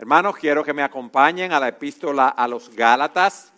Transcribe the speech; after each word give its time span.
Hermanos, 0.00 0.36
quiero 0.38 0.64
que 0.64 0.72
me 0.72 0.82
acompañen 0.82 1.52
a 1.52 1.60
la 1.60 1.68
epístola 1.68 2.28
a 2.28 2.48
los 2.48 2.74
Gálatas. 2.74 3.52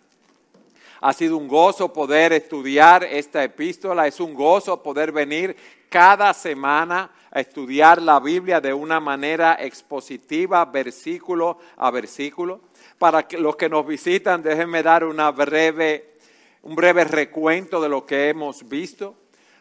Ha 0.99 1.13
sido 1.13 1.37
un 1.37 1.47
gozo 1.47 1.93
poder 1.93 2.33
estudiar 2.33 3.05
esta 3.05 3.41
epístola, 3.45 4.07
es 4.07 4.19
un 4.19 4.33
gozo 4.33 4.83
poder 4.83 5.13
venir 5.13 5.55
cada 5.87 6.33
semana 6.33 7.09
a 7.31 7.39
estudiar 7.39 8.01
la 8.01 8.19
Biblia 8.19 8.59
de 8.59 8.73
una 8.73 8.99
manera 8.99 9.55
expositiva, 9.57 10.65
versículo 10.65 11.59
a 11.77 11.89
versículo. 11.91 12.59
Para 12.99 13.25
los 13.39 13.55
que 13.55 13.69
nos 13.69 13.87
visitan, 13.87 14.43
déjenme 14.43 14.83
dar 14.83 15.05
una 15.05 15.31
breve, 15.31 16.17
un 16.63 16.75
breve 16.75 17.05
recuento 17.05 17.79
de 17.79 17.87
lo 17.87 18.05
que 18.05 18.27
hemos 18.27 18.67
visto. 18.67 19.15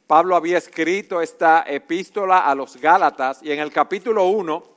Pablo 0.08 0.34
había 0.34 0.58
escrito 0.58 1.22
esta 1.22 1.62
epístola 1.64 2.38
a 2.38 2.56
los 2.56 2.76
Gálatas 2.76 3.40
y 3.40 3.52
en 3.52 3.60
el 3.60 3.70
capítulo 3.70 4.24
1 4.24 4.71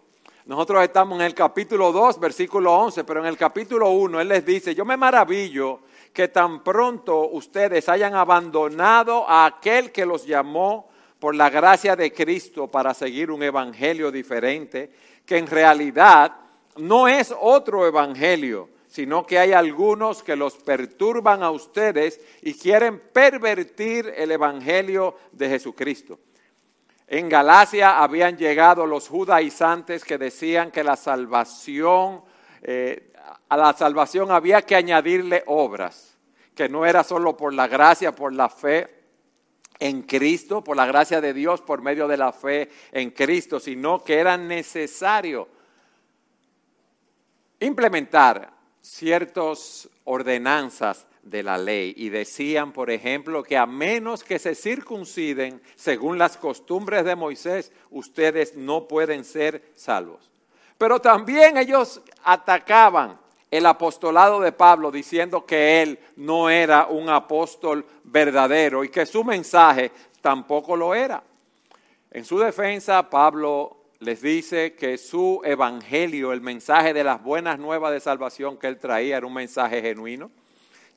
nosotros 0.45 0.84
estamos 0.84 1.20
en 1.20 1.26
el 1.26 1.34
capítulo 1.34 1.91
2, 1.91 2.20
versículo 2.20 2.72
11, 2.76 3.03
pero 3.03 3.20
en 3.20 3.26
el 3.26 3.38
capítulo 3.38 3.90
1 3.90 4.22
Él 4.22 4.27
les 4.27 4.45
dice, 4.45 4.76
yo 4.76 4.86
me 4.86 4.95
maravillo 4.95 5.80
que 6.13 6.27
tan 6.27 6.63
pronto 6.63 7.30
ustedes 7.30 7.90
hayan 7.90 8.13
abandonado 8.13 9.27
a 9.27 9.45
aquel 9.45 9.91
que 9.91 10.05
los 10.05 10.26
llamó 10.26 10.88
por 11.20 11.34
la 11.34 11.50
gracia 11.50 11.95
de 11.95 12.13
Cristo 12.13 12.67
para 12.67 12.94
seguir 12.94 13.31
un 13.31 13.41
evangelio 13.41 14.12
diferente, 14.12 14.91
que 15.26 15.38
en 15.38 15.48
realidad 15.48 16.31
no 16.77 17.08
es 17.08 17.34
otro 17.41 17.88
evangelio, 17.88 18.70
sino 18.88 19.25
que 19.25 19.39
hay 19.39 19.52
algunos 19.52 20.22
que 20.22 20.36
los 20.36 20.58
perturban 20.58 21.41
a 21.41 21.50
ustedes 21.50 22.22
y 22.44 22.53
quieren 22.53 23.02
pervertir 23.12 24.14
el 24.16 24.31
evangelio 24.31 25.16
de 25.31 25.50
Jesucristo. 25.50 26.20
En 27.08 27.30
Galacia 27.30 28.02
habían 28.02 28.38
llegado 28.38 28.88
los 28.88 29.08
judaizantes 29.08 30.04
que 30.04 30.18
decían 30.18 30.72
que 30.72 30.84
la 30.84 30.95
salvación, 30.95 32.23
eh, 32.64 33.14
a 33.47 33.58
la 33.58 33.73
salvación 33.73 34.31
había 34.31 34.64
que 34.64 34.75
añadirle 34.75 35.44
obras, 35.45 36.17
que 36.56 36.67
no 36.67 36.86
era 36.86 37.03
solo 37.03 37.38
por 37.38 37.53
la 37.53 37.67
gracia, 37.67 38.16
por 38.16 38.34
la 38.34 38.50
fe 38.50 38.89
en 39.78 40.02
Cristo, 40.03 40.64
por 40.64 40.78
la 40.78 40.86
gracia 40.88 41.22
de 41.22 41.34
Dios, 41.34 41.62
por 41.62 41.81
medio 41.81 42.08
de 42.08 42.17
la 42.17 42.31
fe 42.31 42.70
en 42.92 43.12
Cristo, 43.12 43.59
sino 43.59 44.03
que 44.03 44.17
era 44.17 44.36
necesario 44.38 45.47
implementar 47.59 48.52
ciertas 48.81 49.90
ordenanzas 50.06 51.06
de 51.26 51.42
la 51.42 51.58
ley 51.58 51.94
y 51.98 52.09
decían, 52.09 52.72
por 52.72 52.90
ejemplo, 52.90 53.44
que 53.44 53.58
a 53.58 53.66
menos 53.66 54.23
que 54.23 54.40
se 54.40 54.56
circunciden 54.56 55.62
según 55.76 56.18
las 56.18 56.38
costumbres 56.38 57.04
de 57.04 57.16
Moisés, 57.16 57.72
ustedes 57.90 58.56
no 58.56 58.88
pueden 58.88 59.26
ser 59.26 59.64
salvos. 59.76 60.31
Pero 60.78 61.00
también 61.02 61.58
ellos 61.58 62.00
atacaban 62.23 63.20
el 63.50 63.66
apostolado 63.66 64.40
de 64.40 64.52
Pablo 64.52 64.92
diciendo 64.92 65.46
que 65.46 65.81
él 65.81 66.00
no 66.16 66.50
era 66.50 66.86
un 66.86 67.09
apóstol 67.09 67.86
verdadero 68.03 68.84
y 68.84 68.90
que 68.90 69.06
su 69.06 69.23
mensaje 69.23 69.92
tampoco 70.22 70.76
lo 70.76 70.94
era. 70.94 71.23
En 72.12 72.23
su 72.23 72.38
defensa, 72.38 73.09
Pablo 73.09 73.78
les 74.00 74.22
dice 74.22 74.73
que 74.76 74.98
su 74.98 75.42
evangelio, 75.44 76.34
el 76.34 76.42
mensaje 76.42 76.94
de 76.94 77.03
las 77.03 77.23
buenas 77.23 77.58
nuevas 77.58 77.92
de 77.94 78.00
salvación 78.00 78.58
que 78.58 78.68
él 78.68 78.78
traía, 78.78 79.18
era 79.18 79.26
un 79.26 79.34
mensaje 79.34 79.81
genuino 79.81 80.30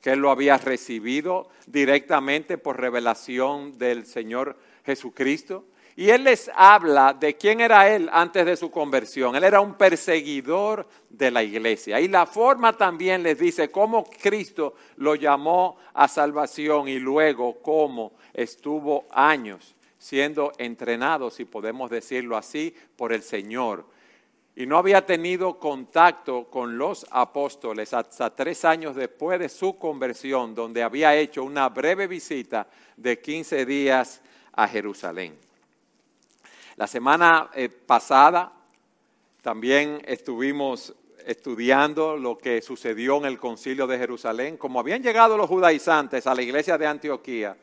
que 0.01 0.11
él 0.11 0.19
lo 0.19 0.31
había 0.31 0.57
recibido 0.57 1.49
directamente 1.67 2.57
por 2.57 2.79
revelación 2.79 3.77
del 3.77 4.05
Señor 4.05 4.57
Jesucristo. 4.85 5.65
Y 5.95 6.11
él 6.11 6.23
les 6.23 6.49
habla 6.55 7.13
de 7.13 7.35
quién 7.35 7.59
era 7.59 7.93
él 7.93 8.09
antes 8.13 8.45
de 8.45 8.55
su 8.55 8.71
conversión. 8.71 9.35
Él 9.35 9.43
era 9.43 9.59
un 9.59 9.73
perseguidor 9.73 10.87
de 11.09 11.29
la 11.29 11.43
iglesia. 11.43 11.99
Y 11.99 12.07
la 12.07 12.25
forma 12.25 12.77
también 12.77 13.21
les 13.21 13.37
dice 13.37 13.69
cómo 13.69 14.05
Cristo 14.05 14.75
lo 14.95 15.15
llamó 15.15 15.77
a 15.93 16.07
salvación 16.07 16.87
y 16.87 16.99
luego 16.99 17.61
cómo 17.61 18.13
estuvo 18.33 19.07
años 19.11 19.75
siendo 19.97 20.53
entrenado, 20.57 21.29
si 21.29 21.43
podemos 21.43 21.91
decirlo 21.91 22.37
así, 22.37 22.73
por 22.95 23.11
el 23.11 23.21
Señor 23.21 23.85
y 24.59 24.65
no 24.65 24.77
había 24.77 25.05
tenido 25.05 25.57
contacto 25.57 26.49
con 26.49 26.77
los 26.77 27.05
apóstoles 27.11 27.93
hasta 27.93 28.35
tres 28.35 28.65
años 28.65 28.93
después 28.93 29.39
de 29.39 29.47
su 29.47 29.77
conversión, 29.77 30.53
donde 30.53 30.83
había 30.83 31.15
hecho 31.15 31.45
una 31.45 31.69
breve 31.69 32.07
visita 32.07 32.67
de 32.97 33.21
15 33.21 33.65
días 33.65 34.21
a 34.51 34.67
Jerusalén. 34.67 35.37
La 36.75 36.87
semana 36.87 37.49
eh, 37.53 37.69
pasada 37.69 38.51
también 39.41 40.01
estuvimos 40.05 40.93
estudiando 41.25 42.17
lo 42.17 42.37
que 42.37 42.61
sucedió 42.61 43.15
en 43.15 43.25
el 43.27 43.39
concilio 43.39 43.87
de 43.87 43.97
Jerusalén, 43.97 44.57
como 44.57 44.81
habían 44.81 45.01
llegado 45.01 45.37
los 45.37 45.47
judaizantes 45.47 46.27
a 46.27 46.35
la 46.35 46.41
iglesia 46.41 46.77
de 46.77 46.85
Antioquía, 46.85 47.55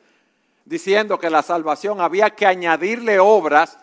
diciendo 0.64 1.18
que 1.18 1.28
la 1.28 1.42
salvación 1.42 2.00
había 2.00 2.30
que 2.30 2.46
añadirle 2.46 3.18
obras 3.18 3.78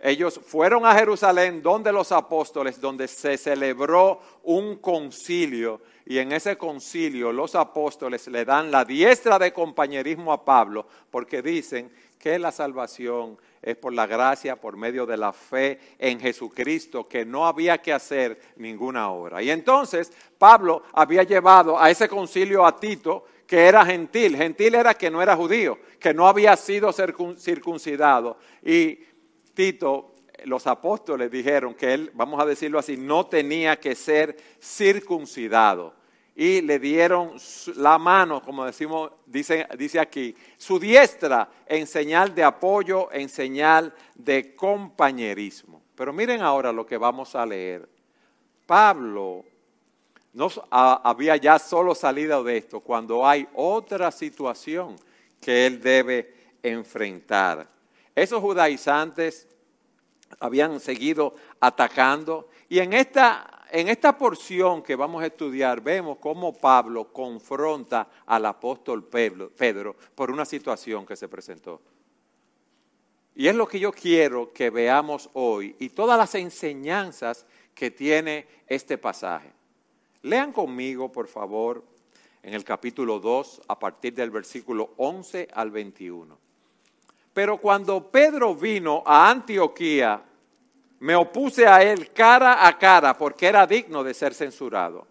ellos 0.00 0.40
fueron 0.44 0.86
a 0.86 0.94
Jerusalén, 0.94 1.62
donde 1.62 1.92
los 1.92 2.12
apóstoles, 2.12 2.80
donde 2.80 3.08
se 3.08 3.36
celebró 3.36 4.20
un 4.44 4.76
concilio, 4.76 5.80
y 6.06 6.18
en 6.18 6.32
ese 6.32 6.56
concilio 6.56 7.32
los 7.32 7.54
apóstoles 7.54 8.28
le 8.28 8.44
dan 8.44 8.70
la 8.70 8.84
diestra 8.84 9.38
de 9.38 9.52
compañerismo 9.52 10.32
a 10.32 10.44
Pablo, 10.44 10.86
porque 11.10 11.42
dicen 11.42 11.90
que 12.18 12.38
la 12.38 12.52
salvación 12.52 13.38
es 13.60 13.76
por 13.76 13.92
la 13.92 14.06
gracia, 14.06 14.56
por 14.56 14.76
medio 14.76 15.04
de 15.04 15.16
la 15.16 15.32
fe 15.32 15.78
en 15.98 16.20
Jesucristo, 16.20 17.08
que 17.08 17.24
no 17.24 17.46
había 17.46 17.78
que 17.78 17.92
hacer 17.92 18.40
ninguna 18.56 19.10
obra. 19.10 19.42
Y 19.42 19.50
entonces 19.50 20.12
Pablo 20.38 20.82
había 20.92 21.24
llevado 21.24 21.78
a 21.78 21.90
ese 21.90 22.08
concilio 22.08 22.64
a 22.64 22.78
Tito, 22.78 23.24
que 23.46 23.66
era 23.66 23.84
gentil. 23.84 24.36
Gentil 24.36 24.74
era 24.74 24.94
que 24.94 25.10
no 25.10 25.22
era 25.22 25.34
judío, 25.34 25.78
que 25.98 26.14
no 26.14 26.28
había 26.28 26.56
sido 26.56 26.92
circuncidado. 26.92 28.36
Y 28.62 29.00
Tito, 29.58 30.14
los 30.44 30.68
apóstoles 30.68 31.32
dijeron 31.32 31.74
que 31.74 31.92
él, 31.92 32.12
vamos 32.14 32.40
a 32.40 32.46
decirlo 32.46 32.78
así, 32.78 32.96
no 32.96 33.26
tenía 33.26 33.74
que 33.80 33.96
ser 33.96 34.36
circuncidado. 34.62 35.94
Y 36.36 36.60
le 36.60 36.78
dieron 36.78 37.32
la 37.74 37.98
mano, 37.98 38.40
como 38.40 38.64
decimos, 38.64 39.10
dice, 39.26 39.66
dice 39.76 39.98
aquí, 39.98 40.32
su 40.56 40.78
diestra 40.78 41.48
en 41.66 41.88
señal 41.88 42.36
de 42.36 42.44
apoyo, 42.44 43.10
en 43.10 43.28
señal 43.28 43.92
de 44.14 44.54
compañerismo. 44.54 45.82
Pero 45.96 46.12
miren 46.12 46.40
ahora 46.40 46.72
lo 46.72 46.86
que 46.86 46.96
vamos 46.96 47.34
a 47.34 47.44
leer. 47.44 47.88
Pablo 48.64 49.44
no 50.34 50.48
había 50.70 51.34
ya 51.34 51.58
solo 51.58 51.96
salido 51.96 52.44
de 52.44 52.58
esto 52.58 52.78
cuando 52.78 53.26
hay 53.26 53.48
otra 53.54 54.12
situación 54.12 54.94
que 55.40 55.66
él 55.66 55.80
debe 55.80 56.32
enfrentar. 56.62 57.77
Esos 58.22 58.40
judaizantes 58.40 59.46
habían 60.40 60.80
seguido 60.80 61.34
atacando. 61.60 62.48
Y 62.68 62.80
en 62.80 62.92
esta, 62.92 63.66
en 63.70 63.88
esta 63.88 64.16
porción 64.16 64.82
que 64.82 64.96
vamos 64.96 65.22
a 65.22 65.26
estudiar 65.26 65.80
vemos 65.80 66.18
cómo 66.18 66.52
Pablo 66.52 67.12
confronta 67.12 68.08
al 68.26 68.46
apóstol 68.46 69.04
Pedro 69.04 69.96
por 70.14 70.30
una 70.30 70.44
situación 70.44 71.06
que 71.06 71.16
se 71.16 71.28
presentó. 71.28 71.80
Y 73.34 73.46
es 73.46 73.54
lo 73.54 73.68
que 73.68 73.78
yo 73.78 73.92
quiero 73.92 74.52
que 74.52 74.70
veamos 74.70 75.30
hoy 75.34 75.76
y 75.78 75.90
todas 75.90 76.18
las 76.18 76.34
enseñanzas 76.34 77.46
que 77.72 77.92
tiene 77.92 78.48
este 78.66 78.98
pasaje. 78.98 79.52
Lean 80.22 80.52
conmigo, 80.52 81.12
por 81.12 81.28
favor, 81.28 81.84
en 82.42 82.54
el 82.54 82.64
capítulo 82.64 83.20
2, 83.20 83.62
a 83.68 83.78
partir 83.78 84.14
del 84.14 84.30
versículo 84.30 84.90
11 84.96 85.48
al 85.52 85.70
21. 85.70 86.47
Pero 87.38 87.58
cuando 87.58 88.10
Pedro 88.10 88.52
vino 88.52 89.00
a 89.06 89.30
Antioquía, 89.30 90.20
me 90.98 91.14
opuse 91.14 91.68
a 91.68 91.80
él 91.84 92.10
cara 92.12 92.66
a 92.66 92.76
cara 92.76 93.16
porque 93.16 93.46
era 93.46 93.64
digno 93.64 94.02
de 94.02 94.12
ser 94.12 94.34
censurado. 94.34 95.06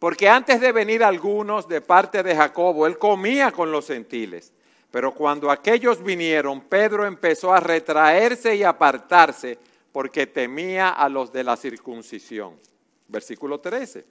Porque 0.00 0.28
antes 0.28 0.60
de 0.60 0.72
venir 0.72 1.04
algunos 1.04 1.68
de 1.68 1.80
parte 1.80 2.24
de 2.24 2.34
Jacobo, 2.34 2.88
él 2.88 2.98
comía 2.98 3.52
con 3.52 3.70
los 3.70 3.86
gentiles. 3.86 4.52
Pero 4.90 5.14
cuando 5.14 5.48
aquellos 5.48 6.02
vinieron, 6.02 6.60
Pedro 6.62 7.06
empezó 7.06 7.54
a 7.54 7.60
retraerse 7.60 8.56
y 8.56 8.64
apartarse 8.64 9.56
porque 9.92 10.26
temía 10.26 10.88
a 10.88 11.08
los 11.08 11.32
de 11.32 11.44
la 11.44 11.56
circuncisión. 11.56 12.58
Versículo 13.06 13.60
13. 13.60 14.04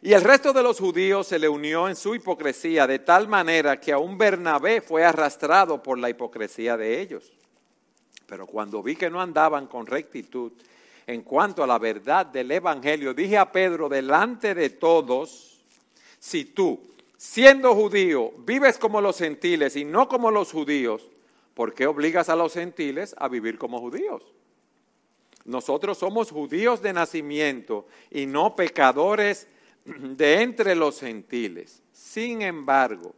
Y 0.00 0.12
el 0.12 0.22
resto 0.22 0.52
de 0.52 0.62
los 0.62 0.78
judíos 0.78 1.26
se 1.26 1.38
le 1.38 1.48
unió 1.48 1.88
en 1.88 1.96
su 1.96 2.14
hipocresía 2.14 2.86
de 2.86 3.00
tal 3.00 3.26
manera 3.26 3.80
que 3.80 3.92
aún 3.92 4.16
Bernabé 4.16 4.80
fue 4.80 5.04
arrastrado 5.04 5.82
por 5.82 5.98
la 5.98 6.08
hipocresía 6.08 6.76
de 6.76 7.00
ellos. 7.00 7.32
Pero 8.26 8.46
cuando 8.46 8.82
vi 8.82 8.94
que 8.94 9.10
no 9.10 9.20
andaban 9.20 9.66
con 9.66 9.86
rectitud 9.86 10.52
en 11.06 11.22
cuanto 11.22 11.64
a 11.64 11.66
la 11.66 11.78
verdad 11.78 12.26
del 12.26 12.50
Evangelio, 12.50 13.14
dije 13.14 13.38
a 13.38 13.50
Pedro 13.50 13.88
delante 13.88 14.54
de 14.54 14.70
todos, 14.70 15.58
si 16.20 16.44
tú, 16.44 16.80
siendo 17.16 17.74
judío, 17.74 18.32
vives 18.38 18.78
como 18.78 19.00
los 19.00 19.18
gentiles 19.18 19.74
y 19.74 19.84
no 19.84 20.08
como 20.08 20.30
los 20.30 20.52
judíos, 20.52 21.08
¿por 21.54 21.74
qué 21.74 21.86
obligas 21.86 22.28
a 22.28 22.36
los 22.36 22.52
gentiles 22.52 23.16
a 23.18 23.28
vivir 23.28 23.58
como 23.58 23.80
judíos? 23.80 24.22
nosotros 25.48 25.96
somos 25.96 26.30
judíos 26.30 26.82
de 26.82 26.92
nacimiento 26.92 27.86
y 28.10 28.26
no 28.26 28.54
pecadores 28.54 29.48
de 30.16 30.42
entre 30.42 30.74
los 30.74 31.00
gentiles. 31.00 31.82
Sin 31.92 32.42
embargo, 32.42 33.14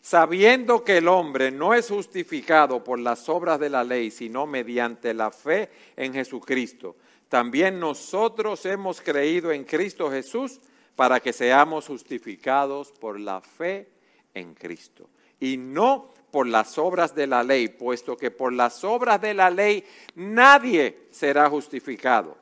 sabiendo 0.00 0.84
que 0.84 0.98
el 0.98 1.08
hombre 1.08 1.50
no 1.50 1.74
es 1.74 1.88
justificado 1.88 2.82
por 2.82 2.98
las 2.98 3.28
obras 3.28 3.58
de 3.60 3.70
la 3.70 3.84
ley, 3.84 4.10
sino 4.10 4.46
mediante 4.46 5.14
la 5.14 5.30
fe 5.30 5.70
en 5.96 6.12
Jesucristo, 6.14 6.96
también 7.28 7.80
nosotros 7.80 8.66
hemos 8.66 9.00
creído 9.00 9.52
en 9.52 9.64
Cristo 9.64 10.10
Jesús 10.10 10.60
para 10.94 11.20
que 11.20 11.32
seamos 11.32 11.86
justificados 11.86 12.92
por 12.92 13.18
la 13.18 13.40
fe 13.40 13.88
en 14.34 14.54
Cristo 14.54 15.08
y 15.40 15.56
no 15.56 16.12
por 16.30 16.46
las 16.46 16.78
obras 16.78 17.14
de 17.14 17.26
la 17.26 17.42
ley, 17.42 17.68
puesto 17.68 18.16
que 18.16 18.30
por 18.30 18.52
las 18.52 18.84
obras 18.84 19.20
de 19.20 19.34
la 19.34 19.50
ley 19.50 19.84
nadie 20.14 21.06
será 21.10 21.48
justificado. 21.48 22.41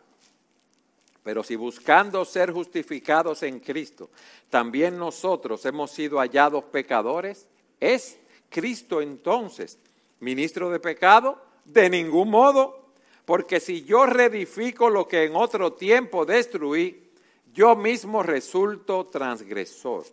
Pero 1.23 1.43
si 1.43 1.57
buscando 1.57 2.25
ser 2.25 2.51
justificados 2.51 3.43
en 3.43 3.61
Cristo, 3.61 4.11
también 4.49 4.99
nosotros 4.99 5.65
hemos 5.67 5.91
sido 5.91 6.19
hallados 6.19 6.65
pecadores, 6.65 7.47
¿es 7.79 8.19
Cristo 8.49 9.01
entonces 9.01 9.79
ministro 10.21 10.71
de 10.71 10.81
pecado? 10.81 11.41
De 11.65 11.91
ningún 11.91 12.31
modo, 12.31 12.93
porque 13.25 13.61
si 13.61 13.85
yo 13.85 14.07
reedifico 14.07 14.89
lo 14.89 15.07
que 15.07 15.25
en 15.25 15.37
otro 15.37 15.75
tiempo 15.75 16.25
destruí, 16.25 17.11
yo 17.53 17.77
mismo 17.77 18.23
resulto 18.23 19.07
transgresor. 19.07 20.05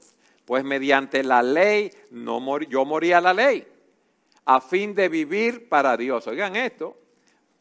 Pues 0.46 0.64
mediante 0.64 1.24
la 1.24 1.42
ley 1.42 1.92
no 2.12 2.60
yo 2.62 2.86
moría 2.86 3.20
la 3.20 3.34
ley 3.34 3.68
a 4.46 4.62
fin 4.62 4.96
de 4.96 5.10
vivir 5.10 5.68
para 5.68 5.98
Dios. 5.98 6.26
Oigan 6.26 6.56
esto, 6.56 6.98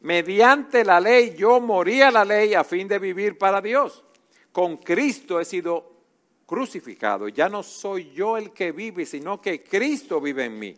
mediante 0.01 0.83
la 0.83 0.99
ley 0.99 1.35
yo 1.35 1.59
moría 1.59 2.11
la 2.11 2.23
ley 2.23 2.53
a 2.53 2.63
fin 2.63 2.87
de 2.87 2.99
vivir 2.99 3.37
para 3.37 3.61
Dios. 3.61 4.03
Con 4.51 4.77
Cristo 4.77 5.39
he 5.39 5.45
sido 5.45 5.97
crucificado. 6.45 7.27
Ya 7.27 7.49
no 7.49 7.61
soy 7.61 8.11
yo 8.13 8.37
el 8.37 8.51
que 8.51 8.71
vive, 8.71 9.05
sino 9.05 9.39
que 9.39 9.63
Cristo 9.63 10.19
vive 10.19 10.45
en 10.45 10.57
mí. 10.57 10.75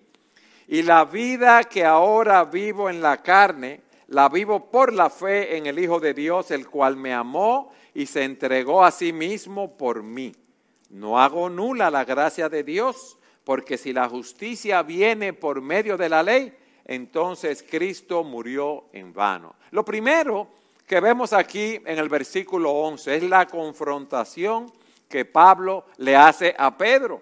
Y 0.68 0.81
la 0.81 1.06
vida 1.06 1.63
que 1.63 1.86
ahora 1.86 2.44
vivo 2.45 2.89
en 2.89 3.01
la 3.01 3.21
carne, 3.21 3.81
la 4.07 4.27
vivo 4.27 4.69
por 4.69 4.92
la 4.92 5.10
fe 5.10 5.56
en 5.57 5.66
el 5.66 5.80
Hijo 5.80 6.00
de 6.00 6.13
Dios, 6.13 6.51
el 6.51 6.68
cual 6.68 6.98
me 6.98 7.13
amó 7.13 7.71
y 7.94 8.06
se 8.06 8.24
entregó 8.24 8.83
a 8.83 8.92
sí 8.92 9.13
mismo 9.13 9.77
por 9.77 10.04
mí. 10.04 10.33
No 10.89 11.19
hago 11.19 11.50
nula 11.50 11.92
la 11.92 12.04
gracia 12.06 12.50
de 12.50 12.63
Dios, 12.63 13.18
porque 13.44 13.77
si 13.77 13.94
la 13.94 14.10
justicia 14.10 14.81
viene 14.83 15.33
por 15.33 15.62
medio 15.62 15.98
de 15.98 16.10
la 16.10 16.24
ley, 16.24 16.54
entonces 16.90 17.64
Cristo 17.70 18.24
murió 18.24 18.86
en 18.94 19.14
vano. 19.14 19.56
Lo 19.70 19.86
primero 19.86 20.48
que 20.88 21.00
vemos 21.00 21.34
aquí 21.34 21.80
en 21.86 22.00
el 22.00 22.10
versículo 22.10 22.72
11 22.72 23.18
es 23.18 23.24
la 23.24 23.46
confrontación 23.46 24.74
que 25.08 25.24
Pablo 25.24 25.86
le 25.98 26.16
hace 26.16 26.56
a 26.58 26.76
Pedro. 26.76 27.22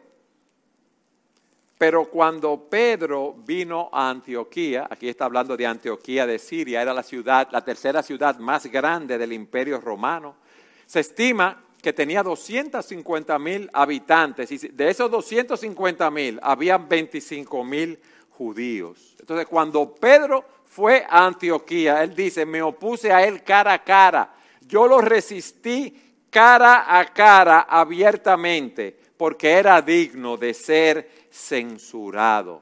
Pero 1.77 2.05
cuando 2.05 2.69
Pedro 2.69 3.35
vino 3.45 3.89
a 3.91 4.09
Antioquía, 4.09 4.87
aquí 4.89 5.09
está 5.09 5.25
hablando 5.25 5.57
de 5.57 5.65
Antioquía 5.65 6.25
de 6.25 6.39
Siria, 6.39 6.81
era 6.81 6.93
la 6.93 7.03
ciudad, 7.03 7.49
la 7.51 7.59
tercera 7.59 8.01
ciudad 8.01 8.39
más 8.39 8.67
grande 8.67 9.17
del 9.17 9.33
imperio 9.33 9.81
romano, 9.81 10.37
se 10.85 11.01
estima 11.01 11.61
que 11.81 11.91
tenía 11.91 12.23
250 12.23 13.37
mil 13.37 13.69
habitantes 13.73 14.49
y 14.49 14.69
de 14.69 14.89
esos 14.89 15.11
250 15.11 16.09
mil 16.09 16.39
habían 16.41 16.87
25 16.87 17.63
mil 17.65 17.99
judíos. 18.37 19.15
Entonces 19.19 19.47
cuando 19.47 19.95
Pedro 19.95 20.45
fue 20.65 21.05
a 21.09 21.25
Antioquía, 21.25 22.03
él 22.03 22.15
dice, 22.15 22.45
me 22.45 22.61
opuse 22.61 23.11
a 23.11 23.25
él 23.25 23.43
cara 23.43 23.73
a 23.73 23.83
cara, 23.83 24.35
yo 24.61 24.87
lo 24.87 25.01
resistí 25.01 26.25
cara 26.29 26.99
a 26.99 27.05
cara 27.05 27.61
abiertamente 27.61 28.95
porque 29.17 29.51
era 29.51 29.81
digno 29.81 30.37
de 30.37 30.53
ser 30.53 31.27
censurado. 31.31 32.61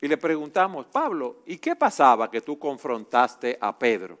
Y 0.00 0.08
le 0.08 0.16
preguntamos, 0.16 0.86
Pablo, 0.86 1.42
¿y 1.46 1.58
qué 1.58 1.76
pasaba 1.76 2.30
que 2.30 2.40
tú 2.40 2.58
confrontaste 2.58 3.56
a 3.60 3.78
Pedro? 3.78 4.18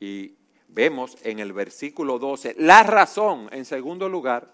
Y 0.00 0.34
vemos 0.68 1.16
en 1.22 1.40
el 1.40 1.52
versículo 1.52 2.18
12 2.18 2.54
la 2.58 2.82
razón, 2.84 3.48
en 3.50 3.64
segundo 3.64 4.08
lugar, 4.08 4.48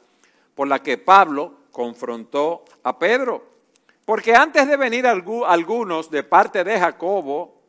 por 0.55 0.69
la 0.69 0.83
que 0.83 0.97
Pablo 0.97 1.65
confrontó 1.71 2.65
a 2.83 2.99
Pedro. 2.99 3.54
Porque 4.05 4.35
antes 4.35 4.69
de 4.69 4.77
venir 4.77 5.07
algunos 5.07 6.11
de 6.11 6.23
parte 6.23 6.63
de 6.65 6.79
Jacobo, 6.79 7.63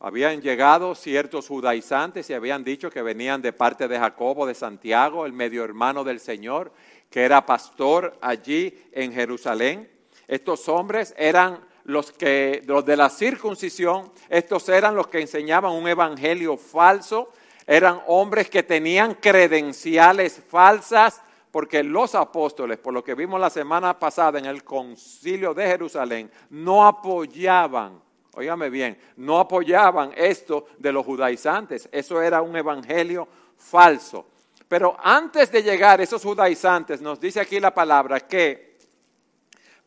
habían 0.00 0.40
llegado 0.40 0.94
ciertos 0.94 1.48
judaizantes 1.48 2.28
y 2.30 2.34
habían 2.34 2.64
dicho 2.64 2.90
que 2.90 3.02
venían 3.02 3.42
de 3.42 3.52
parte 3.52 3.88
de 3.88 3.98
Jacobo 3.98 4.46
de 4.46 4.54
Santiago, 4.54 5.26
el 5.26 5.32
medio 5.32 5.64
hermano 5.64 6.04
del 6.04 6.20
Señor, 6.20 6.72
que 7.10 7.24
era 7.24 7.46
pastor 7.46 8.16
allí 8.20 8.86
en 8.92 9.12
Jerusalén. 9.12 9.90
Estos 10.26 10.68
hombres 10.68 11.14
eran 11.16 11.60
los 11.84 12.12
que 12.12 12.62
los 12.66 12.84
de 12.84 12.96
la 12.96 13.08
circuncisión, 13.08 14.12
estos 14.28 14.68
eran 14.68 14.94
los 14.94 15.08
que 15.08 15.20
enseñaban 15.20 15.72
un 15.72 15.88
evangelio 15.88 16.56
falso 16.56 17.30
eran 17.68 18.00
hombres 18.06 18.48
que 18.48 18.62
tenían 18.62 19.12
credenciales 19.12 20.40
falsas, 20.48 21.20
porque 21.58 21.82
los 21.82 22.14
apóstoles, 22.14 22.78
por 22.78 22.94
lo 22.94 23.02
que 23.02 23.16
vimos 23.16 23.40
la 23.40 23.50
semana 23.50 23.98
pasada 23.98 24.38
en 24.38 24.44
el 24.44 24.62
concilio 24.62 25.52
de 25.52 25.66
Jerusalén, 25.66 26.30
no 26.50 26.86
apoyaban, 26.86 28.00
óigame 28.34 28.70
bien, 28.70 28.96
no 29.16 29.40
apoyaban 29.40 30.12
esto 30.14 30.66
de 30.78 30.92
los 30.92 31.04
judaizantes. 31.04 31.88
Eso 31.90 32.22
era 32.22 32.42
un 32.42 32.56
evangelio 32.56 33.26
falso. 33.56 34.28
Pero 34.68 34.96
antes 35.02 35.50
de 35.50 35.64
llegar 35.64 36.00
esos 36.00 36.22
judaizantes, 36.22 37.00
nos 37.00 37.18
dice 37.18 37.40
aquí 37.40 37.58
la 37.58 37.74
palabra 37.74 38.20
que 38.20 38.78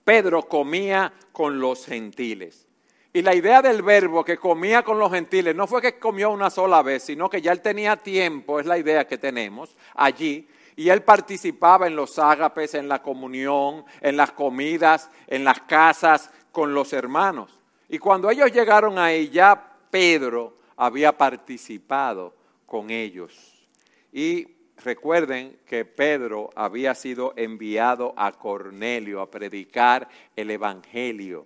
Pedro 0.03 0.50
comía 0.50 1.13
con 1.31 1.57
los 1.57 1.85
gentiles. 1.85 2.68
Y 3.13 3.21
la 3.21 3.33
idea 3.33 3.62
del 3.62 3.81
verbo 3.81 4.25
que 4.25 4.35
comía 4.35 4.83
con 4.83 5.00
los 5.00 5.09
gentiles 5.09 5.56
no 5.56 5.68
fue 5.68 5.81
que 5.81 5.97
comió 5.97 6.31
una 6.31 6.50
sola 6.50 6.81
vez, 6.81 7.03
sino 7.03 7.29
que 7.29 7.41
ya 7.41 7.53
él 7.53 7.62
tenía 7.62 7.95
tiempo, 7.95 8.59
es 8.59 8.65
la 8.65 8.77
idea 8.77 9.07
que 9.07 9.18
tenemos 9.18 9.77
allí, 9.95 10.50
y 10.75 10.89
él 10.89 11.03
participaba 11.03 11.88
en 11.88 11.95
los 11.95 12.18
ágapes, 12.19 12.73
en 12.73 12.88
la 12.88 13.01
comunión, 13.01 13.85
en 14.01 14.18
las 14.18 14.31
comidas, 14.31 15.09
en 15.27 15.44
las 15.44 15.62
casas 15.62 16.31
con 16.51 16.73
los 16.73 16.94
hermanos. 16.94 17.59
Y 17.89 17.97
cuando 17.97 18.29
ellos 18.29 18.51
llegaron 18.51 18.97
ahí, 18.97 19.29
ya 19.29 19.73
Pedro 19.89 20.57
había 20.77 21.18
participado 21.18 22.33
con 22.66 22.90
ellos. 22.90 23.68
Y 24.11 24.47
recuerden 24.83 25.59
que 25.66 25.85
Pedro 25.85 26.49
había 26.56 26.95
sido 26.95 27.33
enviado 27.35 28.13
a 28.16 28.31
Cornelio 28.31 29.21
a 29.21 29.30
predicar 29.30 30.07
el 30.35 30.51
Evangelio. 30.51 31.45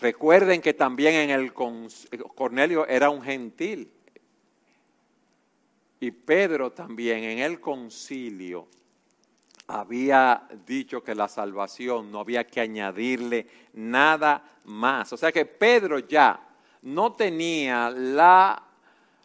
Recuerden 0.00 0.60
que 0.60 0.74
también 0.74 1.14
en 1.14 1.30
el 1.30 1.52
Cornelio 1.54 2.86
era 2.86 3.08
un 3.08 3.22
gentil. 3.22 3.90
Y 6.00 6.10
Pedro 6.10 6.72
también 6.72 7.24
en 7.24 7.38
el 7.38 7.60
concilio 7.60 8.68
había 9.68 10.46
dicho 10.66 11.02
que 11.02 11.14
la 11.14 11.28
salvación 11.28 12.12
no 12.12 12.20
había 12.20 12.46
que 12.46 12.60
añadirle 12.60 13.46
nada 13.72 14.58
más. 14.64 15.12
O 15.12 15.16
sea 15.16 15.32
que 15.32 15.44
Pedro 15.44 15.98
ya 16.00 16.40
no 16.82 17.12
tenía 17.14 17.90
la, 17.90 18.62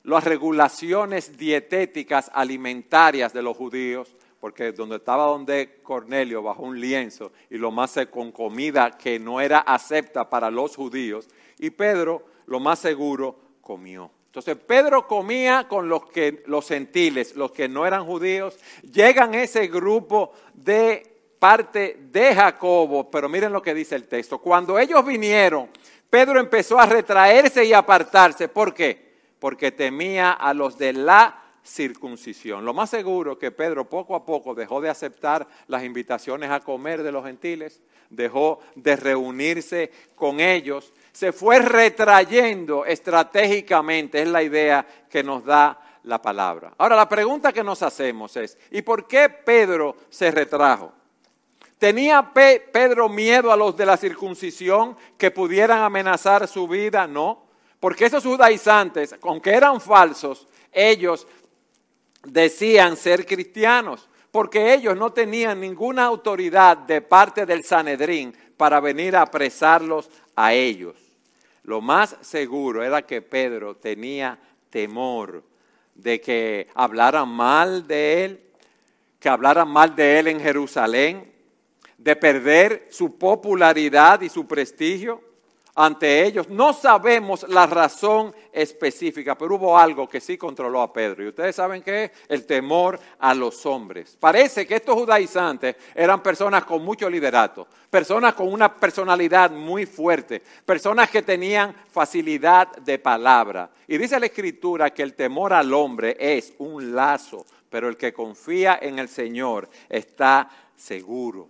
las 0.04 0.24
regulaciones 0.24 1.38
dietéticas 1.38 2.32
alimentarias 2.34 3.34
de 3.34 3.44
los 3.44 3.56
judíos, 3.56 4.16
porque 4.40 4.72
donde 4.72 4.96
estaba 4.96 5.25
donde 5.25 5.80
Cornelio 5.84 6.42
bajo 6.42 6.63
un 6.63 6.80
lienzo 6.80 7.32
y 7.50 7.58
lo 7.58 7.70
más 7.70 8.00
con 8.10 8.32
comida 8.32 8.98
que 8.98 9.20
no 9.20 9.40
era 9.40 9.60
acepta 9.60 10.28
para 10.28 10.50
los 10.50 10.75
judíos, 10.75 11.28
y 11.60 11.70
Pedro 11.70 12.25
lo 12.48 12.60
más 12.60 12.80
seguro 12.80 13.40
comió. 13.62 14.10
Entonces 14.31 14.55
Pedro 14.55 15.05
comía 15.07 15.67
con 15.67 15.89
los 15.89 16.05
que 16.05 16.41
los 16.45 16.65
gentiles, 16.65 17.35
los 17.35 17.51
que 17.51 17.67
no 17.67 17.85
eran 17.85 18.05
judíos, 18.05 18.57
llegan 18.81 19.35
ese 19.35 19.67
grupo 19.67 20.31
de 20.53 21.33
parte 21.38 21.97
de 22.00 22.33
Jacobo, 22.33 23.11
pero 23.11 23.27
miren 23.27 23.51
lo 23.51 23.61
que 23.61 23.73
dice 23.73 23.93
el 23.95 24.07
texto. 24.07 24.38
Cuando 24.38 24.79
ellos 24.79 25.05
vinieron, 25.05 25.67
Pedro 26.09 26.39
empezó 26.39 26.79
a 26.79 26.85
retraerse 26.85 27.65
y 27.65 27.73
apartarse. 27.73 28.47
¿Por 28.47 28.73
qué? 28.73 29.15
Porque 29.38 29.73
temía 29.73 30.31
a 30.31 30.53
los 30.53 30.77
de 30.77 30.93
la 30.93 31.43
circuncisión. 31.61 32.63
Lo 32.63 32.73
más 32.73 32.89
seguro 32.89 33.38
que 33.38 33.51
Pedro 33.51 33.89
poco 33.89 34.15
a 34.15 34.23
poco 34.23 34.55
dejó 34.55 34.79
de 34.79 34.89
aceptar 34.89 35.45
las 35.67 35.83
invitaciones 35.83 36.51
a 36.51 36.61
comer 36.61 37.03
de 37.03 37.11
los 37.11 37.25
gentiles, 37.25 37.81
dejó 38.09 38.61
de 38.75 38.95
reunirse 38.95 39.91
con 40.15 40.39
ellos, 40.39 40.93
se 41.12 41.32
fue 41.32 41.60
retrayendo 41.60 42.86
estratégicamente, 42.86 44.22
es 44.22 44.27
la 44.27 44.44
idea 44.44 44.86
que 45.10 45.24
nos 45.24 45.44
da 45.44 45.80
la 46.03 46.22
palabra. 46.22 46.74
Ahora, 46.77 46.96
la 46.96 47.10
pregunta 47.10 47.53
que 47.53 47.63
nos 47.63 47.82
hacemos 47.84 48.36
es, 48.38 48.58
¿y 48.72 48.82
por 48.82 49.08
qué 49.08 49.30
Pedro 49.30 49.96
se 50.10 50.32
retrajo? 50.32 50.94
¿Tenía 51.77 52.32
Pedro 52.32 53.10
miedo 53.10 53.51
a 53.51 53.58
los 53.58 53.75
de 53.75 53.88
la 53.88 53.98
circuncisión 53.98 54.96
que 55.18 55.32
pudieran 55.32 55.82
amenazar 55.82 56.48
su 56.48 56.68
vida? 56.68 57.08
No 57.08 57.46
Porque 57.80 58.06
esos 58.06 58.24
judaizantes, 58.24 59.15
aunque 59.24 59.50
eran 59.50 59.82
falsos, 59.82 60.48
ellos 60.72 61.27
decían 62.24 62.96
ser 62.96 63.25
cristianos, 63.25 64.08
porque 64.30 64.75
ellos 64.75 64.96
no 64.96 65.12
tenían 65.12 65.60
ninguna 65.60 66.06
autoridad 66.06 66.77
de 66.77 67.01
parte 67.01 67.48
del 67.48 67.63
Sanedrín 67.63 68.38
para 68.58 68.80
venir 68.80 69.15
a 69.15 69.24
apresarlos 69.24 70.12
a 70.36 70.53
ellos. 70.53 70.96
Lo 71.63 71.82
más 71.82 72.18
seguro 72.22 72.84
era 72.84 73.03
que 73.03 73.22
Pedro 73.22 73.75
tenía 73.75 74.39
temor 74.70 75.44
de 75.96 76.20
que 76.20 76.68
hablaran 76.74 77.30
mal 77.30 77.88
de 77.88 78.25
él, 78.25 78.44
que 79.20 79.30
hablaran 79.30 79.70
mal 79.70 79.96
de 79.96 80.20
él 80.20 80.27
en 80.27 80.39
Jerusalén, 80.39 81.32
de 81.98 82.15
perder 82.15 82.88
su 82.89 83.18
popularidad 83.18 84.22
y 84.22 84.30
su 84.30 84.48
prestigio 84.48 85.30
ante 85.75 86.25
ellos. 86.25 86.50
No 86.50 86.74
sabemos 86.74 87.48
la 87.48 87.66
razón 87.66 88.34
específica, 88.51 89.38
pero 89.38 89.56
hubo 89.56 89.78
algo 89.78 90.08
que 90.08 90.20
sí 90.20 90.38
controló 90.38 90.82
a 90.82 90.92
Pedro. 90.92 91.24
Y 91.24 91.30
ustedes 91.30 91.56
saben 91.56 91.82
qué 91.82 92.06
es 92.06 92.12
el 92.28 92.46
temor 92.46 93.00
a 93.20 93.34
los 93.34 93.66
hombres. 93.66 94.18
Parece 94.20 94.68
que 94.68 94.75
estos 94.75 94.96
judaizantes 94.96 95.75
eran 95.96 96.22
personas 96.22 96.66
con 96.66 96.84
mucho 96.84 97.10
liderato, 97.10 97.68
personas 97.90 98.34
con 98.34 98.51
una 98.51 98.74
personalidad 98.74 99.51
muy 99.51 99.86
fuerte, 99.86 100.42
personas 100.66 101.10
que 101.10 101.22
tenían 101.22 101.74
facilidad 101.92 102.75
de 102.78 103.00
palabra. 103.00 103.70
Y 103.88 103.98
dice 103.98 104.20
la 104.20 104.25
escritura 104.25 104.92
que 104.92 105.04
el 105.04 105.13
temor 105.13 105.54
al 105.54 105.74
hombre 105.74 106.18
es 106.20 106.54
un 106.60 106.94
lazo, 106.96 107.46
pero 107.70 107.88
el 107.88 107.98
que 107.98 108.13
confía 108.13 108.80
en 108.82 109.00
el 109.00 109.08
Señor 109.08 109.70
está 109.88 110.50
seguro. 110.75 111.48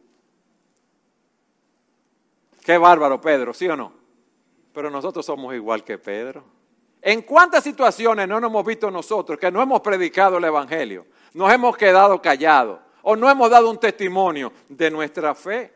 Qué 2.63 2.77
bárbaro, 2.77 3.19
Pedro, 3.19 3.55
¿sí 3.55 3.67
o 3.67 3.75
no? 3.75 4.00
Pero 4.73 4.89
nosotros 4.89 5.25
somos 5.25 5.53
igual 5.53 5.83
que 5.83 5.97
Pedro. 5.97 6.43
¿En 7.01 7.23
cuántas 7.23 7.63
situaciones 7.63 8.27
no 8.27 8.39
nos 8.39 8.49
hemos 8.49 8.65
visto 8.65 8.91
nosotros 8.91 9.39
que 9.39 9.51
no 9.51 9.61
hemos 9.61 9.81
predicado 9.81 10.37
el 10.37 10.43
Evangelio? 10.43 11.05
Nos 11.33 11.51
hemos 11.51 11.75
quedado 11.75 12.21
callados 12.21 12.79
o 13.01 13.15
no 13.15 13.29
hemos 13.29 13.49
dado 13.49 13.69
un 13.69 13.79
testimonio 13.79 14.53
de 14.69 14.91
nuestra 14.91 15.33
fe. 15.33 15.73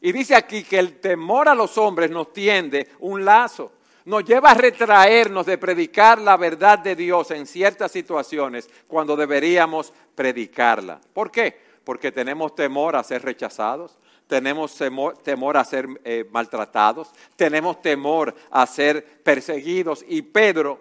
Y 0.00 0.12
dice 0.12 0.34
aquí 0.34 0.62
que 0.62 0.78
el 0.78 1.00
temor 1.00 1.48
a 1.48 1.54
los 1.54 1.78
hombres 1.78 2.10
nos 2.10 2.32
tiende 2.32 2.88
un 3.00 3.24
lazo, 3.24 3.72
nos 4.04 4.24
lleva 4.24 4.50
a 4.50 4.54
retraernos 4.54 5.46
de 5.46 5.58
predicar 5.58 6.20
la 6.20 6.36
verdad 6.36 6.78
de 6.78 6.96
Dios 6.96 7.30
en 7.30 7.46
ciertas 7.46 7.92
situaciones 7.92 8.68
cuando 8.88 9.16
deberíamos 9.16 9.92
predicarla. 10.14 11.00
¿Por 11.12 11.30
qué? 11.30 11.60
Porque 11.84 12.10
tenemos 12.10 12.54
temor 12.54 12.96
a 12.96 13.04
ser 13.04 13.22
rechazados, 13.22 13.98
tenemos 14.26 14.74
temor, 14.74 15.56
a 15.56 15.64
ser 15.64 15.88
eh, 16.04 16.26
maltratados, 16.30 17.10
tenemos 17.36 17.82
temor 17.82 18.34
a 18.50 18.66
ser 18.66 19.22
perseguidos 19.22 20.04
y 20.08 20.22
Pedro 20.22 20.80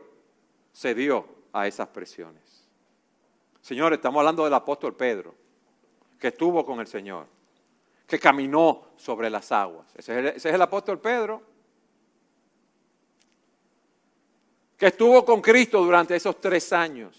cedió 0.74 1.26
a 1.52 1.68
esas 1.68 1.88
presiones. 1.90 2.42
Señores, 3.62 3.98
estamos 3.98 4.20
hablando 4.20 4.44
del 4.44 4.54
apóstol 4.54 4.96
Pedro, 4.96 5.36
que 6.20 6.30
estuvo 6.30 6.66
con 6.66 6.80
el 6.80 6.88
Señor, 6.88 7.28
que 8.08 8.20
caminó 8.20 8.90
sobre 8.96 9.30
las 9.30 9.52
aguas. 9.52 9.88
Ese 9.96 10.14
es 10.14 10.18
el, 10.18 10.28
ese 10.28 10.50
es 10.50 10.56
el 10.56 10.62
apóstol 10.62 11.00
Pedro, 11.00 11.42
que 14.78 14.88
estuvo 14.88 15.24
con 15.24 15.42
Cristo 15.42 15.84
durante 15.84 16.16
esos 16.16 16.42
tres 16.42 16.74
años, 16.74 17.16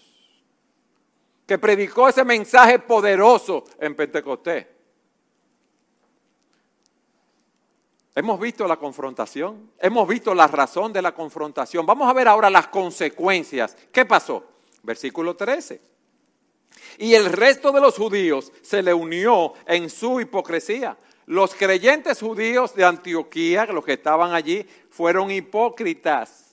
que 1.45 1.57
predicó 1.57 2.09
ese 2.09 2.23
mensaje 2.25 2.79
poderoso 2.79 3.63
en 3.79 3.95
Pentecostés. 3.95 4.72
Hemos 8.15 8.39
visto 8.39 8.67
la 8.67 8.77
confrontación, 8.77 9.71
hemos 9.79 10.07
visto 10.07 10.35
la 10.35 10.45
razón 10.45 10.93
de 10.93 11.01
la 11.01 11.13
confrontación. 11.13 11.85
Vamos 11.85 12.07
a 12.07 12.13
ver 12.13 12.27
ahora 12.27 12.49
las 12.49 12.67
consecuencias. 12.67 13.75
¿Qué 13.91 14.05
pasó? 14.05 14.43
Versículo 14.83 15.35
13. 15.35 15.81
Y 16.99 17.15
el 17.15 17.25
resto 17.31 17.71
de 17.71 17.81
los 17.81 17.97
judíos 17.97 18.51
se 18.61 18.83
le 18.83 18.93
unió 18.93 19.53
en 19.65 19.89
su 19.89 20.19
hipocresía. 20.21 20.95
Los 21.25 21.55
creyentes 21.55 22.19
judíos 22.19 22.75
de 22.75 22.85
Antioquía, 22.85 23.65
los 23.65 23.83
que 23.83 23.93
estaban 23.93 24.33
allí, 24.33 24.63
fueron 24.91 25.31
hipócritas. 25.31 26.51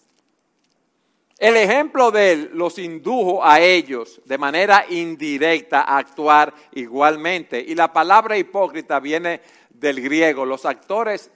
El 1.38 1.56
ejemplo 1.56 2.10
de 2.10 2.32
él 2.32 2.50
los 2.54 2.78
indujo 2.78 3.44
a 3.44 3.60
ellos 3.60 4.20
de 4.24 4.38
manera 4.38 4.86
indirecta 4.88 5.82
a 5.82 5.98
actuar 5.98 6.54
igualmente. 6.72 7.60
Y 7.60 7.74
la 7.74 7.92
palabra 7.92 8.38
hipócrita 8.38 9.00
viene 9.00 9.40
del 9.70 10.00
griego. 10.00 10.44
Los 10.44 10.64
actores 10.64 11.30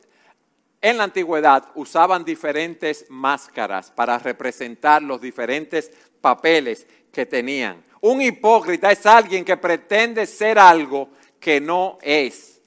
en 0.81 0.97
la 0.99 1.04
antigüedad 1.04 1.71
usaban 1.75 2.25
diferentes 2.25 3.07
máscaras 3.09 3.90
para 3.90 4.19
representar 4.19 5.02
los 5.02 5.21
diferentes 5.21 5.90
papeles 6.21 6.87
que 7.12 7.26
tenían. 7.26 7.83
Un 8.00 8.21
hipócrita 8.21 8.93
es 8.93 9.07
alguien 9.07 9.45
que 9.45 9.57
pretende 9.57 10.26
ser 10.26 10.59
algo 10.59 11.09
que 11.40 11.61
no 11.61 11.99
es. 12.02 12.61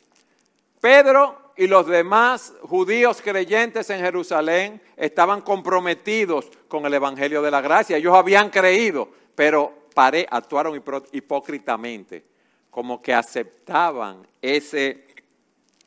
Pedro 0.79 1.53
y 1.57 1.67
los 1.67 1.87
demás 1.87 2.53
judíos 2.61 3.21
creyentes 3.21 3.89
en 3.89 3.99
Jerusalén 3.99 4.81
estaban 4.95 5.41
comprometidos 5.41 6.49
con 6.67 6.85
el 6.85 6.93
Evangelio 6.93 7.41
de 7.41 7.51
la 7.51 7.61
Gracia. 7.61 7.97
Ellos 7.97 8.15
habían 8.15 8.49
creído, 8.49 9.09
pero 9.35 9.87
actuaron 10.29 10.81
hipócritamente, 11.11 12.23
como 12.69 13.01
que 13.01 13.13
aceptaban 13.13 14.27
ese 14.41 15.05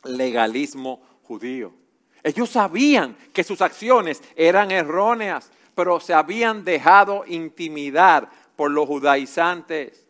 legalismo 0.04 1.00
judío. 1.22 1.72
Ellos 2.22 2.50
sabían 2.50 3.16
que 3.32 3.44
sus 3.44 3.60
acciones 3.60 4.22
eran 4.36 4.70
erróneas, 4.70 5.50
pero 5.74 6.00
se 6.00 6.14
habían 6.14 6.64
dejado 6.64 7.24
intimidar 7.26 8.28
por 8.56 8.70
los 8.70 8.86
judaizantes. 8.86 10.06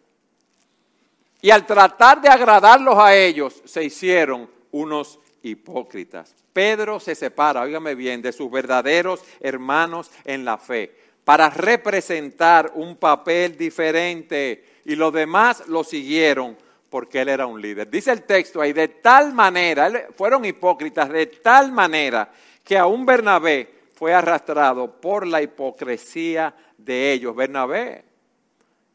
Y 1.40 1.50
al 1.50 1.66
tratar 1.66 2.20
de 2.20 2.28
agradarlos 2.28 2.98
a 2.98 3.14
ellos, 3.14 3.62
se 3.64 3.84
hicieron 3.84 4.50
unos 4.72 5.18
hipócritas. 5.42 6.34
Pedro 6.52 7.00
se 7.00 7.14
separa, 7.14 7.62
óigame 7.62 7.94
bien, 7.94 8.20
de 8.20 8.32
sus 8.32 8.50
verdaderos 8.50 9.22
hermanos 9.40 10.10
en 10.24 10.44
la 10.44 10.58
fe 10.58 10.94
para 11.30 11.48
representar 11.48 12.72
un 12.74 12.96
papel 12.96 13.56
diferente 13.56 14.64
y 14.84 14.96
los 14.96 15.12
demás 15.12 15.68
lo 15.68 15.84
siguieron 15.84 16.56
porque 16.90 17.20
él 17.20 17.28
era 17.28 17.46
un 17.46 17.62
líder. 17.62 17.88
Dice 17.88 18.10
el 18.10 18.24
texto 18.24 18.60
ahí, 18.60 18.72
de 18.72 18.88
tal 18.88 19.32
manera, 19.32 20.08
fueron 20.16 20.44
hipócritas, 20.44 21.08
de 21.08 21.26
tal 21.26 21.70
manera 21.70 22.30
que 22.64 22.76
aún 22.76 23.06
Bernabé 23.06 23.72
fue 23.94 24.12
arrastrado 24.12 25.00
por 25.00 25.26
la 25.26 25.40
hipocresía 25.40 26.54
de 26.76 27.12
ellos. 27.12 27.34
Bernabé, 27.34 28.04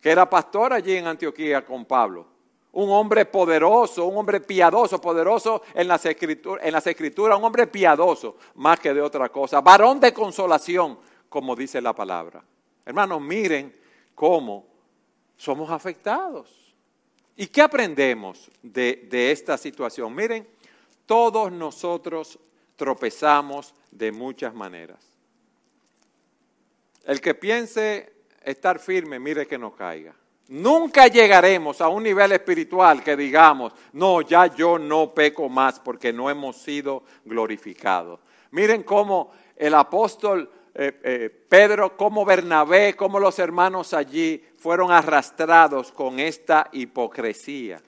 que 0.01 0.11
era 0.11 0.29
pastor 0.29 0.73
allí 0.73 0.97
en 0.97 1.07
Antioquía 1.07 1.65
con 1.65 1.85
Pablo, 1.85 2.27
un 2.73 2.89
hombre 2.89 3.25
poderoso, 3.25 4.05
un 4.05 4.17
hombre 4.17 4.41
piadoso, 4.41 4.99
poderoso 4.99 5.61
en 5.73 5.87
las, 5.87 6.05
escrituras, 6.05 6.65
en 6.65 6.73
las 6.73 6.85
escrituras, 6.85 7.37
un 7.37 7.45
hombre 7.45 7.67
piadoso, 7.67 8.35
más 8.55 8.77
que 8.81 8.93
de 8.93 9.01
otra 9.01 9.29
cosa, 9.29 9.61
varón 9.61 10.01
de 10.01 10.13
consolación, 10.13 10.99
como 11.29 11.55
dice 11.55 11.79
la 11.81 11.93
palabra. 11.93 12.43
Hermanos, 12.85 13.21
miren 13.21 13.73
cómo 14.13 14.67
somos 15.37 15.69
afectados. 15.69 16.64
¿Y 17.37 17.47
qué 17.47 17.61
aprendemos 17.61 18.49
de, 18.61 19.31
esta 19.31 19.57
situación? 19.57 20.15
Miren, 20.15 20.47
todos 21.05 21.51
nosotros 21.51 22.39
tropezamos 22.75 23.73
de 23.91 24.11
muchas 24.11 24.53
maneras. 24.53 24.99
El 27.03 27.19
que 27.19 27.35
piense 27.35 28.13
estar 28.41 28.79
firme, 28.79 29.19
mire 29.19 29.45
que 29.45 29.57
no 29.57 29.75
caiga. 29.75 30.15
Nunca 30.47 31.07
llegaremos 31.07 31.81
a 31.81 31.89
un 31.89 32.03
nivel 32.03 32.31
espiritual 32.31 33.03
que 33.03 33.17
digamos, 33.17 33.73
no, 33.93 34.21
ya 34.21 34.45
yo 34.47 34.77
no 34.77 35.13
peco 35.13 35.49
más 35.49 35.79
porque 35.79 36.13
no 36.13 36.29
hemos 36.29 36.57
sido 36.57 37.03
glorificados. 37.25 38.19
Miren 38.51 38.83
cómo 38.83 39.31
el 39.55 39.73
apóstol 39.73 40.49
eh, 40.77 40.99
eh, 41.03 41.29
Pedro, 41.47 41.95
cómo 41.95 42.25
Bernabé, 42.25 42.95
cómo 42.95 43.17
los 43.17 43.39
hermanos 43.39 43.93
allí 43.93 44.43
fueron 44.57 44.91
arrastrados 44.91 45.91
con 45.93 46.19
esta 46.19 46.69
hipocresía. 46.73 47.81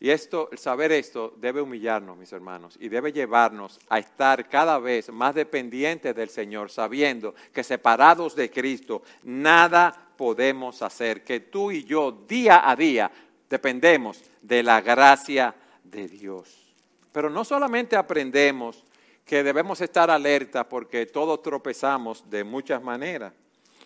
Y 0.00 0.10
esto, 0.10 0.48
el 0.50 0.58
saber 0.58 0.90
esto 0.92 1.34
debe 1.36 1.60
humillarnos, 1.60 2.16
mis 2.16 2.32
hermanos, 2.32 2.76
y 2.80 2.88
debe 2.88 3.12
llevarnos 3.12 3.78
a 3.88 3.98
estar 3.98 4.48
cada 4.48 4.78
vez 4.78 5.12
más 5.12 5.34
dependientes 5.34 6.16
del 6.16 6.30
Señor, 6.30 6.70
sabiendo 6.70 7.34
que 7.52 7.62
separados 7.62 8.34
de 8.34 8.50
Cristo 8.50 9.02
nada 9.22 10.08
podemos 10.16 10.80
hacer, 10.80 11.22
que 11.22 11.40
tú 11.40 11.70
y 11.70 11.84
yo 11.84 12.10
día 12.10 12.68
a 12.68 12.74
día 12.74 13.12
dependemos 13.48 14.24
de 14.40 14.62
la 14.62 14.80
gracia 14.80 15.54
de 15.84 16.08
Dios. 16.08 16.74
Pero 17.12 17.28
no 17.28 17.44
solamente 17.44 17.94
aprendemos 17.94 18.84
que 19.24 19.42
debemos 19.42 19.80
estar 19.80 20.10
alerta 20.10 20.68
porque 20.68 21.06
todos 21.06 21.42
tropezamos 21.42 22.28
de 22.28 22.44
muchas 22.44 22.82
maneras, 22.82 23.32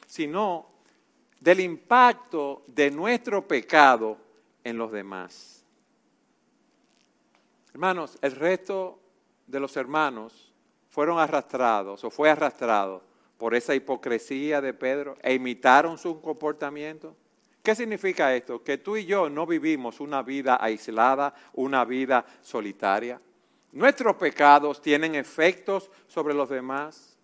sino 0.07 0.67
del 1.41 1.61
impacto 1.61 2.65
de 2.67 2.91
nuestro 2.91 3.47
pecado 3.47 4.17
en 4.65 4.79
los 4.79 4.91
demás. 4.91 5.65
Hermanos, 7.73 8.19
el 8.23 8.33
resto 8.33 8.99
de 9.47 9.61
los 9.61 9.77
hermanos 9.77 10.53
fueron 10.89 11.19
arrastrados 11.19 12.03
o 12.05 12.11
fue 12.11 12.31
arrastrado 12.31 13.03
por 13.37 13.55
esa 13.55 13.75
hipocresía 13.75 14.61
de 14.61 14.73
Pedro 14.73 15.17
e 15.23 15.35
imitaron 15.35 15.99
su 15.99 16.21
comportamiento. 16.21 17.15
¿Qué 17.63 17.75
significa 17.75 18.35
esto? 18.35 18.63
Que 18.63 18.79
tú 18.79 18.97
y 18.97 19.05
yo 19.05 19.29
no 19.29 19.47
vivimos 19.47 20.01
una 20.01 20.23
vida 20.23 20.57
aislada, 20.61 21.35
una 21.53 21.85
vida 21.85 22.25
solitaria. 22.41 23.21
Nuestros 23.77 24.17
pecados 24.17 24.81
tienen 24.81 25.15
efectos 25.15 25.91
sobre 26.09 26.33
los 26.33 26.49
demás. 26.49 27.15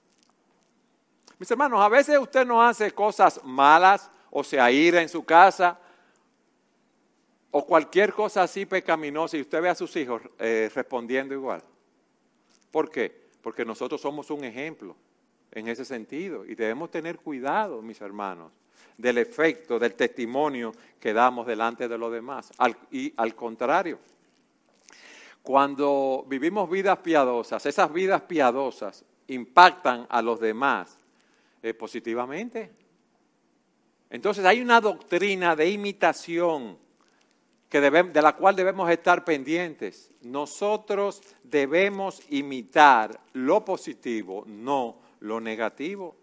Mis 1.39 1.51
hermanos, 1.51 1.81
a 1.81 1.89
veces 1.89 2.19
usted 2.19 2.45
no 2.45 2.63
hace 2.63 2.91
cosas 2.91 3.41
malas 3.43 4.11
o 4.31 4.45
se 4.45 4.61
aira 4.61 5.01
en 5.01 5.09
su 5.09 5.25
casa 5.25 5.81
o 7.51 7.65
cualquier 7.65 8.13
cosa 8.13 8.43
así 8.43 8.67
pecaminosa 8.67 9.39
y 9.39 9.41
usted 9.41 9.63
ve 9.63 9.71
a 9.71 9.75
sus 9.75 9.97
hijos 9.97 10.21
eh, 10.39 10.71
respondiendo 10.75 11.33
igual. 11.33 11.65
¿Por 12.71 12.91
qué? 12.91 13.31
Porque 13.41 13.65
nosotros 13.65 13.99
somos 13.99 14.31
un 14.31 14.45
ejemplo 14.45 14.95
en 15.53 15.69
ese 15.69 15.87
sentido 15.87 16.45
y 16.45 16.55
debemos 16.55 16.91
tener 16.91 17.19
cuidado, 17.19 17.81
mis 17.81 18.03
hermanos, 18.03 18.53
del 18.99 19.17
efecto, 19.17 19.79
del 19.79 19.95
testimonio 19.95 20.75
que 21.01 21.15
damos 21.15 21.47
delante 21.47 21.89
de 21.89 21.97
los 21.97 22.13
demás. 22.13 22.53
y 22.91 23.15
al 23.17 23.35
contrario, 23.35 23.99
cuando 25.43 26.25
vivimos 26.29 26.71
vidas 26.71 26.99
piadosas, 26.99 27.67
esas 27.67 27.93
vidas 27.93 28.23
piadosas 28.23 29.05
impactan 29.29 30.07
a 30.09 30.23
los 30.23 30.39
demás 30.41 30.97
eh, 31.63 31.75
positivamente. 31.75 32.71
Entonces 34.11 34.45
hay 34.45 34.61
una 34.61 34.81
doctrina 34.81 35.57
de 35.57 35.71
imitación 35.71 36.79
que 37.69 37.81
de 37.81 38.23
la 38.23 38.37
cual 38.37 38.55
debemos 38.55 38.91
estar 38.91 39.25
pendientes. 39.25 40.11
Nosotros 40.21 41.23
debemos 41.43 42.21
imitar 42.29 43.19
lo 43.33 43.65
positivo, 43.65 44.45
no 44.47 44.97
lo 45.21 45.41
negativo. 45.41 46.15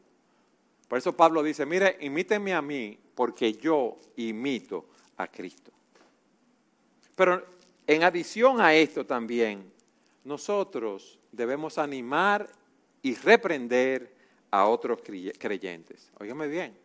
Por 0.88 1.00
eso 1.00 1.18
Pablo 1.18 1.42
dice, 1.42 1.66
mire, 1.66 1.98
imítenme 2.02 2.54
a 2.54 2.62
mí 2.62 2.96
porque 3.16 3.54
yo 3.54 3.98
imito 4.18 4.86
a 5.18 5.28
Cristo. 5.28 5.72
Pero 7.16 7.44
en 7.90 8.04
adición 8.04 8.62
a 8.62 8.76
esto 8.76 9.04
también, 9.04 9.74
nosotros 10.24 11.18
debemos 11.32 11.80
animar 11.80 12.48
y 13.02 13.16
reprender 13.16 14.14
a 14.52 14.68
otros 14.68 15.00
creyentes. 15.02 16.12
Óigame 16.20 16.48
bien, 16.48 16.78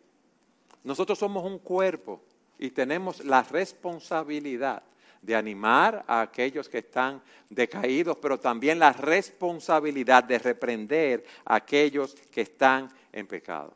nosotros 0.83 1.19
somos 1.19 1.43
un 1.43 1.59
cuerpo 1.59 2.23
y 2.57 2.71
tenemos 2.71 3.23
la 3.23 3.43
responsabilidad 3.43 4.81
de 5.21 5.35
animar 5.35 6.03
a 6.07 6.21
aquellos 6.21 6.67
que 6.67 6.79
están 6.79 7.21
decaídos, 7.51 8.17
pero 8.17 8.39
también 8.39 8.79
la 8.79 8.91
responsabilidad 8.91 10.23
de 10.23 10.39
reprender 10.39 11.23
a 11.45 11.57
aquellos 11.57 12.15
que 12.31 12.41
están 12.41 12.91
en 13.13 13.27
pecado. 13.27 13.75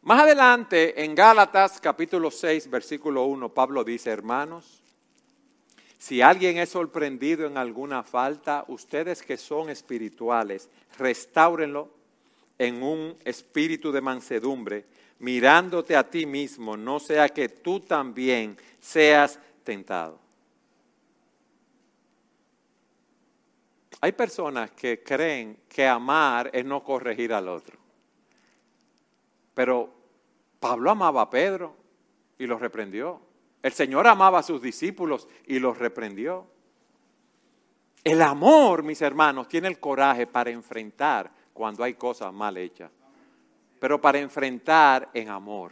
Más 0.00 0.22
adelante, 0.22 1.04
en 1.04 1.14
Gálatas 1.14 1.78
capítulo 1.82 2.30
6, 2.30 2.70
versículo 2.70 3.26
1, 3.26 3.50
Pablo 3.52 3.84
dice, 3.84 4.08
hermanos, 4.08 4.81
si 6.02 6.20
alguien 6.20 6.58
es 6.58 6.70
sorprendido 6.70 7.46
en 7.46 7.56
alguna 7.56 8.02
falta, 8.02 8.64
ustedes 8.66 9.22
que 9.22 9.36
son 9.36 9.70
espirituales, 9.70 10.68
restáurenlo 10.98 11.90
en 12.58 12.82
un 12.82 13.16
espíritu 13.24 13.92
de 13.92 14.00
mansedumbre, 14.00 14.84
mirándote 15.20 15.94
a 15.94 16.10
ti 16.10 16.26
mismo, 16.26 16.76
no 16.76 16.98
sea 16.98 17.28
que 17.28 17.48
tú 17.48 17.78
también 17.78 18.56
seas 18.80 19.38
tentado. 19.62 20.18
Hay 24.00 24.10
personas 24.10 24.72
que 24.72 25.04
creen 25.04 25.56
que 25.68 25.86
amar 25.86 26.50
es 26.52 26.64
no 26.64 26.82
corregir 26.82 27.32
al 27.32 27.46
otro. 27.46 27.78
Pero 29.54 29.88
Pablo 30.58 30.90
amaba 30.90 31.22
a 31.22 31.30
Pedro 31.30 31.76
y 32.40 32.46
lo 32.48 32.58
reprendió. 32.58 33.20
El 33.62 33.72
Señor 33.72 34.06
amaba 34.08 34.40
a 34.40 34.42
sus 34.42 34.60
discípulos 34.60 35.28
y 35.46 35.60
los 35.60 35.78
reprendió. 35.78 36.46
El 38.02 38.20
amor, 38.20 38.82
mis 38.82 39.00
hermanos, 39.00 39.46
tiene 39.46 39.68
el 39.68 39.78
coraje 39.78 40.26
para 40.26 40.50
enfrentar 40.50 41.30
cuando 41.52 41.84
hay 41.84 41.94
cosas 41.94 42.32
mal 42.32 42.56
hechas, 42.56 42.90
pero 43.78 44.00
para 44.00 44.18
enfrentar 44.18 45.08
en 45.14 45.28
amor. 45.28 45.70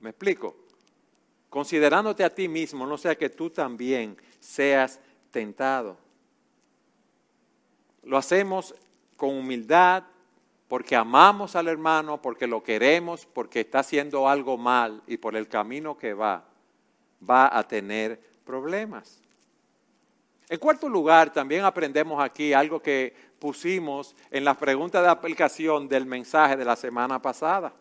¿Me 0.00 0.10
explico? 0.10 0.54
Considerándote 1.48 2.22
a 2.24 2.34
ti 2.34 2.46
mismo, 2.46 2.86
no 2.86 2.98
sea 2.98 3.16
que 3.16 3.30
tú 3.30 3.48
también 3.48 4.18
seas 4.38 5.00
tentado. 5.30 5.96
Lo 8.02 8.18
hacemos 8.18 8.74
con 9.16 9.30
humildad, 9.30 10.04
porque 10.68 10.94
amamos 10.94 11.56
al 11.56 11.68
hermano, 11.68 12.20
porque 12.20 12.46
lo 12.46 12.62
queremos, 12.62 13.24
porque 13.24 13.60
está 13.60 13.78
haciendo 13.78 14.28
algo 14.28 14.58
mal 14.58 15.02
y 15.06 15.16
por 15.16 15.34
el 15.34 15.48
camino 15.48 15.96
que 15.96 16.12
va 16.12 16.47
va 17.28 17.56
a 17.56 17.66
tener 17.66 18.20
problemas. 18.44 19.20
En 20.48 20.58
cuarto 20.58 20.88
lugar, 20.88 21.32
también 21.32 21.64
aprendemos 21.64 22.22
aquí 22.22 22.52
algo 22.52 22.80
que 22.80 23.14
pusimos 23.38 24.16
en 24.30 24.44
las 24.44 24.56
preguntas 24.56 25.02
de 25.02 25.08
aplicación 25.08 25.88
del 25.88 26.06
mensaje 26.06 26.56
de 26.56 26.64
la 26.64 26.74
semana 26.74 27.20
pasada. 27.20 27.72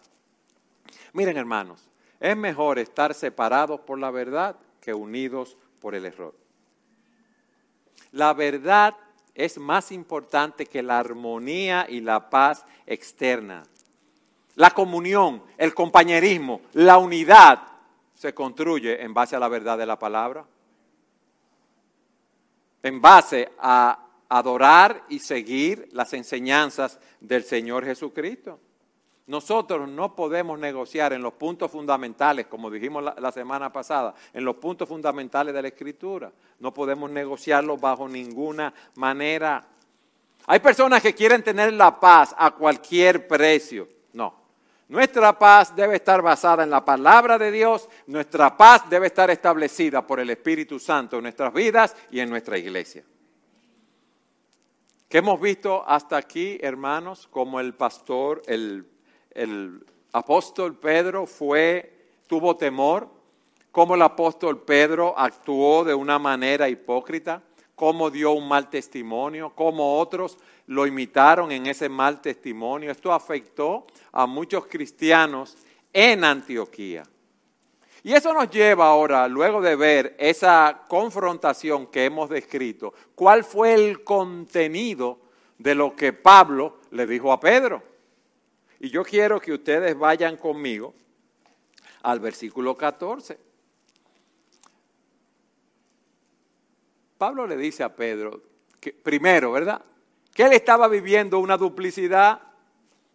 Miren 1.13 1.38
hermanos, 1.38 1.88
es 2.19 2.36
mejor 2.36 2.80
estar 2.80 3.13
separados 3.13 3.80
por 3.82 4.00
la 4.00 4.12
verdad 4.12 4.58
que 4.82 4.93
unidos 4.93 5.58
por 5.80 5.95
el 5.95 6.06
error. 6.06 6.36
La 8.12 8.34
verdad 8.34 8.95
es 9.34 9.58
más 9.58 9.91
importante 9.91 10.65
que 10.65 10.84
la 10.84 11.00
armonía 11.00 11.86
y 11.88 12.02
la 12.02 12.30
paz 12.30 12.65
externa. 12.86 13.63
La 14.56 14.71
comunión, 14.71 15.43
el 15.58 15.73
compañerismo, 15.73 16.62
la 16.73 16.97
unidad 16.97 17.77
se 18.17 18.34
construye 18.34 19.03
en 19.03 19.13
base 19.13 19.36
a 19.36 19.39
la 19.39 19.47
verdad 19.47 19.77
de 19.77 19.86
la 19.86 19.99
palabra, 19.99 20.43
en 22.82 22.99
base 22.99 23.51
a 23.60 24.08
adorar 24.27 25.03
y 25.08 25.19
seguir 25.19 25.88
las 25.91 26.13
enseñanzas 26.13 26.99
del 27.21 27.43
Señor 27.43 27.86
Jesucristo. 27.86 28.60
Nosotros 29.27 29.88
no 29.88 30.15
podemos 30.15 30.58
negociar 30.58 31.13
en 31.13 31.21
los 31.21 31.34
puntos 31.34 31.69
fundamentales, 31.69 32.47
como 32.47 32.71
dijimos 32.71 33.03
la, 33.03 33.32
semana 33.32 33.71
pasada, 33.71 34.15
en 34.34 34.43
los 34.43 34.56
puntos 34.56 34.89
fundamentales 34.89 35.53
de 35.53 35.62
la 35.62 35.67
Escritura. 35.67 36.32
No 36.60 36.73
podemos 36.73 37.12
negociarlo 37.12 37.77
bajo 37.77 38.10
ninguna 38.10 38.73
manera. 38.95 39.63
Hay 40.47 40.60
personas 40.60 41.03
que 41.03 41.13
quieren 41.13 41.43
tener 41.43 41.71
la 41.73 41.99
paz 41.99 42.34
a 42.36 42.49
cualquier 42.49 43.27
precio. 43.27 43.88
Nuestra 44.89 45.38
paz 45.38 45.76
debe 45.76 45.95
estar 45.95 46.21
basada 46.21 46.63
en 46.63 46.69
la 46.69 46.86
palabra 46.86 47.38
de 47.38 47.52
Dios, 47.52 47.89
nuestra 48.08 48.56
paz 48.56 48.89
debe 48.89 49.08
estar 49.08 49.30
establecida 49.30 50.06
por 50.08 50.19
el 50.21 50.30
Espíritu 50.30 50.80
Santo 50.80 51.17
en 51.17 51.23
nuestras 51.23 51.54
vidas 51.54 51.95
y 52.10 52.21
en 52.21 52.30
nuestra 52.30 52.58
iglesia. 52.58 53.04
¿Qué 55.10 55.17
hemos 55.17 55.39
visto 55.41 55.84
hasta 55.88 56.15
aquí, 56.15 56.58
hermanos? 56.62 57.28
Como 57.28 57.60
el 57.60 57.73
pastor, 57.73 58.41
el, 58.45 58.88
el 59.32 59.86
apóstol 60.13 60.78
Pedro 60.78 61.26
fue, 61.26 62.21
tuvo 62.28 62.56
temor, 62.56 63.10
cómo 63.71 63.95
el 63.95 64.02
apóstol 64.02 64.63
Pedro 64.63 65.13
actuó 65.17 65.84
de 65.84 65.93
una 65.93 66.17
manera 66.17 66.69
hipócrita, 66.69 67.43
cómo 67.76 68.10
dio 68.10 68.32
un 68.32 68.47
mal 68.47 68.69
testimonio, 68.69 69.52
cómo 69.54 70.00
otros 70.00 70.38
lo 70.67 70.86
imitaron 70.86 71.51
en 71.51 71.65
ese 71.65 71.89
mal 71.89 72.21
testimonio. 72.21 72.91
Esto 72.91 73.12
afectó 73.12 73.88
a 74.12 74.25
muchos 74.25 74.67
cristianos 74.67 75.58
en 75.91 76.23
Antioquía. 76.23 77.03
Y 78.03 78.13
eso 78.13 78.34
nos 78.34 78.49
lleva 78.49 78.88
ahora, 78.88 79.27
luego 79.27 79.62
de 79.62 79.75
ver 79.75 80.15
esa 80.19 80.84
confrontación 80.88 81.88
que 81.88 82.06
hemos 82.06 82.30
descrito, 82.30 82.93
cuál 83.15 83.43
fue 83.43 83.73
el 83.73 84.03
contenido 84.03 85.19
de 85.58 85.75
lo 85.75 85.95
que 85.95 86.13
Pablo 86.13 86.80
le 86.91 87.08
dijo 87.08 87.32
a 87.34 87.39
Pedro. 87.39 87.84
Y 88.80 88.89
yo 88.89 89.03
quiero 89.03 89.41
que 89.41 89.53
ustedes 89.53 89.97
vayan 89.97 90.38
conmigo 90.38 90.93
al 92.03 92.19
versículo 92.19 92.77
14. 92.77 93.38
Pablo 97.17 97.47
le 97.47 97.58
dice 97.58 97.84
a 97.84 97.95
Pedro, 97.95 98.41
que, 98.80 98.93
primero, 98.93 99.51
¿verdad? 99.51 99.84
Que 100.38 100.43
él 100.43 100.54
estaba 100.54 100.88
viviendo 100.88 101.39
una 101.39 101.58
duplicidad 101.58 102.39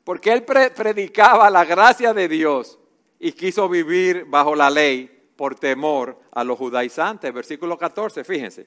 porque 0.02 0.32
él 0.32 0.42
predicaba 0.42 1.48
la 1.50 1.64
gracia 1.64 2.12
de 2.12 2.26
Dios 2.26 2.80
y 3.20 3.30
quiso 3.30 3.68
vivir 3.68 4.24
bajo 4.24 4.56
la 4.56 4.68
ley 4.68 5.08
por 5.36 5.54
temor 5.54 6.18
a 6.32 6.42
los 6.42 6.58
judaizantes. 6.58 7.32
Versículo 7.32 7.78
14, 7.78 8.24
fíjense. 8.24 8.66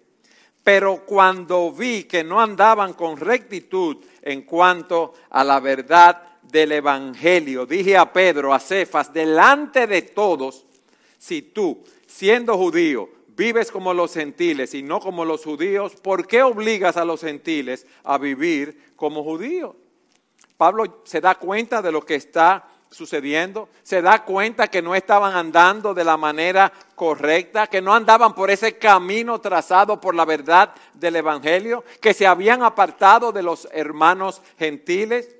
Pero 0.64 1.06
cuando 1.06 1.70
vi 1.70 2.06
que 2.06 2.24
no 2.24 2.40
andaban 2.40 2.94
con 2.94 3.18
rectitud 3.18 3.98
en 4.22 4.44
cuanto 4.44 5.16
a 5.32 5.44
la 5.44 5.60
verdad 5.60 6.24
del 6.42 6.72
Evangelio, 6.72 7.66
dije 7.66 7.98
a 7.98 8.14
Pedro, 8.14 8.54
a 8.54 8.60
Cefas, 8.62 9.12
delante 9.12 9.86
de 9.86 10.02
todos, 10.04 10.66
si 11.18 11.42
tú, 11.42 11.84
siendo 12.08 12.58
judío, 12.58 13.10
vives 13.36 13.72
como 13.72 13.94
los 13.94 14.14
gentiles 14.14 14.74
y 14.74 14.84
no 14.84 15.00
como 15.00 15.26
los 15.26 15.44
judíos, 15.44 15.96
¿por 15.96 16.28
qué 16.28 16.44
obligas 16.44 16.98
a 16.98 17.06
los 17.06 17.22
gentiles 17.22 17.86
a 18.04 18.18
vivir 18.18 18.94
como 18.96 19.24
judíos? 19.24 19.76
Pablo 20.58 21.02
se 21.04 21.20
da 21.22 21.36
cuenta 21.36 21.82
de 21.82 21.92
lo 21.92 22.02
que 22.02 22.16
está 22.16 22.70
sucediendo, 22.90 23.68
se 23.84 24.02
da 24.02 24.24
cuenta 24.24 24.70
que 24.70 24.82
no 24.82 24.96
estaban 24.96 25.36
andando 25.36 25.94
de 25.94 26.06
la 26.06 26.16
manera 26.16 26.72
correcta, 26.96 27.68
que 27.68 27.82
no 27.82 27.94
andaban 27.94 28.34
por 28.34 28.50
ese 28.50 28.78
camino 28.78 29.42
trazado 29.42 30.00
por 30.00 30.16
la 30.16 30.24
verdad 30.24 30.74
del 30.94 31.18
Evangelio, 31.18 31.84
que 32.00 32.14
se 32.14 32.26
habían 32.26 32.64
apartado 32.64 33.34
de 33.34 33.44
los 33.44 33.68
hermanos 33.74 34.42
gentiles. 34.58 35.36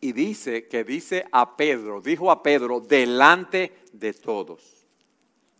Y 0.00 0.12
dice 0.12 0.66
que 0.66 0.82
dice 0.82 1.26
a 1.30 1.56
Pedro, 1.56 2.00
dijo 2.00 2.30
a 2.30 2.42
Pedro, 2.42 2.80
delante 2.80 3.72
de 3.92 4.14
todos. 4.14 4.83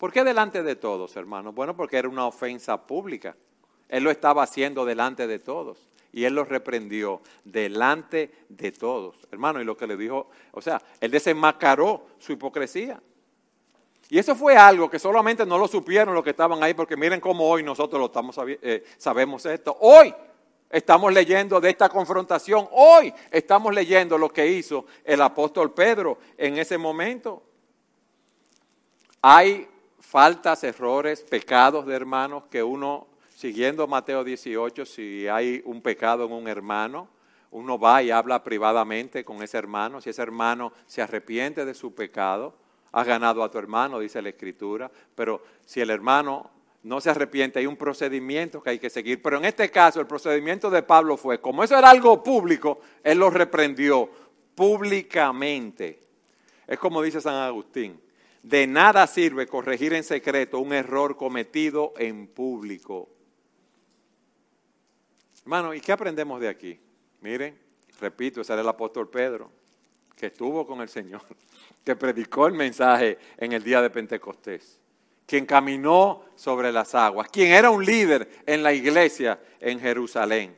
¿Por 0.05 0.13
qué 0.13 0.23
delante 0.23 0.63
de 0.63 0.77
todos, 0.77 1.17
hermanos? 1.17 1.55
Bueno, 1.55 1.75
porque 1.75 1.97
era 1.97 2.11
una 2.11 2.27
ofensa 2.27 2.77
pública. 2.87 3.35
Él 3.89 4.05
lo 4.05 4.11
estaba 4.11 4.43
haciendo 4.43 4.85
delante 4.85 5.27
de 5.27 5.39
todos 5.39 5.79
y 6.13 6.25
él 6.25 6.35
los 6.35 6.47
reprendió 6.47 7.23
delante 7.43 8.31
de 8.51 8.71
todos. 8.71 9.17
Hermano, 9.33 9.63
y 9.63 9.65
lo 9.65 9.79
que 9.79 9.87
le 9.87 9.97
dijo, 9.97 10.29
o 10.53 10.61
sea, 10.61 10.79
él 11.01 11.11
desenmascaró 11.11 12.05
su 12.19 12.33
hipocresía. 12.33 13.01
Y 14.11 14.19
eso 14.19 14.37
fue 14.37 14.59
algo 14.59 14.91
que 14.91 14.99
solamente 14.99 15.47
no 15.47 15.57
lo 15.57 15.67
supieron 15.67 16.15
los 16.15 16.23
que 16.23 16.33
estaban 16.33 16.63
ahí, 16.63 16.75
porque 16.75 16.99
miren 16.99 17.19
cómo 17.19 17.49
hoy 17.49 17.63
nosotros 17.63 17.99
lo 17.99 18.07
estamos 18.09 18.37
eh, 18.47 18.85
sabemos 18.99 19.47
esto. 19.47 19.75
Hoy 19.81 20.15
estamos 20.69 21.15
leyendo 21.15 21.63
de 21.63 21.71
esta 21.71 21.89
confrontación. 21.89 22.69
Hoy 22.73 23.11
estamos 23.31 23.75
leyendo 23.75 24.19
lo 24.19 24.29
que 24.29 24.47
hizo 24.47 24.85
el 25.03 25.23
apóstol 25.23 25.73
Pedro 25.73 26.19
en 26.37 26.59
ese 26.59 26.77
momento. 26.77 27.43
Hay 29.23 29.69
faltas, 30.05 30.65
errores, 30.65 31.23
pecados 31.23 31.87
de 31.87 31.95
hermanos 31.95 32.45
que 32.51 32.63
uno 32.63 33.09
Siguiendo 33.35 33.89
Mateo 33.89 34.23
18, 34.23 34.87
si 34.87 35.27
hay 35.27 35.61
un 35.65 35.83
pecado 35.83 36.25
en 36.25 36.33
un 36.33 36.47
hermano, 36.47 37.09
uno 37.51 37.79
va 37.79 38.01
y 38.03 38.11
habla 38.13 38.45
privadamente 38.45 39.25
con 39.25 39.43
ese 39.43 39.59
hermano. 39.59 40.01
Si 40.01 40.09
ese 40.09 40.23
hermano 40.23 40.73
se 40.87 41.03
arrepiente 41.03 41.65
de 41.65 41.75
su 41.75 41.95
pecado, 41.95 42.55
has 42.93 43.07
ganado 43.07 43.43
a 43.43 43.51
tu 43.51 43.59
hermano, 43.59 43.99
dice 43.99 44.23
la 44.23 44.29
Escritura. 44.29 44.91
Pero 45.17 45.43
si 45.67 45.81
el 45.81 45.91
hermano 45.91 46.49
no 46.85 47.01
se 47.01 47.11
arrepiente, 47.11 47.59
hay 47.59 47.67
un 47.67 47.77
procedimiento 47.77 48.63
que 48.63 48.71
hay 48.71 48.79
que 48.79 48.89
seguir. 48.89 49.21
Pero 49.21 49.39
en 49.39 49.47
este 49.47 49.69
caso, 49.69 50.01
el 50.01 50.07
procedimiento 50.07 50.71
de 50.71 50.83
Pablo 50.83 51.17
fue, 51.17 51.41
como 51.41 51.65
eso 51.65 51.77
era 51.77 51.91
algo 51.91 52.23
público, 52.23 52.81
él 53.03 53.19
lo 53.19 53.31
reprendió 53.31 54.09
públicamente. 54.55 56.01
Es 56.69 56.79
como 56.79 57.03
dice 57.03 57.21
San 57.21 57.35
Agustín, 57.35 58.01
de 58.45 58.67
nada 58.67 59.07
sirve 59.07 59.47
corregir 59.47 59.95
en 59.95 60.05
secreto 60.05 60.59
un 60.59 60.75
error 60.75 61.17
cometido 61.17 61.95
en 61.97 62.27
público. 62.27 63.09
Hermano, 65.43 65.73
¿y 65.73 65.81
qué 65.81 65.93
aprendemos 65.93 66.43
de 66.43 66.49
aquí? 66.49 66.79
Miren, 67.23 67.59
repito, 68.01 68.43
ese 68.43 68.53
era 68.53 68.61
el 68.61 68.69
apóstol 68.69 69.09
Pedro, 69.09 69.51
que 70.15 70.27
estuvo 70.27 70.67
con 70.67 70.83
el 70.83 70.91
Señor, 70.91 71.23
que 71.85 71.97
predicó 71.97 72.47
el 72.47 72.53
mensaje 72.53 73.17
en 73.39 73.53
el 73.53 73.65
día 73.65 73.81
de 73.81 73.89
Pentecostés, 73.89 74.79
quien 75.25 75.47
caminó 75.47 76.27
sobre 76.35 76.71
las 76.71 76.95
aguas, 76.95 77.29
quien 77.31 77.51
era 77.51 77.71
un 77.71 77.83
líder 77.83 78.43
en 78.45 78.63
la 78.63 78.75
iglesia 78.75 79.41
en 79.59 79.81
Jerusalén. 79.81 80.55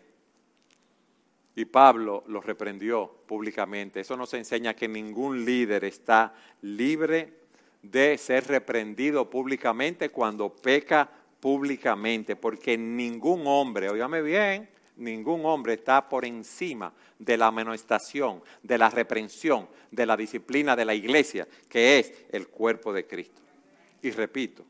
Y 1.54 1.66
Pablo 1.66 2.24
lo 2.26 2.40
reprendió 2.40 3.22
públicamente. 3.26 4.00
Eso 4.00 4.16
nos 4.16 4.34
enseña 4.34 4.74
que 4.74 4.88
ningún 4.88 5.44
líder 5.44 5.84
está 5.84 6.34
libre 6.62 7.45
de 7.90 8.18
ser 8.18 8.46
reprendido 8.46 9.28
públicamente 9.28 10.10
cuando 10.10 10.54
peca 10.54 11.10
públicamente, 11.40 12.36
porque 12.36 12.76
ningún 12.76 13.46
hombre, 13.46 13.88
óigame 13.88 14.22
bien, 14.22 14.68
ningún 14.96 15.44
hombre 15.44 15.74
está 15.74 16.08
por 16.08 16.24
encima 16.24 16.92
de 17.18 17.36
la 17.36 17.46
amonestación, 17.46 18.42
de 18.62 18.78
la 18.78 18.90
reprensión, 18.90 19.68
de 19.90 20.06
la 20.06 20.16
disciplina 20.16 20.74
de 20.74 20.84
la 20.84 20.94
iglesia, 20.94 21.46
que 21.68 21.98
es 21.98 22.12
el 22.30 22.48
cuerpo 22.48 22.92
de 22.92 23.06
Cristo. 23.06 23.42
Y 24.02 24.10
repito, 24.10 24.64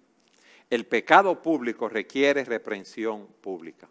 el 0.68 0.86
pecado 0.86 1.40
público 1.40 1.88
requiere 1.88 2.44
reprensión 2.44 3.26
pública. 3.40 3.88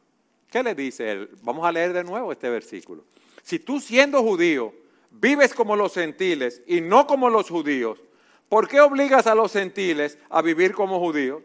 ¿Qué 0.50 0.62
le 0.64 0.76
dice 0.76 1.12
él? 1.12 1.30
Vamos 1.42 1.66
a 1.66 1.72
leer 1.72 1.94
de 1.94 2.04
nuevo 2.04 2.32
este 2.32 2.50
versículo. 2.50 3.06
Si 3.44 3.60
tú 3.60 3.80
siendo 3.80 4.22
judío 4.22 4.74
vives 5.12 5.54
como 5.54 5.76
los 5.76 5.94
gentiles 5.94 6.62
y 6.68 6.82
no 6.82 7.08
como 7.08 7.30
los 7.30 7.50
judíos, 7.50 8.00
¿por 8.50 8.68
qué 8.68 8.82
obligas 8.82 9.28
a 9.28 9.36
los 9.36 9.54
gentiles 9.54 10.18
a 10.30 10.42
vivir 10.42 10.74
como 10.74 11.00
judíos? 11.00 11.44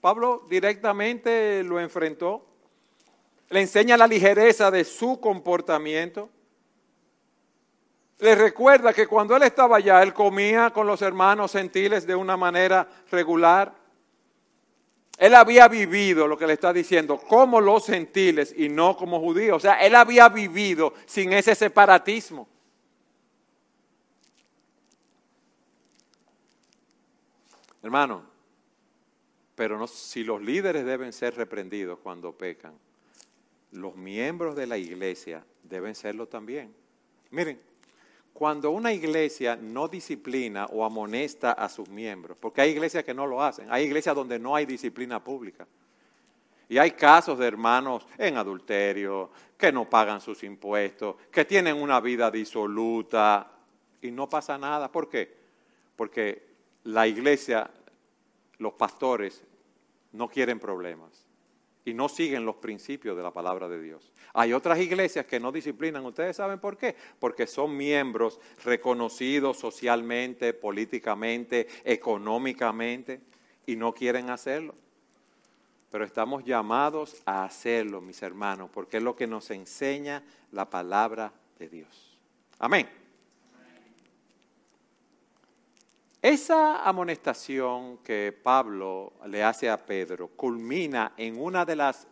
Pablo 0.00 0.46
directamente 0.48 1.62
lo 1.64 1.80
enfrentó 1.80 2.46
le 3.48 3.60
enseña 3.60 3.96
la 3.96 4.06
ligereza 4.06 4.70
de 4.70 4.84
su 4.84 5.20
comportamiento. 5.20 6.28
Le 8.18 8.34
recuerda 8.34 8.92
que 8.92 9.06
cuando 9.06 9.36
él 9.36 9.42
estaba 9.42 9.76
allá, 9.76 10.02
él 10.02 10.12
comía 10.12 10.70
con 10.70 10.86
los 10.86 11.02
hermanos 11.02 11.52
gentiles 11.52 12.06
de 12.06 12.14
una 12.14 12.36
manera 12.36 12.88
regular. 13.10 13.72
Él 15.18 15.34
había 15.34 15.68
vivido, 15.68 16.26
lo 16.26 16.36
que 16.36 16.46
le 16.46 16.54
está 16.54 16.72
diciendo, 16.72 17.18
como 17.18 17.60
los 17.60 17.86
gentiles 17.86 18.54
y 18.56 18.68
no 18.68 18.96
como 18.96 19.20
judíos. 19.20 19.58
O 19.58 19.60
sea, 19.60 19.74
él 19.74 19.94
había 19.94 20.28
vivido 20.28 20.92
sin 21.06 21.32
ese 21.32 21.54
separatismo. 21.54 22.48
Hermano, 27.86 28.24
pero 29.54 29.86
si 29.86 30.24
los 30.24 30.42
líderes 30.42 30.84
deben 30.84 31.12
ser 31.12 31.36
reprendidos 31.36 32.00
cuando 32.00 32.32
pecan, 32.32 32.72
los 33.70 33.94
miembros 33.94 34.56
de 34.56 34.66
la 34.66 34.76
iglesia 34.76 35.44
deben 35.62 35.94
serlo 35.94 36.26
también. 36.26 36.74
Miren, 37.30 37.60
cuando 38.32 38.72
una 38.72 38.92
iglesia 38.92 39.54
no 39.54 39.86
disciplina 39.86 40.66
o 40.66 40.84
amonesta 40.84 41.52
a 41.52 41.68
sus 41.68 41.88
miembros, 41.88 42.36
porque 42.40 42.60
hay 42.60 42.70
iglesias 42.72 43.04
que 43.04 43.14
no 43.14 43.24
lo 43.24 43.40
hacen, 43.40 43.68
hay 43.70 43.84
iglesias 43.84 44.16
donde 44.16 44.40
no 44.40 44.56
hay 44.56 44.66
disciplina 44.66 45.22
pública. 45.22 45.64
Y 46.68 46.78
hay 46.78 46.90
casos 46.90 47.38
de 47.38 47.46
hermanos 47.46 48.04
en 48.18 48.36
adulterio, 48.36 49.30
que 49.56 49.70
no 49.70 49.88
pagan 49.88 50.20
sus 50.20 50.42
impuestos, 50.42 51.14
que 51.30 51.44
tienen 51.44 51.76
una 51.76 52.00
vida 52.00 52.32
disoluta 52.32 53.48
y 54.02 54.10
no 54.10 54.28
pasa 54.28 54.58
nada. 54.58 54.90
¿Por 54.90 55.08
qué? 55.08 55.32
Porque 55.94 56.46
la 56.86 57.06
iglesia, 57.06 57.68
los 58.58 58.74
pastores, 58.74 59.44
no 60.12 60.28
quieren 60.28 60.58
problemas 60.58 61.26
y 61.86 61.94
no 61.94 62.08
siguen 62.08 62.44
los 62.44 62.56
principios 62.56 63.16
de 63.16 63.22
la 63.22 63.32
palabra 63.32 63.68
de 63.68 63.80
Dios. 63.80 64.10
Hay 64.34 64.52
otras 64.52 64.78
iglesias 64.80 65.24
que 65.24 65.38
no 65.38 65.52
disciplinan. 65.52 66.04
¿Ustedes 66.04 66.36
saben 66.36 66.58
por 66.58 66.76
qué? 66.76 66.96
Porque 67.20 67.46
son 67.46 67.76
miembros 67.76 68.40
reconocidos 68.64 69.56
socialmente, 69.56 70.52
políticamente, 70.52 71.68
económicamente 71.84 73.20
y 73.66 73.76
no 73.76 73.94
quieren 73.94 74.30
hacerlo. 74.30 74.74
Pero 75.92 76.04
estamos 76.04 76.44
llamados 76.44 77.22
a 77.24 77.44
hacerlo, 77.44 78.00
mis 78.00 78.20
hermanos, 78.20 78.68
porque 78.72 78.96
es 78.96 79.02
lo 79.04 79.14
que 79.14 79.28
nos 79.28 79.50
enseña 79.52 80.24
la 80.50 80.68
palabra 80.68 81.32
de 81.58 81.68
Dios. 81.68 82.18
Amén. 82.58 83.05
Esa 86.26 86.82
amonestación 86.82 87.98
que 87.98 88.32
Pablo 88.32 89.12
le 89.28 89.44
hace 89.44 89.70
a 89.70 89.76
Pedro 89.76 90.26
culmina 90.26 91.12
en 91.16 91.40
una 91.40 91.64
de 91.64 91.76
las 91.76 92.08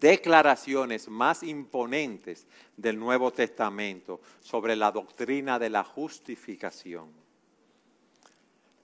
declaraciones 0.00 1.06
más 1.06 1.42
imponentes 1.42 2.46
del 2.78 2.98
Nuevo 2.98 3.30
Testamento 3.30 4.22
sobre 4.40 4.74
la 4.74 4.90
doctrina 4.90 5.58
de 5.58 5.68
la 5.68 5.84
justificación. 5.84 7.12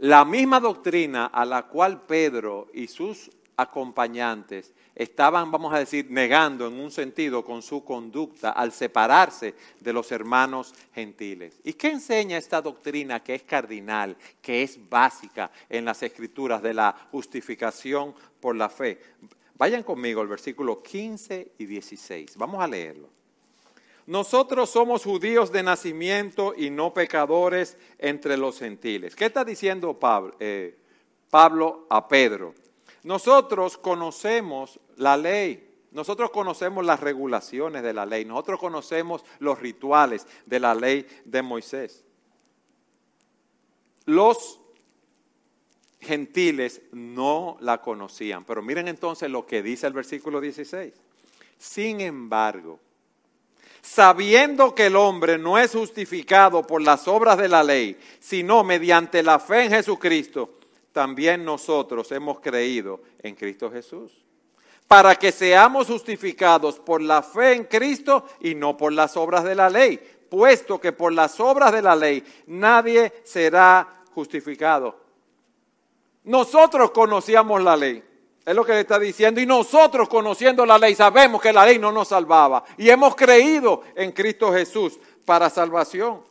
La 0.00 0.26
misma 0.26 0.60
doctrina 0.60 1.24
a 1.24 1.46
la 1.46 1.62
cual 1.62 2.02
Pedro 2.02 2.68
y 2.74 2.88
sus 2.88 3.30
acompañantes 3.56 4.74
estaban, 4.94 5.50
vamos 5.50 5.74
a 5.74 5.78
decir, 5.78 6.06
negando 6.10 6.66
en 6.66 6.74
un 6.74 6.90
sentido 6.90 7.44
con 7.44 7.62
su 7.62 7.84
conducta 7.84 8.50
al 8.50 8.72
separarse 8.72 9.54
de 9.80 9.92
los 9.92 10.12
hermanos 10.12 10.74
gentiles. 10.94 11.60
¿Y 11.64 11.72
qué 11.74 11.90
enseña 11.90 12.38
esta 12.38 12.62
doctrina 12.62 13.22
que 13.22 13.34
es 13.34 13.42
cardinal, 13.42 14.16
que 14.40 14.62
es 14.62 14.78
básica 14.88 15.50
en 15.68 15.84
las 15.84 16.02
escrituras 16.02 16.62
de 16.62 16.74
la 16.74 16.94
justificación 17.10 18.14
por 18.40 18.56
la 18.56 18.68
fe? 18.68 19.00
Vayan 19.56 19.82
conmigo 19.82 20.20
al 20.20 20.28
versículo 20.28 20.82
15 20.82 21.52
y 21.58 21.66
16. 21.66 22.36
Vamos 22.36 22.62
a 22.62 22.66
leerlo. 22.66 23.08
Nosotros 24.06 24.68
somos 24.68 25.02
judíos 25.02 25.50
de 25.50 25.62
nacimiento 25.62 26.54
y 26.56 26.68
no 26.68 26.92
pecadores 26.92 27.78
entre 27.98 28.36
los 28.36 28.58
gentiles. 28.58 29.16
¿Qué 29.16 29.26
está 29.26 29.44
diciendo 29.44 29.98
Pablo, 29.98 30.34
eh, 30.40 30.76
Pablo 31.30 31.86
a 31.88 32.06
Pedro? 32.06 32.54
Nosotros 33.04 33.76
conocemos 33.76 34.80
la 34.96 35.16
ley, 35.16 35.70
nosotros 35.92 36.30
conocemos 36.30 36.84
las 36.84 37.00
regulaciones 37.00 37.82
de 37.82 37.92
la 37.92 38.06
ley, 38.06 38.24
nosotros 38.24 38.58
conocemos 38.58 39.24
los 39.38 39.58
rituales 39.60 40.26
de 40.46 40.58
la 40.58 40.74
ley 40.74 41.06
de 41.24 41.42
Moisés. 41.42 42.02
Los 44.06 44.58
gentiles 46.00 46.80
no 46.92 47.58
la 47.60 47.80
conocían, 47.80 48.44
pero 48.44 48.62
miren 48.62 48.88
entonces 48.88 49.30
lo 49.30 49.46
que 49.46 49.62
dice 49.62 49.86
el 49.86 49.92
versículo 49.92 50.40
16. 50.40 50.94
Sin 51.58 52.00
embargo, 52.00 52.80
sabiendo 53.82 54.74
que 54.74 54.86
el 54.86 54.96
hombre 54.96 55.36
no 55.36 55.58
es 55.58 55.72
justificado 55.72 56.66
por 56.66 56.80
las 56.80 57.06
obras 57.06 57.36
de 57.36 57.48
la 57.48 57.62
ley, 57.62 57.98
sino 58.18 58.64
mediante 58.64 59.22
la 59.22 59.38
fe 59.38 59.64
en 59.64 59.72
Jesucristo, 59.72 60.58
también 60.94 61.44
nosotros 61.44 62.12
hemos 62.12 62.38
creído 62.38 63.00
en 63.20 63.34
Cristo 63.34 63.68
Jesús. 63.68 64.12
Para 64.86 65.16
que 65.16 65.32
seamos 65.32 65.88
justificados 65.88 66.78
por 66.78 67.02
la 67.02 67.20
fe 67.20 67.54
en 67.54 67.64
Cristo 67.64 68.24
y 68.40 68.54
no 68.54 68.76
por 68.76 68.92
las 68.92 69.16
obras 69.16 69.42
de 69.42 69.56
la 69.56 69.68
ley, 69.68 69.98
puesto 70.30 70.80
que 70.80 70.92
por 70.92 71.12
las 71.12 71.40
obras 71.40 71.72
de 71.72 71.82
la 71.82 71.96
ley 71.96 72.22
nadie 72.46 73.12
será 73.24 74.04
justificado. 74.14 74.96
Nosotros 76.22 76.92
conocíamos 76.92 77.60
la 77.60 77.76
ley. 77.76 78.00
Es 78.46 78.54
lo 78.54 78.64
que 78.64 78.74
le 78.74 78.80
está 78.80 78.96
diciendo. 78.96 79.40
Y 79.40 79.46
nosotros 79.46 80.08
conociendo 80.08 80.64
la 80.64 80.78
ley 80.78 80.94
sabemos 80.94 81.42
que 81.42 81.52
la 81.52 81.66
ley 81.66 81.80
no 81.80 81.90
nos 81.90 82.08
salvaba. 82.08 82.62
Y 82.78 82.88
hemos 82.88 83.16
creído 83.16 83.82
en 83.96 84.12
Cristo 84.12 84.52
Jesús 84.52 85.00
para 85.24 85.50
salvación. 85.50 86.22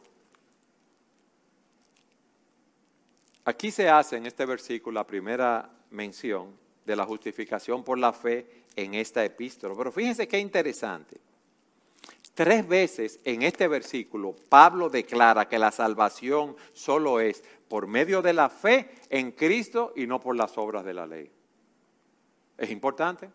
Aquí 3.46 3.72
se 3.72 3.90
hace 3.90 4.18
en 4.18 4.26
este 4.26 4.46
versículo 4.46 4.96
la 4.96 5.08
primera 5.08 5.70
mención 5.92 6.58
de 6.86 6.96
la 6.96 7.06
justificación 7.06 7.84
por 7.84 7.98
la 7.98 8.14
fe 8.14 8.64
en 8.76 8.94
esta 8.94 9.24
epístola. 9.24 9.76
Pero 9.78 9.92
fíjense 9.92 10.28
qué 10.28 10.40
interesante. 10.40 11.20
Tres 12.34 12.68
veces 12.68 13.20
en 13.24 13.44
este 13.44 13.68
versículo 13.68 14.36
Pablo 14.50 14.90
declara 14.90 15.48
que 15.48 15.60
la 15.60 15.72
salvación 15.72 16.56
solo 16.74 17.20
es 17.20 17.44
por 17.68 17.86
medio 17.86 18.22
de 18.22 18.34
la 18.34 18.50
fe 18.50 18.90
en 19.10 19.32
Cristo 19.32 19.94
y 19.96 20.08
no 20.08 20.20
por 20.20 20.36
las 20.36 20.58
obras 20.58 20.84
de 20.84 20.94
la 20.94 21.06
ley. 21.06 21.30
Es 22.58 22.72
importante, 22.72 23.30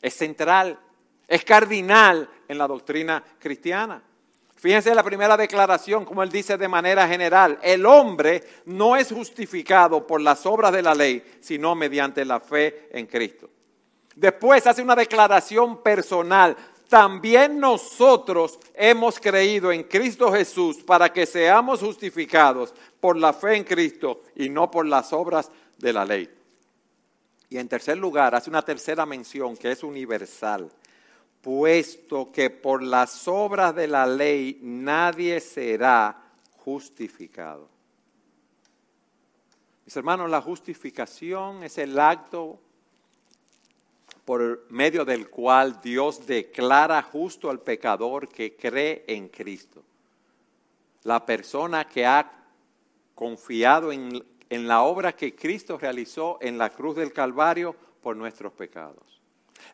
es 0.00 0.14
central, 0.14 0.78
es 1.28 1.44
cardinal 1.44 2.28
en 2.48 2.58
la 2.58 2.66
doctrina 2.66 3.22
cristiana. 3.38 4.02
Fíjense 4.62 4.94
la 4.94 5.02
primera 5.02 5.36
declaración, 5.36 6.04
como 6.04 6.22
él 6.22 6.30
dice 6.30 6.56
de 6.56 6.68
manera 6.68 7.08
general, 7.08 7.58
el 7.64 7.84
hombre 7.84 8.44
no 8.66 8.94
es 8.94 9.10
justificado 9.10 10.06
por 10.06 10.20
las 10.20 10.46
obras 10.46 10.70
de 10.70 10.82
la 10.82 10.94
ley, 10.94 11.20
sino 11.40 11.74
mediante 11.74 12.24
la 12.24 12.38
fe 12.38 12.88
en 12.92 13.06
Cristo. 13.06 13.50
Después 14.14 14.64
hace 14.68 14.80
una 14.80 14.94
declaración 14.94 15.82
personal, 15.82 16.56
también 16.88 17.58
nosotros 17.58 18.60
hemos 18.74 19.18
creído 19.18 19.72
en 19.72 19.82
Cristo 19.82 20.30
Jesús 20.30 20.76
para 20.84 21.12
que 21.12 21.26
seamos 21.26 21.80
justificados 21.80 22.72
por 23.00 23.16
la 23.16 23.32
fe 23.32 23.56
en 23.56 23.64
Cristo 23.64 24.22
y 24.36 24.48
no 24.48 24.70
por 24.70 24.86
las 24.86 25.12
obras 25.12 25.50
de 25.76 25.92
la 25.92 26.04
ley. 26.04 26.30
Y 27.48 27.58
en 27.58 27.66
tercer 27.66 27.98
lugar, 27.98 28.36
hace 28.36 28.48
una 28.48 28.62
tercera 28.62 29.04
mención 29.06 29.56
que 29.56 29.72
es 29.72 29.82
universal, 29.82 30.70
puesto 31.42 32.32
que 32.32 32.48
por 32.48 32.82
las 32.82 33.28
obras 33.28 33.74
de 33.74 33.88
la 33.88 34.06
ley 34.06 34.58
nadie 34.62 35.40
será 35.40 36.32
justificado. 36.56 37.68
Mis 39.84 39.94
hermanos, 39.94 40.30
la 40.30 40.40
justificación 40.40 41.64
es 41.64 41.76
el 41.76 41.98
acto 41.98 42.58
por 44.24 44.66
medio 44.70 45.04
del 45.04 45.28
cual 45.28 45.80
Dios 45.82 46.26
declara 46.26 47.02
justo 47.02 47.50
al 47.50 47.60
pecador 47.60 48.28
que 48.28 48.56
cree 48.56 49.04
en 49.06 49.28
Cristo. 49.28 49.82
La 51.02 51.26
persona 51.26 51.86
que 51.86 52.06
ha 52.06 52.30
confiado 53.14 53.92
en 53.92 54.22
en 54.52 54.68
la 54.68 54.82
obra 54.82 55.16
que 55.16 55.34
Cristo 55.34 55.78
realizó 55.78 56.36
en 56.42 56.58
la 56.58 56.68
cruz 56.68 56.94
del 56.94 57.10
Calvario 57.10 57.74
por 58.02 58.14
nuestros 58.14 58.52
pecados. 58.52 59.21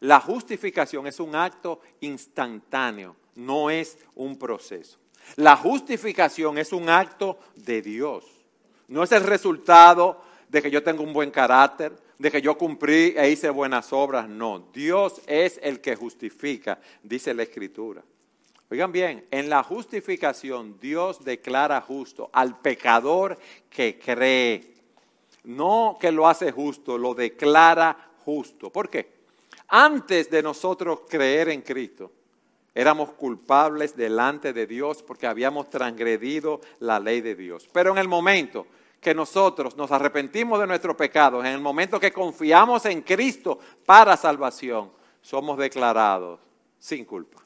La 0.01 0.21
justificación 0.21 1.07
es 1.07 1.21
un 1.21 1.35
acto 1.35 1.81
instantáneo, 2.01 3.17
no 3.35 3.71
es 3.71 3.99
un 4.15 4.39
proceso. 4.39 4.99
La 5.37 5.57
justificación 5.57 6.59
es 6.59 6.73
un 6.73 6.89
acto 6.89 7.39
de 7.57 7.83
Dios. 7.83 8.25
No 8.89 9.03
es 9.03 9.13
el 9.13 9.25
resultado 9.25 10.23
de 10.49 10.63
que 10.63 10.71
yo 10.71 10.83
tengo 10.83 11.03
un 11.03 11.13
buen 11.13 11.31
carácter, 11.31 11.93
de 12.19 12.31
que 12.31 12.41
yo 12.41 12.57
cumplí 12.57 13.15
e 13.17 13.31
hice 13.31 13.51
buenas 13.51 13.93
obras. 13.93 14.29
No, 14.29 14.71
Dios 14.73 15.21
es 15.27 15.61
el 15.63 15.81
que 15.81 15.95
justifica, 15.97 16.81
dice 17.03 17.35
la 17.35 17.43
Escritura. 17.43 18.03
Oigan 18.71 18.93
bien, 18.93 19.27
en 19.31 19.49
la 19.49 19.63
justificación 19.63 20.79
Dios 20.79 21.25
declara 21.25 21.81
justo 21.81 22.29
al 22.33 22.59
pecador 22.61 23.39
que 23.71 23.99
cree. 23.99 24.75
No 25.45 25.97
que 25.99 26.13
lo 26.13 26.29
hace 26.29 26.53
justo, 26.53 26.99
lo 26.99 27.15
declara 27.15 28.11
justo. 28.25 28.71
¿Por 28.71 28.91
qué? 28.91 29.18
Antes 29.69 30.31
de 30.31 30.43
nosotros 30.43 31.01
creer 31.09 31.51
en 31.51 31.63
Cristo, 31.63 32.11
éramos 32.75 33.11
culpables 33.13 33.97
delante 33.97 34.53
de 34.53 34.67
Dios 34.67 35.03
porque 35.03 35.27
habíamos 35.27 35.69
transgredido 35.69 36.61
la 36.81 36.99
ley 36.99 37.21
de 37.21 37.35
Dios. 37.35 37.69
Pero 37.73 37.93
en 37.93 37.99
el 37.99 38.09
momento 38.09 38.67
que 39.01 39.15
nosotros 39.15 39.77
nos 39.77 39.93
arrepentimos 39.93 40.59
de 40.59 40.67
nuestros 40.67 40.97
pecados, 40.97 41.45
en 41.45 41.53
el 41.53 41.61
momento 41.61 42.01
que 42.01 42.13
confiamos 42.13 42.87
en 42.87 43.03
Cristo 43.03 43.59
para 43.85 44.17
salvación, 44.17 44.91
somos 45.21 45.59
declarados 45.59 46.41
sin 46.79 47.05
culpa. 47.05 47.43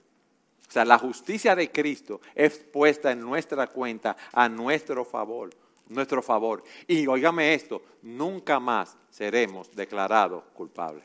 O 0.68 0.72
sea, 0.72 0.84
la 0.84 0.98
justicia 0.98 1.54
de 1.54 1.70
Cristo 1.70 2.20
es 2.34 2.58
puesta 2.58 3.10
en 3.10 3.20
nuestra 3.20 3.66
cuenta 3.66 4.16
a 4.32 4.48
nuestro 4.48 5.04
favor, 5.04 5.50
nuestro 5.88 6.22
favor. 6.22 6.62
Y 6.86 7.06
óigame 7.06 7.52
esto, 7.52 7.82
nunca 8.00 8.58
más 8.58 8.96
seremos 9.10 9.70
declarados 9.74 10.44
culpables. 10.54 11.04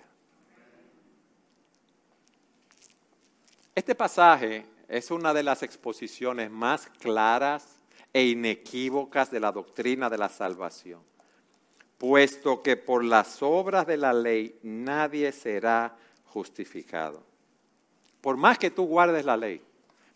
Este 3.78 3.94
pasaje 3.94 4.66
es 4.88 5.12
una 5.12 5.36
de 5.36 5.44
las 5.44 5.62
exposiciones 5.62 6.50
más 6.50 6.88
claras 7.00 7.78
e 8.12 8.24
inequívocas 8.24 9.30
de 9.30 9.40
la 9.40 9.52
doctrina 9.52 10.10
de 10.10 10.18
la 10.18 10.30
salvación, 10.30 11.00
puesto 12.00 12.64
que 12.64 12.76
por 12.76 13.04
las 13.04 13.44
obras 13.44 13.86
de 13.86 13.98
la 13.98 14.14
ley 14.14 14.58
nadie 14.64 15.32
será 15.32 15.96
justificado. 16.26 17.22
Por 18.20 18.36
más 18.36 18.58
que 18.58 18.72
tú 18.72 18.88
guardes 18.88 19.24
la 19.24 19.38
ley, 19.38 19.62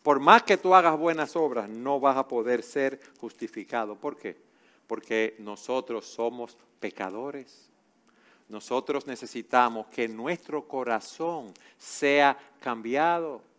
por 0.02 0.20
más 0.20 0.42
que 0.42 0.58
tú 0.58 0.74
hagas 0.74 0.98
buenas 0.98 1.36
obras, 1.36 1.70
no 1.70 2.00
vas 2.00 2.18
a 2.18 2.28
poder 2.28 2.64
ser 2.64 3.00
justificado. 3.20 3.96
¿Por 3.96 4.18
qué? 4.18 4.38
Porque 4.88 5.36
nosotros 5.38 6.08
somos 6.08 6.58
pecadores. 6.80 7.70
Nosotros 8.50 9.06
necesitamos 9.06 9.86
que 9.86 10.08
nuestro 10.08 10.68
corazón 10.68 11.54
sea 11.78 12.36
cambiado. 12.60 13.51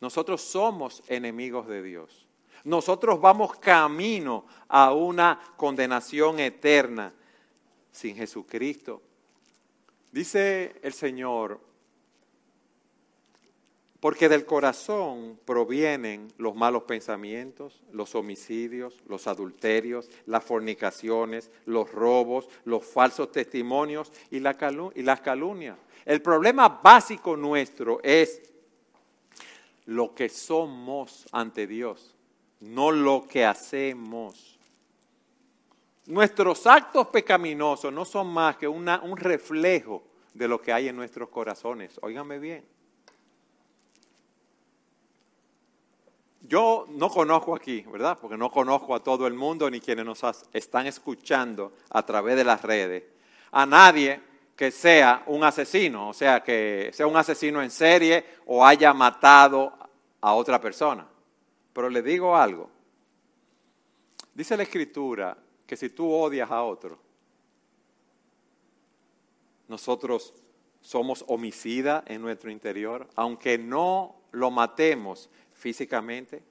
Nosotros 0.00 0.42
somos 0.42 1.02
enemigos 1.08 1.66
de 1.66 1.82
Dios. 1.82 2.26
Nosotros 2.64 3.20
vamos 3.20 3.56
camino 3.58 4.44
a 4.68 4.92
una 4.92 5.40
condenación 5.56 6.40
eterna 6.40 7.12
sin 7.92 8.16
Jesucristo. 8.16 9.02
Dice 10.12 10.76
el 10.82 10.92
Señor 10.92 11.60
porque 14.00 14.28
del 14.28 14.44
corazón 14.44 15.40
provienen 15.44 16.32
los 16.38 16.54
malos 16.54 16.84
pensamientos, 16.84 17.82
los 17.92 18.14
homicidios, 18.14 19.02
los 19.08 19.26
adulterios, 19.26 20.08
las 20.26 20.44
fornicaciones, 20.44 21.50
los 21.66 21.90
robos, 21.90 22.48
los 22.64 22.84
falsos 22.84 23.32
testimonios 23.32 24.12
y, 24.30 24.38
las 24.38 24.56
calumnias. 24.56 25.76
El 26.04 26.22
problema 26.22 26.68
básico 26.68 27.36
nuestro 27.36 28.00
es 28.04 28.40
lo 29.88 30.14
que 30.14 30.28
somos 30.28 31.26
ante 31.32 31.66
Dios, 31.66 32.14
no 32.60 32.90
lo 32.90 33.26
que 33.26 33.46
hacemos. 33.46 34.58
Nuestros 36.04 36.66
actos 36.66 37.06
pecaminosos 37.06 37.90
no 37.90 38.04
son 38.04 38.26
más 38.26 38.58
que 38.58 38.68
un 38.68 39.16
reflejo 39.16 40.02
de 40.34 40.46
lo 40.46 40.60
que 40.60 40.74
hay 40.74 40.88
en 40.88 40.96
nuestros 40.96 41.30
corazones. 41.30 41.98
Óigame 42.02 42.38
bien. 42.38 42.66
Yo 46.42 46.84
no 46.90 47.08
conozco 47.08 47.56
aquí, 47.56 47.80
¿verdad? 47.90 48.18
Porque 48.20 48.36
no 48.36 48.50
conozco 48.50 48.94
a 48.94 49.02
todo 49.02 49.26
el 49.26 49.32
mundo 49.32 49.70
ni 49.70 49.80
quienes 49.80 50.04
nos 50.04 50.22
están 50.52 50.86
escuchando 50.86 51.72
a 51.88 52.04
través 52.04 52.36
de 52.36 52.44
las 52.44 52.60
redes. 52.60 53.04
A 53.52 53.64
nadie 53.64 54.20
que 54.58 54.72
sea 54.72 55.22
un 55.26 55.44
asesino, 55.44 56.08
o 56.08 56.12
sea, 56.12 56.42
que 56.42 56.90
sea 56.92 57.06
un 57.06 57.16
asesino 57.16 57.62
en 57.62 57.70
serie 57.70 58.24
o 58.46 58.66
haya 58.66 58.92
matado 58.92 59.72
a 60.20 60.34
otra 60.34 60.60
persona. 60.60 61.06
Pero 61.72 61.88
le 61.88 62.02
digo 62.02 62.36
algo. 62.36 62.68
Dice 64.34 64.56
la 64.56 64.64
escritura 64.64 65.38
que 65.64 65.76
si 65.76 65.90
tú 65.90 66.10
odias 66.10 66.50
a 66.50 66.64
otro, 66.64 66.98
nosotros 69.68 70.34
somos 70.80 71.24
homicida 71.28 72.02
en 72.08 72.20
nuestro 72.20 72.50
interior, 72.50 73.06
aunque 73.14 73.58
no 73.58 74.16
lo 74.32 74.50
matemos, 74.50 75.30
físicamente? 75.52 76.42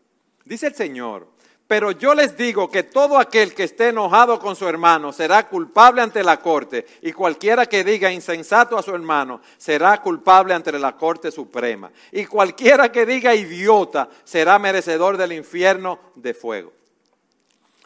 Dice 0.45 0.67
el 0.67 0.75
Señor, 0.75 1.27
Pero 1.67 1.91
yo 1.91 2.15
les 2.15 2.37
digo 2.37 2.71
que 2.71 2.83
todo 2.83 3.19
aquel 3.19 3.53
que 3.53 3.63
esté 3.63 3.89
enojado 3.89 4.39
con 4.39 4.55
su 4.55 4.67
hermano 4.67 5.11
será 5.11 5.49
culpable 5.49 6.01
ante 6.01 6.23
la 6.23 6.39
corte, 6.39 6.85
y 7.01 7.11
cualquiera 7.11 7.65
que 7.65 7.83
diga 7.83 8.09
insensato 8.09 8.77
a 8.77 8.81
su 8.83 8.95
hermano 8.95 9.41
será 9.57 10.01
culpable 10.01 10.53
ante 10.53 10.71
la 10.79 10.95
corte 10.95 11.29
suprema, 11.29 11.91
y 12.13 12.25
cualquiera 12.25 12.89
que 12.89 13.05
diga 13.05 13.35
idiota 13.35 14.07
será 14.23 14.57
merecedor 14.57 15.17
del 15.17 15.33
infierno 15.33 15.99
de 16.15 16.33
fuego. 16.33 16.71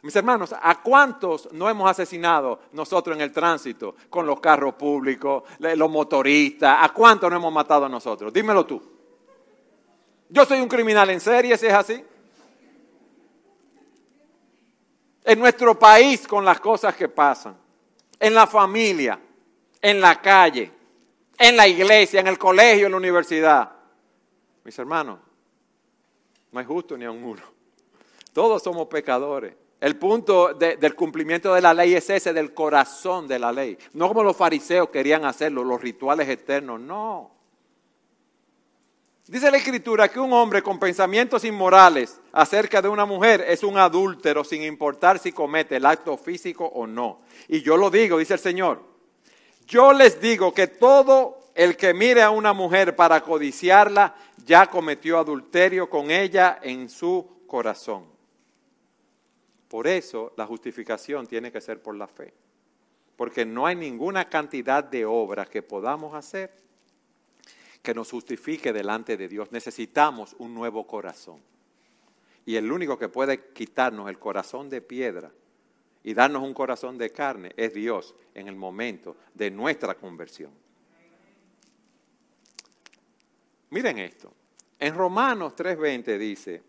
Mis 0.03 0.15
hermanos, 0.15 0.53
¿a 0.59 0.81
cuántos 0.81 1.51
no 1.51 1.69
hemos 1.69 1.89
asesinado 1.89 2.59
nosotros 2.73 3.15
en 3.15 3.21
el 3.21 3.31
tránsito 3.31 3.95
con 4.09 4.25
los 4.25 4.39
carros 4.39 4.75
públicos, 4.75 5.43
los 5.59 5.89
motoristas? 5.91 6.77
¿A 6.81 6.89
cuántos 6.89 7.29
no 7.29 7.37
hemos 7.37 7.53
matado 7.53 7.85
a 7.85 7.89
nosotros? 7.89 8.33
Dímelo 8.33 8.65
tú. 8.65 8.81
Yo 10.29 10.45
soy 10.45 10.59
un 10.59 10.67
criminal 10.67 11.09
en 11.11 11.19
serie, 11.19 11.55
si 11.57 11.67
es 11.67 11.73
así. 11.73 12.03
En 15.23 15.39
nuestro 15.39 15.77
país 15.77 16.27
con 16.27 16.43
las 16.43 16.60
cosas 16.60 16.95
que 16.95 17.07
pasan, 17.07 17.55
en 18.19 18.34
la 18.34 18.47
familia, 18.47 19.19
en 19.81 20.01
la 20.01 20.21
calle, 20.21 20.71
en 21.38 21.57
la 21.57 21.67
iglesia, 21.67 22.19
en 22.19 22.27
el 22.27 22.38
colegio, 22.38 22.86
en 22.86 22.91
la 22.91 22.97
universidad. 22.97 23.71
Mis 24.63 24.77
hermanos, 24.77 25.19
no 26.51 26.60
hay 26.60 26.65
justo 26.65 26.97
ni 26.97 27.05
a 27.05 27.12
un 27.12 27.23
uno. 27.23 27.41
Todos 28.34 28.62
somos 28.62 28.88
pecadores. 28.88 29.55
El 29.79 29.97
punto 29.97 30.53
del 30.53 30.95
cumplimiento 30.95 31.55
de 31.55 31.62
la 31.62 31.73
ley 31.73 31.95
es 31.95 32.07
ese, 32.12 32.34
del 32.34 32.53
corazón 32.53 33.27
de 33.27 33.39
la 33.39 33.51
ley. 33.51 33.77
No 33.93 34.07
como 34.07 34.23
los 34.23 34.38
fariseos 34.38 34.89
querían 34.89 35.25
hacerlo, 35.25 35.63
los 35.63 35.81
rituales 35.81 36.29
eternos, 36.29 36.79
no. 36.79 37.31
Dice 39.27 39.51
la 39.51 39.57
escritura 39.57 40.10
que 40.10 40.19
un 40.19 40.34
hombre 40.34 40.62
con 40.62 40.79
pensamientos 40.79 41.45
inmorales 41.45 42.19
acerca 42.31 42.81
de 42.81 42.89
una 42.89 43.05
mujer 43.05 43.45
es 43.47 43.63
un 43.63 43.77
adúltero 43.77 44.43
sin 44.43 44.63
importar 44.63 45.19
si 45.19 45.31
comete 45.31 45.77
el 45.77 45.86
acto 45.86 46.17
físico 46.17 46.65
o 46.65 46.88
no. 46.88 47.19
Y 47.47 47.62
yo 47.62 47.77
lo 47.77 47.89
digo, 47.89 48.17
dice 48.17 48.34
el 48.34 48.39
Señor. 48.39 48.81
Yo 49.67 49.93
les 49.93 50.19
digo 50.19 50.53
que 50.53 50.67
todo 50.67 51.39
el 51.53 51.77
que 51.77 51.93
mire 51.93 52.23
a 52.23 52.31
una 52.31 52.53
mujer 52.53 52.95
para 52.95 53.21
codiciarla 53.21 54.15
ya 54.45 54.67
cometió 54.67 55.19
adulterio 55.19 55.89
con 55.89 56.10
ella 56.10 56.60
en 56.62 56.89
su 56.89 57.43
corazón. 57.45 58.05
Por 59.67 59.88
eso 59.88 60.34
la 60.36 60.45
justificación 60.45 61.27
tiene 61.27 61.51
que 61.51 61.62
ser 61.62 61.81
por 61.81 61.95
la 61.95 62.07
fe. 62.07 62.34
Porque 63.15 63.45
no 63.45 63.67
hay 63.67 63.75
ninguna 63.75 64.27
cantidad 64.27 64.84
de 64.84 65.05
obras 65.05 65.47
que 65.47 65.62
podamos 65.62 66.15
hacer 66.15 66.53
que 67.81 67.93
nos 67.93 68.11
justifique 68.11 68.73
delante 68.73 69.17
de 69.17 69.27
Dios. 69.27 69.51
Necesitamos 69.51 70.35
un 70.37 70.53
nuevo 70.53 70.85
corazón. 70.85 71.41
Y 72.45 72.55
el 72.55 72.71
único 72.71 72.97
que 72.97 73.09
puede 73.09 73.51
quitarnos 73.53 74.09
el 74.09 74.19
corazón 74.19 74.69
de 74.69 74.81
piedra 74.81 75.31
y 76.03 76.13
darnos 76.13 76.43
un 76.43 76.53
corazón 76.53 76.97
de 76.97 77.11
carne 77.11 77.51
es 77.55 77.73
Dios 77.73 78.15
en 78.33 78.47
el 78.47 78.55
momento 78.55 79.15
de 79.33 79.51
nuestra 79.51 79.95
conversión. 79.95 80.51
Miren 83.69 83.99
esto. 83.99 84.33
En 84.79 84.95
Romanos 84.95 85.53
3:20 85.55 86.17
dice, 86.17 86.63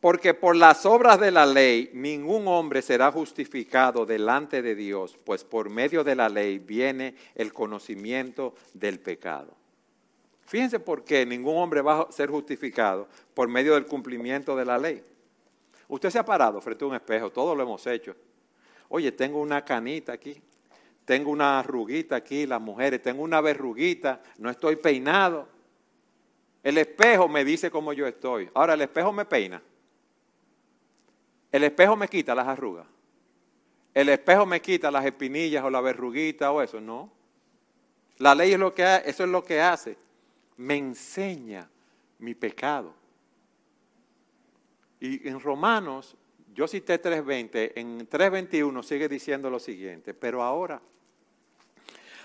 porque 0.00 0.34
por 0.34 0.56
las 0.56 0.84
obras 0.84 1.18
de 1.20 1.30
la 1.30 1.46
ley 1.46 1.90
ningún 1.94 2.46
hombre 2.48 2.82
será 2.82 3.10
justificado 3.12 4.04
delante 4.04 4.60
de 4.60 4.74
Dios, 4.74 5.16
pues 5.24 5.44
por 5.44 5.70
medio 5.70 6.04
de 6.04 6.14
la 6.14 6.28
ley 6.28 6.58
viene 6.58 7.14
el 7.34 7.52
conocimiento 7.52 8.54
del 8.74 9.00
pecado. 9.00 9.54
Fíjense 10.46 10.78
por 10.78 11.04
qué 11.04 11.24
ningún 11.24 11.56
hombre 11.56 11.80
va 11.80 12.02
a 12.02 12.12
ser 12.12 12.30
justificado 12.30 13.08
por 13.32 13.48
medio 13.48 13.74
del 13.74 13.86
cumplimiento 13.86 14.54
de 14.54 14.64
la 14.64 14.78
ley. 14.78 15.02
Usted 15.88 16.10
se 16.10 16.18
ha 16.18 16.24
parado 16.24 16.60
frente 16.60 16.84
a 16.84 16.88
un 16.88 16.94
espejo, 16.94 17.30
todos 17.30 17.56
lo 17.56 17.62
hemos 17.62 17.86
hecho. 17.86 18.14
Oye, 18.88 19.12
tengo 19.12 19.40
una 19.40 19.64
canita 19.64 20.12
aquí, 20.12 20.40
tengo 21.04 21.30
una 21.30 21.58
arruguita 21.58 22.16
aquí, 22.16 22.46
las 22.46 22.60
mujeres, 22.60 23.02
tengo 23.02 23.22
una 23.22 23.40
verruguita, 23.40 24.20
no 24.38 24.50
estoy 24.50 24.76
peinado. 24.76 25.48
El 26.62 26.78
espejo 26.78 27.28
me 27.28 27.44
dice 27.44 27.70
cómo 27.70 27.92
yo 27.92 28.06
estoy. 28.06 28.50
Ahora 28.54 28.74
el 28.74 28.80
espejo 28.82 29.12
me 29.12 29.24
peina. 29.24 29.62
El 31.52 31.64
espejo 31.64 31.96
me 31.96 32.08
quita 32.08 32.34
las 32.34 32.48
arrugas. 32.48 32.86
El 33.92 34.08
espejo 34.08 34.44
me 34.44 34.60
quita 34.60 34.90
las 34.90 35.04
espinillas 35.04 35.62
o 35.62 35.70
la 35.70 35.80
verruguita 35.80 36.50
o 36.50 36.60
eso, 36.60 36.80
no. 36.80 37.12
La 38.18 38.34
ley 38.34 38.52
es 38.52 38.58
lo 38.58 38.74
que 38.74 38.82
eso 39.04 39.24
es 39.24 39.30
lo 39.30 39.44
que 39.44 39.60
hace. 39.60 39.96
Me 40.56 40.76
enseña 40.76 41.68
mi 42.18 42.34
pecado. 42.34 42.94
Y 45.00 45.28
en 45.28 45.40
Romanos, 45.40 46.16
yo 46.54 46.68
cité 46.68 47.02
3.20, 47.02 47.72
en 47.76 48.08
3.21 48.08 48.82
sigue 48.82 49.08
diciendo 49.08 49.50
lo 49.50 49.58
siguiente, 49.58 50.14
pero 50.14 50.42
ahora, 50.42 50.80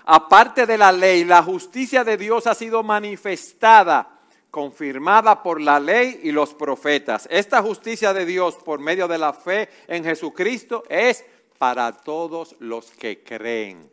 aparte 0.04 0.66
de 0.66 0.78
la 0.78 0.92
ley, 0.92 1.24
la 1.24 1.42
justicia 1.42 2.04
de 2.04 2.16
Dios 2.16 2.46
ha 2.46 2.54
sido 2.54 2.82
manifestada 2.82 4.20
confirmada 4.50 5.42
por 5.42 5.60
la 5.60 5.78
ley 5.78 6.20
y 6.24 6.32
los 6.32 6.54
profetas. 6.54 7.28
Esta 7.30 7.62
justicia 7.62 8.12
de 8.12 8.26
Dios 8.26 8.56
por 8.56 8.80
medio 8.80 9.06
de 9.08 9.18
la 9.18 9.32
fe 9.32 9.68
en 9.86 10.04
Jesucristo 10.04 10.84
es 10.88 11.24
para 11.58 11.92
todos 11.92 12.56
los 12.58 12.90
que 12.90 13.22
creen. 13.22 13.90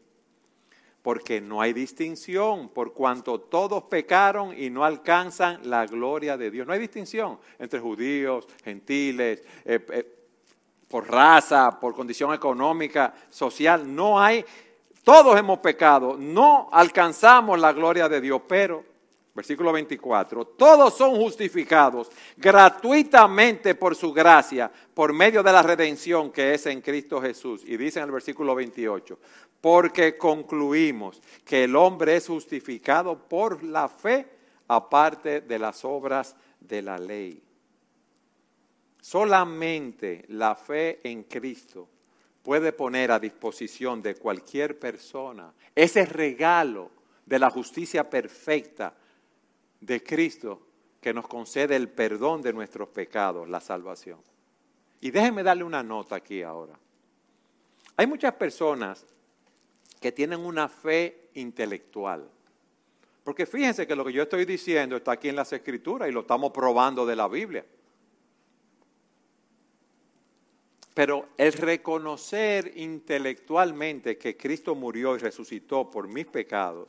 Porque 1.08 1.39
no 1.39 1.62
hay 1.62 1.72
distinción, 1.72 2.67
por 2.67 2.91
cuanto 2.91 3.39
todos 3.39 3.84
pecaron 3.84 4.54
y 4.60 4.70
no 4.70 4.84
alcanzan 4.84 5.62
la 5.70 5.86
gloria 5.86 6.36
de 6.36 6.52
Dios. 6.52 6.67
No 6.67 6.74
hay 6.74 6.80
distinción 6.80 7.39
entre 7.58 7.80
judíos, 7.80 8.46
gentiles, 8.62 9.41
eh, 9.63 9.86
eh, 9.89 10.17
por 10.89 11.10
raza, 11.10 11.80
por 11.80 11.96
condición 11.96 12.34
económica, 12.34 13.13
social. 13.30 13.96
No 13.96 14.20
hay, 14.20 14.43
todos 15.02 15.39
hemos 15.39 15.60
pecado, 15.60 16.17
no 16.20 16.67
alcanzamos 16.74 17.58
la 17.58 17.72
gloria 17.72 18.10
de 18.10 18.20
Dios, 18.20 18.41
pero 18.46 18.84
Versículo 19.38 19.72
24. 19.72 20.46
Todos 20.46 20.98
son 20.98 21.15
justificados 21.15 22.10
gratuitamente 22.38 23.76
por 23.76 23.96
su 23.96 24.12
gracia, 24.12 24.72
por 24.96 25.13
medio 25.13 25.43
de 25.43 25.52
la 25.52 25.62
redención 25.62 26.32
que 26.32 26.56
es 26.56 26.65
en 26.65 26.82
Cristo 26.82 27.22
Jesús. 27.22 27.62
Y 27.63 27.78
dice 27.78 28.00
en 28.00 28.06
el 28.06 28.12
versículo 28.12 28.56
28, 28.56 29.20
porque 29.62 30.17
concluimos 30.17 31.22
que 31.43 31.63
el 31.63 31.76
hombre 31.76 32.15
es 32.15 32.28
justificado 32.28 33.17
por 33.17 33.63
la 33.63 33.88
fe 33.89 34.28
aparte 34.67 35.41
de 35.41 35.60
las 35.60 35.84
obras 35.86 36.36
de 36.60 36.82
la 36.82 36.98
ley. 36.98 37.41
Solamente 39.02 40.26
la 40.30 40.56
fe 40.56 41.00
en 41.04 41.24
Cristo 41.24 41.88
puede 42.43 42.74
poner 42.74 43.12
a 43.12 43.20
disposición 43.20 44.02
de 44.02 44.15
cualquier 44.15 44.80
persona 44.80 45.54
ese 45.74 46.06
regalo 46.06 46.91
de 47.26 47.39
la 47.39 47.50
justicia 47.50 48.10
perfecta 48.10 48.93
de 49.80 50.04
Cristo 50.04 50.62
que 51.02 51.13
nos 51.13 51.28
concede 51.28 51.76
el 51.76 51.89
perdón 51.89 52.41
de 52.41 52.54
nuestros 52.54 52.89
pecados, 52.89 53.48
la 53.48 53.60
salvación. 53.60 54.20
Y 55.00 55.12
déjenme 55.12 55.43
darle 55.43 55.63
una 55.63 55.84
nota 55.84 56.15
aquí 56.15 56.41
ahora. 56.41 56.78
Hay 57.96 58.08
muchas 58.08 58.34
personas 58.34 59.06
que 60.00 60.12
tienen 60.12 60.40
una 60.40 60.70
fe 60.70 61.30
intelectual. 61.34 62.30
Porque 63.24 63.46
fíjense 63.46 63.86
que 63.86 63.96
lo 63.96 64.06
que 64.06 64.14
yo 64.14 64.24
estoy 64.24 64.46
diciendo 64.46 64.96
está 64.96 65.14
aquí 65.14 65.30
en 65.30 65.36
las 65.36 65.52
escrituras 65.52 66.08
y 66.08 66.12
lo 66.12 66.22
estamos 66.22 66.52
probando 66.52 67.06
de 67.06 67.16
la 67.16 67.28
Biblia. 67.28 67.66
Pero 70.94 71.28
el 71.38 71.54
reconocer 71.54 72.72
intelectualmente 72.76 74.18
que 74.18 74.36
Cristo 74.36 74.74
murió 74.74 75.16
y 75.16 75.20
resucitó 75.20 75.92
por 75.92 76.08
mis 76.08 76.26
pecados 76.26 76.88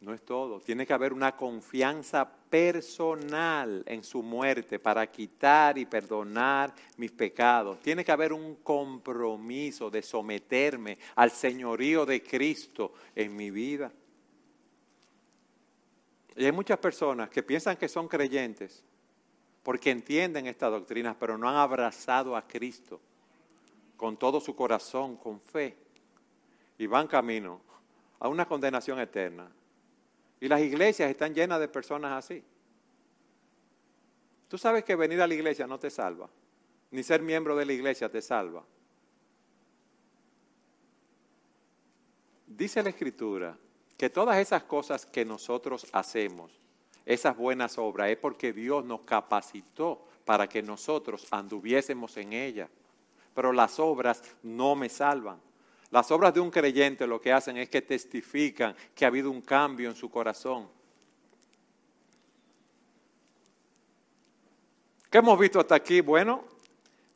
no 0.00 0.14
es 0.14 0.22
todo. 0.22 0.60
Tiene 0.60 0.86
que 0.86 0.94
haber 0.94 1.12
una 1.12 1.36
confianza 1.36 2.26
personal 2.48 3.82
en 3.86 4.02
su 4.02 4.22
muerte 4.22 4.78
para 4.78 5.06
quitar 5.06 5.76
y 5.76 5.84
perdonar 5.84 6.74
mis 6.96 7.12
pecados. 7.12 7.80
Tiene 7.80 8.04
que 8.04 8.12
haber 8.12 8.32
un 8.32 8.56
compromiso 8.56 9.90
de 9.90 10.02
someterme 10.02 10.98
al 11.16 11.30
señorío 11.30 12.06
de 12.06 12.22
Cristo 12.22 12.94
en 13.14 13.36
mi 13.36 13.50
vida. 13.50 13.92
Y 16.34 16.46
hay 16.46 16.52
muchas 16.52 16.78
personas 16.78 17.28
que 17.28 17.42
piensan 17.42 17.76
que 17.76 17.88
son 17.88 18.08
creyentes 18.08 18.82
porque 19.62 19.90
entienden 19.90 20.46
esta 20.46 20.70
doctrina, 20.70 21.14
pero 21.18 21.36
no 21.36 21.46
han 21.46 21.56
abrazado 21.56 22.34
a 22.34 22.46
Cristo 22.46 23.00
con 23.98 24.16
todo 24.16 24.40
su 24.40 24.56
corazón, 24.56 25.16
con 25.16 25.38
fe, 25.38 25.76
y 26.78 26.86
van 26.86 27.06
camino 27.06 27.60
a 28.18 28.28
una 28.28 28.46
condenación 28.46 28.98
eterna. 28.98 29.50
Y 30.40 30.48
las 30.48 30.60
iglesias 30.60 31.10
están 31.10 31.34
llenas 31.34 31.60
de 31.60 31.68
personas 31.68 32.12
así. 32.12 32.42
Tú 34.48 34.58
sabes 34.58 34.82
que 34.84 34.96
venir 34.96 35.20
a 35.20 35.26
la 35.26 35.34
iglesia 35.34 35.66
no 35.66 35.78
te 35.78 35.90
salva, 35.90 36.28
ni 36.90 37.02
ser 37.02 37.22
miembro 37.22 37.54
de 37.54 37.66
la 37.66 37.72
iglesia 37.72 38.10
te 38.10 38.20
salva. 38.20 38.64
Dice 42.46 42.82
la 42.82 42.88
escritura 42.88 43.56
que 43.96 44.10
todas 44.10 44.38
esas 44.38 44.64
cosas 44.64 45.06
que 45.06 45.24
nosotros 45.24 45.86
hacemos, 45.92 46.50
esas 47.04 47.36
buenas 47.36 47.78
obras, 47.78 48.08
es 48.08 48.16
porque 48.16 48.52
Dios 48.52 48.84
nos 48.84 49.02
capacitó 49.02 50.04
para 50.24 50.48
que 50.48 50.62
nosotros 50.62 51.26
anduviésemos 51.30 52.16
en 52.16 52.32
ella. 52.32 52.68
Pero 53.34 53.52
las 53.52 53.78
obras 53.78 54.22
no 54.42 54.74
me 54.74 54.88
salvan. 54.88 55.40
Las 55.90 56.10
obras 56.10 56.32
de 56.32 56.40
un 56.40 56.50
creyente 56.50 57.06
lo 57.06 57.20
que 57.20 57.32
hacen 57.32 57.56
es 57.56 57.68
que 57.68 57.82
testifican 57.82 58.74
que 58.94 59.04
ha 59.04 59.08
habido 59.08 59.30
un 59.30 59.40
cambio 59.40 59.88
en 59.88 59.96
su 59.96 60.08
corazón. 60.08 60.68
¿Qué 65.10 65.18
hemos 65.18 65.36
visto 65.38 65.58
hasta 65.58 65.74
aquí? 65.74 66.00
Bueno, 66.00 66.44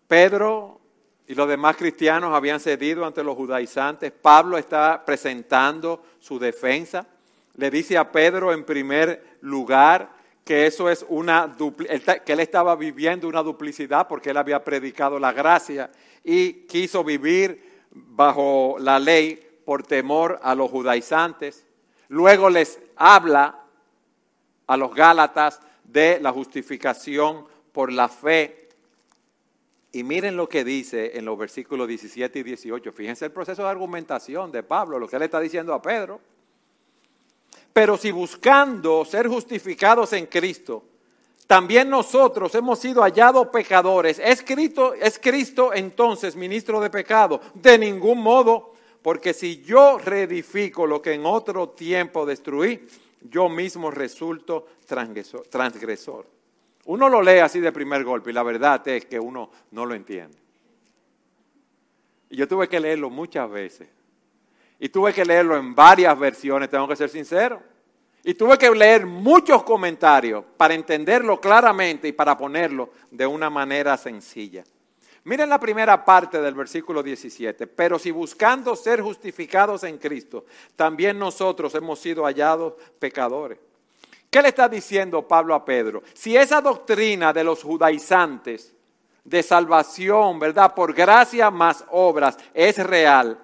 Pedro 0.08 0.80
y 1.28 1.34
los 1.34 1.48
demás 1.48 1.76
cristianos 1.76 2.34
habían 2.34 2.58
cedido 2.58 3.06
ante 3.06 3.22
los 3.22 3.36
judaizantes. 3.36 4.10
Pablo 4.10 4.58
está 4.58 5.04
presentando 5.06 6.04
su 6.18 6.40
defensa. 6.40 7.06
Le 7.54 7.70
dice 7.70 7.96
a 7.96 8.10
Pedro 8.10 8.52
en 8.52 8.64
primer 8.64 9.38
lugar 9.42 10.10
que 10.44 10.66
eso 10.66 10.90
es 10.90 11.06
una 11.08 11.56
que 11.56 12.32
él 12.32 12.40
estaba 12.40 12.74
viviendo 12.74 13.28
una 13.28 13.42
duplicidad 13.42 14.08
porque 14.08 14.30
él 14.30 14.36
había 14.36 14.62
predicado 14.62 15.18
la 15.20 15.32
gracia 15.32 15.90
y 16.24 16.66
quiso 16.66 17.04
vivir 17.04 17.63
bajo 17.94 18.76
la 18.78 18.98
ley 18.98 19.40
por 19.64 19.82
temor 19.82 20.38
a 20.42 20.54
los 20.54 20.70
judaizantes. 20.70 21.64
Luego 22.08 22.50
les 22.50 22.78
habla 22.96 23.60
a 24.66 24.76
los 24.76 24.94
gálatas 24.94 25.60
de 25.84 26.18
la 26.20 26.32
justificación 26.32 27.46
por 27.72 27.92
la 27.92 28.08
fe. 28.08 28.68
Y 29.92 30.02
miren 30.02 30.36
lo 30.36 30.48
que 30.48 30.64
dice 30.64 31.16
en 31.16 31.24
los 31.24 31.38
versículos 31.38 31.86
17 31.86 32.38
y 32.40 32.42
18. 32.42 32.92
Fíjense 32.92 33.26
el 33.26 33.32
proceso 33.32 33.62
de 33.62 33.68
argumentación 33.68 34.50
de 34.50 34.62
Pablo, 34.62 34.98
lo 34.98 35.08
que 35.08 35.16
él 35.16 35.22
está 35.22 35.38
diciendo 35.38 35.72
a 35.72 35.80
Pedro. 35.80 36.20
Pero 37.72 37.96
si 37.96 38.10
buscando 38.10 39.04
ser 39.04 39.28
justificados 39.28 40.12
en 40.12 40.26
Cristo, 40.26 40.84
también 41.46 41.90
nosotros 41.90 42.54
hemos 42.54 42.78
sido 42.78 43.02
hallados 43.02 43.48
pecadores, 43.48 44.18
¿es 44.18 44.42
Cristo, 44.42 44.94
¿es 44.94 45.18
Cristo 45.18 45.74
entonces 45.74 46.36
ministro 46.36 46.80
de 46.80 46.88
pecado? 46.88 47.40
De 47.54 47.78
ningún 47.78 48.20
modo, 48.22 48.72
porque 49.02 49.34
si 49.34 49.62
yo 49.62 49.98
reedifico 49.98 50.86
lo 50.86 51.02
que 51.02 51.12
en 51.12 51.26
otro 51.26 51.68
tiempo 51.70 52.24
destruí, 52.24 52.86
yo 53.20 53.48
mismo 53.48 53.90
resulto 53.90 54.66
transgresor. 54.86 56.26
Uno 56.86 57.08
lo 57.08 57.22
lee 57.22 57.38
así 57.38 57.60
de 57.60 57.72
primer 57.72 58.04
golpe 58.04 58.30
y 58.30 58.34
la 58.34 58.42
verdad 58.42 58.86
es 58.88 59.04
que 59.06 59.20
uno 59.20 59.50
no 59.70 59.84
lo 59.84 59.94
entiende. 59.94 60.36
Y 62.30 62.36
yo 62.36 62.48
tuve 62.48 62.68
que 62.68 62.80
leerlo 62.80 63.10
muchas 63.10 63.50
veces. 63.50 63.88
Y 64.78 64.88
tuve 64.88 65.12
que 65.12 65.24
leerlo 65.24 65.56
en 65.56 65.74
varias 65.74 66.18
versiones, 66.18 66.68
tengo 66.68 66.88
que 66.88 66.96
ser 66.96 67.08
sincero. 67.08 67.62
Y 68.24 68.34
tuve 68.34 68.56
que 68.56 68.70
leer 68.70 69.04
muchos 69.04 69.62
comentarios 69.64 70.44
para 70.56 70.72
entenderlo 70.72 71.38
claramente 71.38 72.08
y 72.08 72.12
para 72.12 72.36
ponerlo 72.36 72.90
de 73.10 73.26
una 73.26 73.50
manera 73.50 73.98
sencilla. 73.98 74.64
Miren 75.24 75.48
la 75.48 75.60
primera 75.60 76.04
parte 76.04 76.40
del 76.40 76.54
versículo 76.54 77.02
17. 77.02 77.66
Pero 77.66 77.98
si 77.98 78.10
buscando 78.10 78.74
ser 78.76 79.02
justificados 79.02 79.84
en 79.84 79.98
Cristo, 79.98 80.46
también 80.74 81.18
nosotros 81.18 81.74
hemos 81.74 81.98
sido 81.98 82.24
hallados 82.24 82.74
pecadores. 82.98 83.58
¿Qué 84.30 84.42
le 84.42 84.48
está 84.48 84.68
diciendo 84.68 85.28
Pablo 85.28 85.54
a 85.54 85.64
Pedro? 85.64 86.02
Si 86.12 86.36
esa 86.36 86.60
doctrina 86.60 87.32
de 87.32 87.44
los 87.44 87.62
judaizantes 87.62 88.74
de 89.22 89.42
salvación, 89.42 90.38
¿verdad? 90.38 90.74
Por 90.74 90.92
gracia 90.92 91.50
más 91.50 91.84
obras 91.90 92.36
es 92.52 92.76
real, 92.78 93.38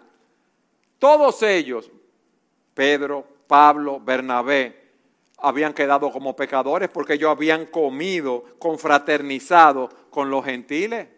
todos 0.99 1.43
ellos, 1.43 1.91
Pedro, 2.75 3.27
Pablo, 3.51 3.99
Bernabé, 3.99 4.81
habían 5.39 5.75
quedado 5.75 6.13
como 6.13 6.37
pecadores 6.37 6.89
porque 6.89 7.15
ellos 7.15 7.33
habían 7.33 7.67
comido, 7.67 8.45
confraternizado 8.61 9.89
con 10.09 10.31
los 10.31 10.45
gentiles. 10.45 11.09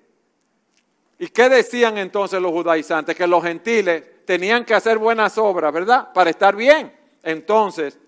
¿Y 1.19 1.29
qué 1.29 1.51
decían 1.51 1.99
entonces 1.99 2.41
los 2.41 2.51
judaizantes? 2.51 3.15
Que 3.15 3.27
los 3.27 3.45
gentiles 3.45 4.25
tenían 4.25 4.65
que 4.65 4.73
hacer 4.73 4.97
buenas 4.97 5.37
obras, 5.37 5.75
¿verdad? 5.75 6.11
Para 6.15 6.31
estar 6.31 6.57
bien. 6.57 6.91
Entonces, 7.23 7.99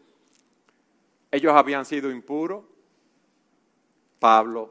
ellos 1.30 1.52
habían 1.52 1.84
sido 1.84 2.10
impuros. 2.10 2.64
Pablo, 4.18 4.70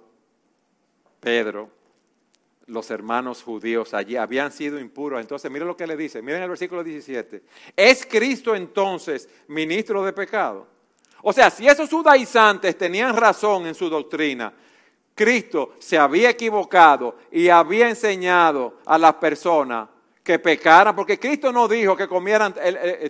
Pedro, 1.20 1.70
los 2.66 2.90
hermanos 2.92 3.44
judíos 3.44 3.94
allí 3.94 4.16
habían 4.16 4.52
sido 4.52 4.80
impuros. 4.80 5.20
Entonces, 5.20 5.52
miren 5.52 5.68
lo 5.68 5.76
que 5.76 5.88
le 5.88 5.98
dice, 5.98 6.22
miren 6.22 6.44
el 6.44 6.50
versículo 6.50 6.84
17. 6.84 7.44
¿Es 7.76 8.06
Cristo 8.06 8.56
entonces 8.56 9.30
ministro 9.48 10.04
de 10.04 10.14
pecado? 10.14 10.68
O 11.22 11.34
sea, 11.34 11.50
si 11.50 11.68
esos 11.68 11.90
judaizantes 11.90 12.78
tenían 12.78 13.16
razón 13.16 13.66
en 13.66 13.76
su 13.76 13.90
doctrina, 13.90 14.54
Cristo 15.16 15.76
se 15.80 15.98
había 15.98 16.30
equivocado 16.30 17.18
y 17.32 17.50
había 17.50 17.88
enseñado 17.88 18.80
a 18.86 18.98
las 18.98 19.14
personas 19.16 19.90
que 20.24 20.40
pecaran, 20.40 20.96
porque 20.96 21.20
Cristo 21.20 21.52
no 21.52 21.68
dijo 21.68 21.96
que 21.96 22.08
comieran 22.08 22.56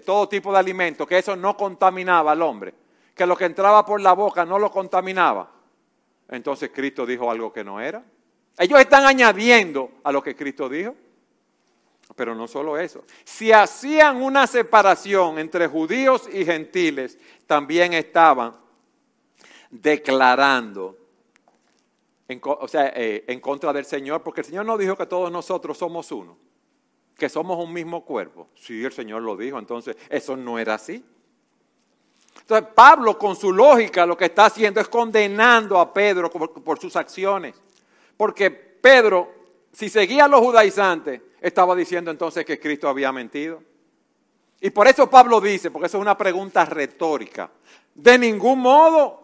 todo 0.06 0.28
tipo 0.28 0.52
de 0.52 0.60
alimentos, 0.60 1.08
que 1.08 1.20
eso 1.20 1.36
no 1.36 1.56
contaminaba 1.56 2.32
al 2.32 2.42
hombre, 2.42 2.74
que 3.16 3.26
lo 3.26 3.38
que 3.38 3.46
entraba 3.46 3.86
por 3.86 4.02
la 4.02 4.14
boca 4.14 4.46
no 4.46 4.58
lo 4.58 4.72
contaminaba. 4.72 5.50
Entonces 6.28 6.72
Cristo 6.74 7.06
dijo 7.06 7.30
algo 7.30 7.54
que 7.54 7.64
no 7.64 7.80
era. 7.80 8.04
Ellos 8.58 8.80
están 8.80 9.06
añadiendo 9.06 9.92
a 10.04 10.12
lo 10.12 10.22
que 10.22 10.36
Cristo 10.36 10.70
dijo. 10.70 10.96
Pero 12.16 12.36
no 12.36 12.48
solo 12.48 12.78
eso. 12.78 13.04
Si 13.24 13.52
hacían 13.52 14.22
una 14.22 14.46
separación 14.46 15.40
entre 15.40 15.68
judíos 15.68 16.30
y 16.32 16.46
gentiles, 16.46 17.18
también 17.48 17.94
estaban 17.94 18.56
declarando, 19.72 20.96
en, 22.28 22.40
o 22.44 22.68
sea, 22.68 22.94
eh, 22.96 23.24
en 23.28 23.40
contra 23.40 23.74
del 23.74 23.86
Señor, 23.86 24.22
porque 24.22 24.42
el 24.42 24.46
Señor 24.46 24.66
no 24.66 24.78
dijo 24.78 24.96
que 24.96 25.08
todos 25.08 25.32
nosotros 25.32 25.78
somos 25.78 26.12
uno, 26.12 26.38
que 27.18 27.30
somos 27.30 27.64
un 27.64 27.74
mismo 27.74 28.06
cuerpo. 28.06 28.50
Sí, 28.56 28.84
el 28.84 28.94
Señor 28.94 29.24
lo 29.24 29.36
dijo, 29.36 29.58
entonces 29.58 29.98
eso 30.10 30.38
no 30.38 30.60
era 30.60 30.76
así. 30.76 31.04
Entonces 32.42 32.68
Pablo 32.76 33.18
con 33.18 33.36
su 33.36 33.52
lógica 33.52 34.06
lo 34.06 34.18
que 34.18 34.26
está 34.26 34.46
haciendo 34.46 34.80
es 34.80 34.88
condenando 34.88 35.80
a 35.80 35.92
Pedro 35.92 36.30
por 36.30 36.80
sus 36.80 36.96
acciones. 36.96 37.56
Porque 38.18 38.52
Pedro, 38.52 39.34
si 39.72 39.90
seguía 39.90 40.26
a 40.26 40.28
los 40.28 40.42
judaizantes, 40.42 41.22
estaba 41.42 41.76
diciendo 41.76 42.12
entonces 42.12 42.46
que 42.46 42.60
Cristo 42.60 42.88
había 42.88 43.12
mentido. 43.12 43.62
Y 44.62 44.70
por 44.70 44.88
eso 44.88 45.10
Pablo 45.10 45.42
dice, 45.42 45.72
porque 45.72 45.88
eso 45.88 45.98
es 45.98 46.02
una 46.02 46.18
pregunta 46.18 46.64
retórica, 46.64 47.52
de 47.94 48.18
ningún 48.18 48.60
modo. 48.60 49.22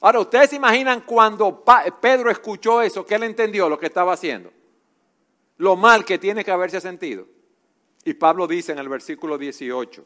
Ahora, 0.00 0.20
¿ustedes 0.20 0.50
se 0.50 0.56
imaginan 0.56 1.02
cuando 1.02 1.62
Pedro 2.00 2.30
escuchó 2.30 2.80
eso, 2.80 3.04
que 3.04 3.14
él 3.14 3.24
entendió 3.24 3.68
lo 3.68 3.78
que 3.78 3.86
estaba 3.86 4.14
haciendo? 4.14 4.50
Lo 5.58 5.76
mal 5.76 6.06
que 6.06 6.18
tiene 6.18 6.42
que 6.42 6.50
haberse 6.50 6.80
sentido. 6.80 7.26
Y 8.04 8.14
Pablo 8.14 8.46
dice 8.46 8.72
en 8.72 8.78
el 8.78 8.88
versículo 8.88 9.36
18, 9.36 10.02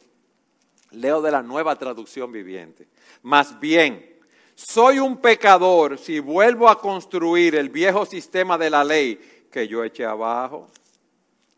leo 0.91 1.23
de 1.23 1.31
la 1.31 1.43
nueva 1.43 1.77
traducción 1.77 2.33
viviente, 2.33 2.89
más 3.23 3.61
bien, 3.61 4.14
soy 4.55 4.99
un 4.99 5.17
pecador 5.17 5.99
si 5.99 6.21
vuelvo 6.21 6.69
a 6.69 6.81
construir 6.81 7.57
el 7.57 7.69
viejo 7.69 8.07
sistema 8.07 8.57
de 8.57 8.71
la 8.71 8.85
ley 8.85 9.47
que 9.51 9.67
yo 9.67 9.83
eché 9.83 10.05
abajo. 10.05 10.69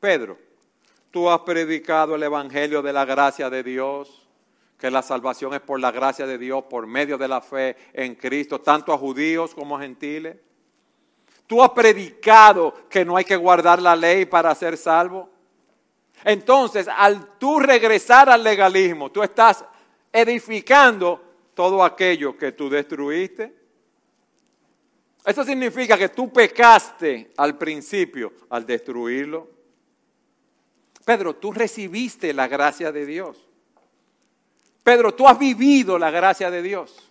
Pedro, 0.00 0.38
tú 1.10 1.28
has 1.30 1.40
predicado 1.40 2.14
el 2.14 2.22
Evangelio 2.22 2.82
de 2.82 2.92
la 2.92 3.04
gracia 3.04 3.50
de 3.50 3.62
Dios, 3.62 4.26
que 4.78 4.90
la 4.90 5.02
salvación 5.02 5.54
es 5.54 5.60
por 5.60 5.80
la 5.80 5.90
gracia 5.90 6.26
de 6.26 6.38
Dios, 6.38 6.64
por 6.64 6.86
medio 6.86 7.16
de 7.18 7.28
la 7.28 7.40
fe 7.40 7.76
en 7.92 8.14
Cristo, 8.14 8.60
tanto 8.60 8.92
a 8.92 8.98
judíos 8.98 9.54
como 9.54 9.76
a 9.76 9.80
gentiles. 9.80 10.36
Tú 11.46 11.62
has 11.62 11.70
predicado 11.70 12.74
que 12.88 13.04
no 13.04 13.16
hay 13.16 13.24
que 13.24 13.36
guardar 13.36 13.80
la 13.80 13.94
ley 13.94 14.26
para 14.26 14.54
ser 14.54 14.76
salvo. 14.76 15.30
Entonces, 16.24 16.88
al 16.88 17.38
tú 17.38 17.60
regresar 17.60 18.28
al 18.28 18.42
legalismo, 18.42 19.10
tú 19.10 19.22
estás 19.22 19.64
edificando 20.12 21.25
todo 21.56 21.82
aquello 21.82 22.36
que 22.36 22.52
tú 22.52 22.68
destruiste. 22.68 23.50
Eso 25.24 25.42
significa 25.42 25.96
que 25.96 26.10
tú 26.10 26.30
pecaste 26.30 27.32
al 27.38 27.56
principio 27.56 28.30
al 28.50 28.66
destruirlo. 28.66 29.48
Pedro, 31.02 31.34
tú 31.36 31.52
recibiste 31.52 32.34
la 32.34 32.46
gracia 32.46 32.92
de 32.92 33.06
Dios. 33.06 33.48
Pedro, 34.82 35.14
tú 35.14 35.26
has 35.26 35.38
vivido 35.38 35.98
la 35.98 36.10
gracia 36.10 36.50
de 36.50 36.60
Dios. 36.60 37.10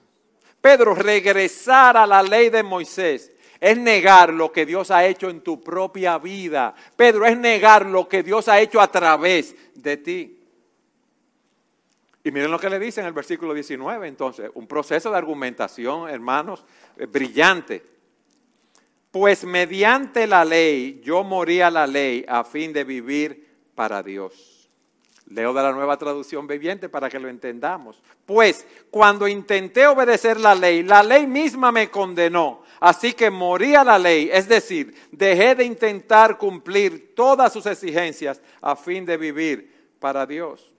Pedro, 0.62 0.94
regresar 0.94 1.98
a 1.98 2.06
la 2.06 2.22
ley 2.22 2.50
de 2.50 2.62
Moisés 2.62 3.32
es 3.60 3.78
negar 3.80 4.32
lo 4.32 4.52
que 4.52 4.68
Dios 4.68 4.92
ha 4.92 5.08
hecho 5.08 5.28
en 5.28 5.42
tu 5.42 5.64
propia 5.64 6.20
vida. 6.20 6.76
Pedro, 6.96 7.26
es 7.26 7.36
negar 7.36 7.88
lo 7.88 8.08
que 8.08 8.22
Dios 8.22 8.48
ha 8.48 8.60
hecho 8.60 8.80
a 8.80 8.92
través 8.92 9.56
de 9.74 9.98
ti. 9.98 10.45
Y 12.26 12.32
miren 12.32 12.50
lo 12.50 12.58
que 12.58 12.72
le 12.72 12.80
dice 12.80 13.02
en 13.02 13.06
el 13.06 13.14
versículo 13.14 13.54
19, 13.54 14.08
entonces, 14.08 14.50
un 14.56 14.66
proceso 14.66 15.12
de 15.12 15.18
argumentación, 15.18 16.10
hermanos, 16.10 16.66
eh, 16.98 17.06
brillante. 17.06 17.86
Pues 19.12 19.46
mediante 19.46 20.26
la 20.26 20.44
ley, 20.44 21.02
yo 21.04 21.24
morí 21.24 21.62
a 21.62 21.70
la 21.70 21.86
ley 21.86 22.26
a 22.28 22.44
fin 22.44 22.74
de 22.74 22.84
vivir 22.84 23.48
para 23.76 24.02
Dios. 24.02 24.68
Leo 25.28 25.54
de 25.54 25.62
la 25.62 25.72
nueva 25.72 25.98
traducción 25.98 26.48
viviente 26.48 26.90
para 26.90 27.12
que 27.12 27.20
lo 27.20 27.30
entendamos. 27.30 28.02
Pues 28.26 28.66
cuando 28.90 29.28
intenté 29.28 29.86
obedecer 29.86 30.40
la 30.40 30.56
ley, 30.56 30.82
la 30.82 31.04
ley 31.04 31.28
misma 31.28 31.72
me 31.72 31.92
condenó. 31.92 32.64
Así 32.80 33.14
que 33.14 33.30
morí 33.30 33.76
a 33.76 33.84
la 33.84 34.00
ley, 34.00 34.32
es 34.34 34.50
decir, 34.50 34.96
dejé 35.12 35.54
de 35.54 35.64
intentar 35.64 36.40
cumplir 36.40 37.14
todas 37.14 37.54
sus 37.54 37.68
exigencias 37.68 38.42
a 38.62 38.76
fin 38.76 39.06
de 39.06 39.16
vivir 39.16 39.92
para 40.00 40.26
Dios. 40.26 40.75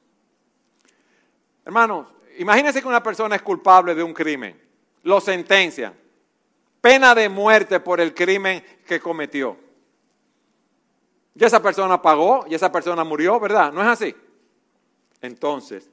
Hermanos, 1.66 2.06
imagínense 2.38 2.80
que 2.80 2.86
una 2.86 3.02
persona 3.02 3.34
es 3.34 3.42
culpable 3.42 3.92
de 3.92 4.04
un 4.04 4.14
crimen, 4.14 4.56
lo 5.02 5.20
sentencian, 5.20 5.92
pena 6.80 7.12
de 7.12 7.28
muerte 7.28 7.80
por 7.80 8.00
el 8.00 8.14
crimen 8.14 8.64
que 8.86 9.00
cometió. 9.00 9.56
Y 11.34 11.44
esa 11.44 11.60
persona 11.60 12.00
pagó 12.00 12.46
y 12.48 12.54
esa 12.54 12.70
persona 12.70 13.02
murió, 13.02 13.40
¿verdad? 13.40 13.72
¿No 13.72 13.82
es 13.82 13.88
así? 13.88 14.14
Entonces, 15.20 15.90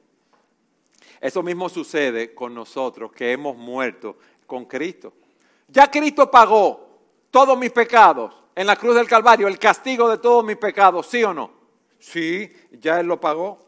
eso 1.20 1.42
mismo 1.42 1.68
sucede 1.68 2.32
con 2.34 2.54
nosotros 2.54 3.10
que 3.10 3.32
hemos 3.32 3.56
muerto 3.56 4.16
con 4.46 4.66
Cristo. 4.66 5.12
Ya 5.66 5.90
Cristo 5.90 6.30
pagó 6.30 7.00
todos 7.32 7.58
mis 7.58 7.72
pecados 7.72 8.32
en 8.54 8.68
la 8.68 8.76
cruz 8.76 8.94
del 8.94 9.08
Calvario, 9.08 9.48
el 9.48 9.58
castigo 9.58 10.08
de 10.08 10.18
todos 10.18 10.44
mis 10.44 10.56
pecados, 10.56 11.08
¿sí 11.08 11.24
o 11.24 11.34
no? 11.34 11.50
Sí, 11.98 12.52
ya 12.70 13.00
Él 13.00 13.08
lo 13.08 13.20
pagó. 13.20 13.58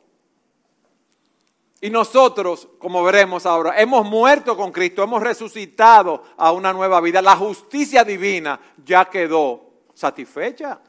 Y 1.87 1.91
nosotros, 1.91 2.67
como 2.81 3.05
veremos 3.05 3.47
ahora, 3.47 3.81
hemos 3.81 4.05
muerto 4.05 4.57
con 4.57 4.73
Cristo, 4.73 5.05
hemos 5.05 5.23
resucitado 5.23 6.25
a 6.37 6.51
una 6.51 6.73
nueva 6.73 7.01
vida. 7.01 7.23
La 7.23 7.37
justicia 7.37 8.03
divina 8.03 8.59
ya 8.85 9.05
quedó 9.05 9.71
satisfecha. 9.95 10.81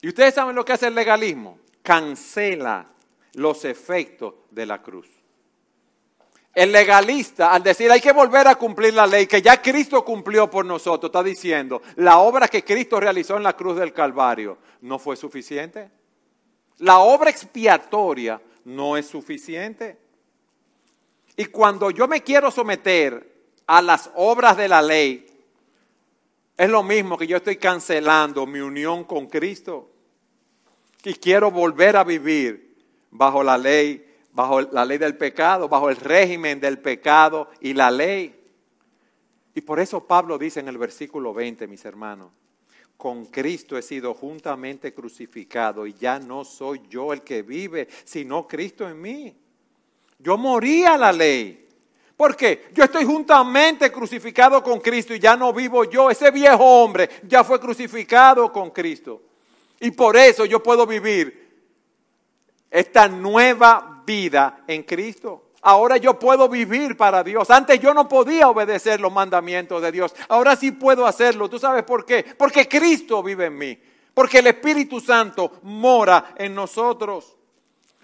¿Y 0.00 0.06
ustedes 0.06 0.34
saben 0.34 0.54
lo 0.54 0.64
que 0.64 0.74
hace 0.74 0.86
el 0.86 0.94
legalismo? 0.94 1.58
Cancela 1.82 2.86
los 3.32 3.64
efectos 3.64 4.34
de 4.52 4.66
la 4.66 4.80
cruz. 4.80 5.08
El 6.54 6.70
legalista, 6.70 7.52
al 7.52 7.64
decir 7.64 7.90
hay 7.90 8.00
que 8.00 8.12
volver 8.12 8.46
a 8.46 8.54
cumplir 8.54 8.94
la 8.94 9.08
ley 9.08 9.26
que 9.26 9.42
ya 9.42 9.60
Cristo 9.60 10.04
cumplió 10.04 10.48
por 10.48 10.64
nosotros, 10.64 11.08
está 11.08 11.24
diciendo, 11.24 11.82
la 11.96 12.18
obra 12.18 12.46
que 12.46 12.62
Cristo 12.62 13.00
realizó 13.00 13.36
en 13.36 13.42
la 13.42 13.56
cruz 13.56 13.76
del 13.76 13.92
Calvario 13.92 14.58
no 14.82 15.00
fue 15.00 15.16
suficiente. 15.16 16.03
La 16.78 16.98
obra 16.98 17.30
expiatoria 17.30 18.40
no 18.64 18.96
es 18.96 19.06
suficiente. 19.06 19.98
Y 21.36 21.46
cuando 21.46 21.90
yo 21.90 22.06
me 22.08 22.22
quiero 22.22 22.50
someter 22.50 23.32
a 23.66 23.82
las 23.82 24.10
obras 24.14 24.56
de 24.56 24.68
la 24.68 24.82
ley, 24.82 25.26
es 26.56 26.70
lo 26.70 26.82
mismo 26.82 27.18
que 27.18 27.26
yo 27.26 27.36
estoy 27.36 27.56
cancelando 27.56 28.46
mi 28.46 28.60
unión 28.60 29.04
con 29.04 29.26
Cristo 29.26 29.90
y 31.02 31.14
quiero 31.14 31.50
volver 31.50 31.96
a 31.96 32.04
vivir 32.04 32.76
bajo 33.10 33.42
la 33.42 33.58
ley, 33.58 34.04
bajo 34.32 34.60
la 34.60 34.84
ley 34.84 34.98
del 34.98 35.16
pecado, 35.16 35.68
bajo 35.68 35.90
el 35.90 35.96
régimen 35.96 36.60
del 36.60 36.78
pecado 36.78 37.50
y 37.60 37.74
la 37.74 37.90
ley. 37.90 38.40
Y 39.54 39.60
por 39.60 39.80
eso 39.80 40.04
Pablo 40.06 40.38
dice 40.38 40.60
en 40.60 40.68
el 40.68 40.78
versículo 40.78 41.34
20, 41.34 41.66
mis 41.66 41.84
hermanos, 41.84 42.30
con 43.04 43.26
Cristo 43.26 43.76
he 43.76 43.82
sido 43.82 44.14
juntamente 44.14 44.94
crucificado 44.94 45.86
y 45.86 45.92
ya 45.92 46.18
no 46.18 46.42
soy 46.42 46.80
yo 46.88 47.12
el 47.12 47.20
que 47.20 47.42
vive, 47.42 47.86
sino 48.02 48.48
Cristo 48.48 48.88
en 48.88 48.98
mí. 48.98 49.36
Yo 50.18 50.38
morí 50.38 50.86
a 50.86 50.96
la 50.96 51.12
ley. 51.12 51.68
¿Por 52.16 52.34
qué? 52.34 52.68
Yo 52.72 52.82
estoy 52.82 53.04
juntamente 53.04 53.92
crucificado 53.92 54.62
con 54.62 54.80
Cristo 54.80 55.14
y 55.14 55.18
ya 55.18 55.36
no 55.36 55.52
vivo 55.52 55.84
yo. 55.84 56.08
Ese 56.08 56.30
viejo 56.30 56.64
hombre 56.64 57.10
ya 57.28 57.44
fue 57.44 57.60
crucificado 57.60 58.50
con 58.50 58.70
Cristo. 58.70 59.20
Y 59.80 59.90
por 59.90 60.16
eso 60.16 60.46
yo 60.46 60.62
puedo 60.62 60.86
vivir 60.86 61.46
esta 62.70 63.06
nueva 63.06 64.02
vida 64.06 64.64
en 64.66 64.82
Cristo. 64.82 65.43
Ahora 65.64 65.96
yo 65.96 66.18
puedo 66.18 66.46
vivir 66.46 66.94
para 66.94 67.24
Dios. 67.24 67.50
Antes 67.50 67.80
yo 67.80 67.94
no 67.94 68.06
podía 68.06 68.48
obedecer 68.50 69.00
los 69.00 69.10
mandamientos 69.10 69.80
de 69.80 69.90
Dios. 69.90 70.14
Ahora 70.28 70.56
sí 70.56 70.72
puedo 70.72 71.06
hacerlo. 71.06 71.48
¿Tú 71.48 71.58
sabes 71.58 71.84
por 71.84 72.04
qué? 72.04 72.22
Porque 72.36 72.68
Cristo 72.68 73.22
vive 73.22 73.46
en 73.46 73.56
mí. 73.56 73.78
Porque 74.12 74.40
el 74.40 74.48
Espíritu 74.48 75.00
Santo 75.00 75.52
mora 75.62 76.34
en 76.36 76.54
nosotros. 76.54 77.34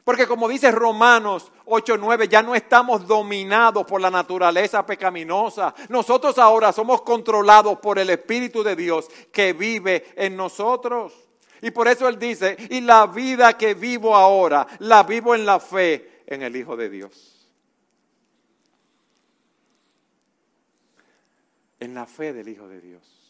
Porque 0.04 0.26
como 0.26 0.48
dice 0.48 0.70
Romanos 0.70 1.52
8:9, 1.66 2.28
ya 2.28 2.42
no 2.42 2.54
estamos 2.54 3.06
dominados 3.06 3.84
por 3.84 4.00
la 4.00 4.10
naturaleza 4.10 4.86
pecaminosa. 4.86 5.74
Nosotros 5.90 6.38
ahora 6.38 6.72
somos 6.72 7.02
controlados 7.02 7.78
por 7.78 7.98
el 7.98 8.08
Espíritu 8.08 8.62
de 8.62 8.74
Dios 8.74 9.06
que 9.30 9.52
vive 9.52 10.06
en 10.16 10.34
nosotros. 10.34 11.12
Y 11.60 11.72
por 11.72 11.88
eso 11.88 12.08
Él 12.08 12.18
dice, 12.18 12.56
y 12.70 12.80
la 12.80 13.06
vida 13.06 13.58
que 13.58 13.74
vivo 13.74 14.16
ahora, 14.16 14.66
la 14.78 15.02
vivo 15.02 15.34
en 15.34 15.44
la 15.44 15.60
fe 15.60 16.22
en 16.26 16.42
el 16.42 16.56
Hijo 16.56 16.74
de 16.74 16.88
Dios. 16.88 17.39
En 21.80 21.94
la 21.94 22.06
fe 22.06 22.32
del 22.32 22.48
Hijo 22.48 22.68
de 22.68 22.80
Dios. 22.80 23.20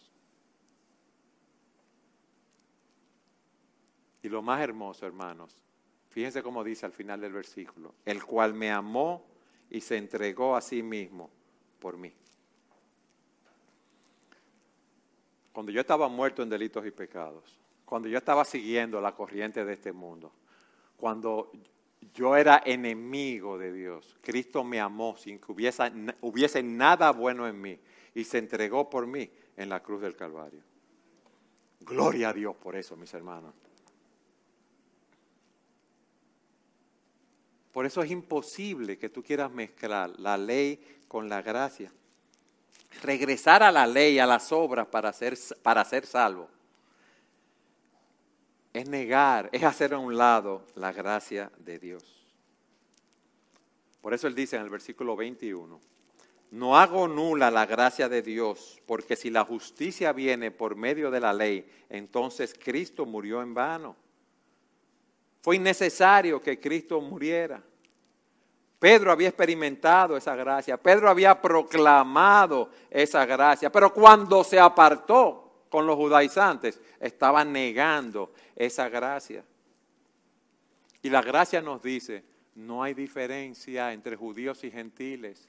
Y 4.23 4.29
lo 4.29 4.43
más 4.43 4.61
hermoso, 4.61 5.07
hermanos, 5.07 5.63
fíjense 6.11 6.43
cómo 6.43 6.63
dice 6.63 6.85
al 6.85 6.93
final 6.93 7.21
del 7.21 7.33
versículo, 7.33 7.95
el 8.05 8.23
cual 8.25 8.53
me 8.53 8.71
amó 8.71 9.25
y 9.71 9.81
se 9.81 9.97
entregó 9.97 10.57
a 10.57 10.61
sí 10.61 10.83
mismo 10.83 11.31
por 11.79 11.97
mí. 11.97 12.13
Cuando 15.53 15.73
yo 15.73 15.81
estaba 15.81 16.09
muerto 16.09 16.43
en 16.43 16.51
delitos 16.51 16.85
y 16.87 16.91
pecados, 16.91 17.59
cuando 17.85 18.09
yo 18.09 18.19
estaba 18.19 18.45
siguiendo 18.45 19.01
la 19.01 19.15
corriente 19.15 19.65
de 19.65 19.73
este 19.73 19.93
mundo, 19.93 20.33
cuando 20.97 21.51
yo 22.15 22.37
era 22.37 22.63
enemigo 22.65 23.59
de 23.59 23.73
Dios, 23.73 24.17
Cristo 24.21 24.63
me 24.63 24.81
amó 24.81 25.17
sin 25.17 25.39
que 25.39 25.53
hubiese, 25.53 25.91
hubiese 26.21 26.63
nada 26.63 27.11
bueno 27.11 27.49
en 27.49 27.61
mí 27.61 27.81
y 28.15 28.25
se 28.25 28.39
entregó 28.39 28.89
por 28.89 29.07
mí 29.07 29.31
en 29.57 29.69
la 29.69 29.81
cruz 29.83 30.03
del 30.03 30.17
Calvario. 30.17 30.63
Gloria 31.81 32.31
a 32.31 32.33
Dios 32.33 32.57
por 32.57 32.77
eso, 32.77 32.97
mis 32.97 33.13
hermanos. 33.15 33.55
Por 37.73 37.87
eso 37.87 38.03
es 38.03 38.11
imposible 38.11 38.99
que 38.99 39.09
tú 39.09 39.23
quieras 39.23 39.51
mezclar 39.51 40.11
la 40.19 40.37
ley 40.37 41.01
con 41.07 41.29
la 41.29 41.41
gracia. 41.41 41.93
Regresar 43.03 43.63
a 43.63 43.71
la 43.71 43.87
ley, 43.87 44.19
a 44.19 44.27
las 44.27 44.51
obras 44.51 44.89
para 44.89 45.13
ser, 45.13 45.39
para 45.63 45.85
ser 45.85 46.05
salvo 46.05 46.49
es 48.73 48.89
negar, 48.89 49.49
es 49.53 49.63
hacer 49.63 49.95
a 49.95 49.99
un 49.99 50.17
lado 50.17 50.65
la 50.77 50.93
gracia 50.93 51.51
de 51.59 51.79
Dios. 51.79 52.05
Por 54.01 54.15
eso 54.15 54.27
él 54.27 54.35
dice 54.35 54.57
en 54.57 54.63
el 54.63 54.71
versículo 54.71 55.17
21, 55.17 55.81
no 56.51 56.77
hago 56.77 57.07
nula 57.07 57.51
la 57.51 57.67
gracia 57.67 58.09
de 58.09 58.23
Dios, 58.23 58.81
porque 58.87 59.17
si 59.17 59.31
la 59.31 59.45
justicia 59.45 60.13
viene 60.13 60.51
por 60.51 60.77
medio 60.77 61.11
de 61.11 61.21
la 61.21 61.33
ley, 61.33 61.69
entonces 61.89 62.55
Cristo 62.59 63.07
murió 63.07 63.41
en 63.43 63.55
vano. 63.55 63.97
Fue 65.43 65.57
innecesario 65.57 66.41
que 66.41 66.59
Cristo 66.59 67.01
muriera. 67.01 67.63
Pedro 68.79 69.13
había 69.13 69.29
experimentado 69.29 70.17
esa 70.17 70.35
gracia, 70.35 70.77
Pedro 70.77 71.09
había 71.09 71.41
proclamado 71.41 72.71
esa 72.91 73.27
gracia, 73.27 73.71
pero 73.71 73.93
cuando 73.93 74.43
se 74.43 74.59
apartó, 74.59 75.51
con 75.71 75.87
los 75.87 75.97
judaizantes, 75.97 76.81
estaba 76.99 77.45
negando 77.45 78.33
esa 78.57 78.89
gracia. 78.89 79.45
Y 81.01 81.09
la 81.09 81.23
gracia 81.23 81.63
nos 81.63 81.81
dice, 81.81 82.25
no 82.57 82.83
hay 82.83 82.93
diferencia 82.93 83.93
entre 83.93 84.17
judíos 84.17 84.63
y 84.65 84.71
gentiles, 84.71 85.49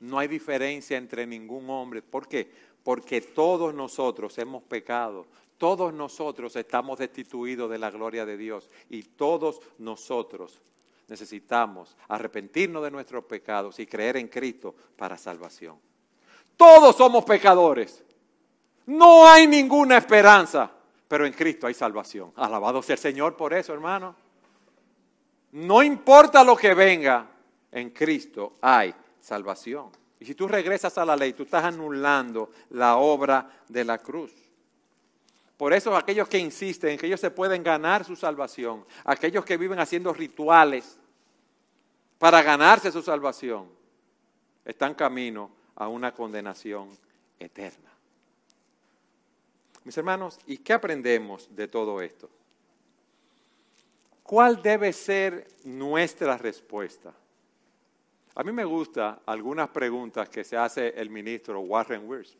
no 0.00 0.18
hay 0.18 0.28
diferencia 0.28 0.96
entre 0.96 1.26
ningún 1.26 1.68
hombre. 1.70 2.02
¿Por 2.02 2.28
qué? 2.28 2.50
Porque 2.82 3.20
todos 3.20 3.74
nosotros 3.74 4.36
hemos 4.38 4.62
pecado, 4.62 5.26
todos 5.58 5.92
nosotros 5.92 6.54
estamos 6.56 6.98
destituidos 6.98 7.70
de 7.70 7.78
la 7.78 7.90
gloria 7.90 8.24
de 8.24 8.36
Dios 8.36 8.70
y 8.88 9.02
todos 9.02 9.60
nosotros 9.78 10.60
necesitamos 11.08 11.96
arrepentirnos 12.08 12.82
de 12.82 12.90
nuestros 12.90 13.24
pecados 13.24 13.78
y 13.78 13.86
creer 13.86 14.18
en 14.18 14.28
Cristo 14.28 14.74
para 14.96 15.18
salvación. 15.18 15.76
Todos 16.56 16.96
somos 16.96 17.24
pecadores. 17.24 18.02
No 18.86 19.26
hay 19.26 19.46
ninguna 19.46 19.98
esperanza, 19.98 20.70
pero 21.06 21.26
en 21.26 21.32
Cristo 21.32 21.66
hay 21.66 21.74
salvación. 21.74 22.32
Alabado 22.36 22.82
sea 22.82 22.94
el 22.94 23.00
Señor 23.00 23.36
por 23.36 23.52
eso, 23.52 23.72
hermano. 23.72 24.14
No 25.52 25.82
importa 25.82 26.44
lo 26.44 26.56
que 26.56 26.74
venga, 26.74 27.26
en 27.72 27.90
Cristo 27.90 28.54
hay 28.60 28.94
salvación. 29.28 29.90
Y 30.18 30.24
si 30.24 30.34
tú 30.34 30.48
regresas 30.48 30.96
a 30.98 31.04
la 31.04 31.14
ley, 31.14 31.34
tú 31.34 31.42
estás 31.42 31.64
anulando 31.64 32.50
la 32.70 32.96
obra 32.96 33.48
de 33.68 33.84
la 33.84 33.98
cruz. 33.98 34.32
Por 35.56 35.72
eso 35.72 35.94
aquellos 35.96 36.28
que 36.28 36.38
insisten 36.38 36.90
en 36.90 36.98
que 36.98 37.06
ellos 37.06 37.20
se 37.20 37.30
pueden 37.30 37.62
ganar 37.62 38.04
su 38.04 38.16
salvación, 38.16 38.84
aquellos 39.04 39.44
que 39.44 39.56
viven 39.56 39.78
haciendo 39.78 40.12
rituales 40.12 40.98
para 42.18 42.42
ganarse 42.42 42.90
su 42.90 43.02
salvación, 43.02 43.68
están 44.64 44.94
camino 44.94 45.50
a 45.76 45.88
una 45.88 46.12
condenación 46.12 46.96
eterna. 47.38 47.90
Mis 49.84 49.96
hermanos, 49.96 50.38
¿y 50.46 50.58
qué 50.58 50.72
aprendemos 50.72 51.54
de 51.54 51.68
todo 51.68 52.00
esto? 52.00 52.30
¿Cuál 54.22 54.62
debe 54.62 54.92
ser 54.92 55.46
nuestra 55.64 56.36
respuesta? 56.36 57.14
A 58.38 58.44
mí 58.44 58.52
me 58.52 58.64
gustan 58.64 59.18
algunas 59.26 59.68
preguntas 59.70 60.28
que 60.28 60.44
se 60.44 60.56
hace 60.56 60.90
el 60.90 61.10
ministro 61.10 61.58
Warren 61.58 62.08
Wiersbe. 62.08 62.38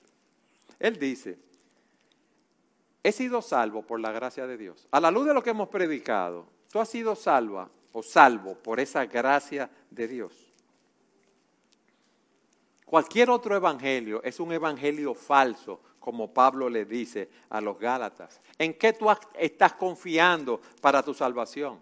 Él 0.78 0.96
dice, 0.96 1.36
he 3.02 3.10
sido 3.10 3.42
salvo 3.42 3.82
por 3.82 3.98
la 3.98 4.12
gracia 4.12 4.46
de 4.46 4.56
Dios. 4.56 4.86
A 4.92 5.00
la 5.00 5.10
luz 5.10 5.26
de 5.26 5.34
lo 5.34 5.42
que 5.42 5.50
hemos 5.50 5.68
predicado, 5.68 6.46
tú 6.70 6.78
has 6.78 6.88
sido 6.88 7.16
salva 7.16 7.68
o 7.90 8.00
salvo 8.04 8.54
por 8.54 8.78
esa 8.78 9.06
gracia 9.06 9.68
de 9.90 10.06
Dios. 10.06 10.52
Cualquier 12.84 13.28
otro 13.28 13.56
evangelio 13.56 14.22
es 14.22 14.38
un 14.38 14.52
evangelio 14.52 15.14
falso, 15.14 15.80
como 15.98 16.32
Pablo 16.32 16.68
le 16.68 16.84
dice 16.84 17.28
a 17.50 17.60
los 17.60 17.76
Gálatas. 17.76 18.40
¿En 18.56 18.74
qué 18.74 18.92
tú 18.92 19.08
estás 19.34 19.72
confiando 19.72 20.60
para 20.80 21.02
tu 21.02 21.12
salvación? 21.12 21.80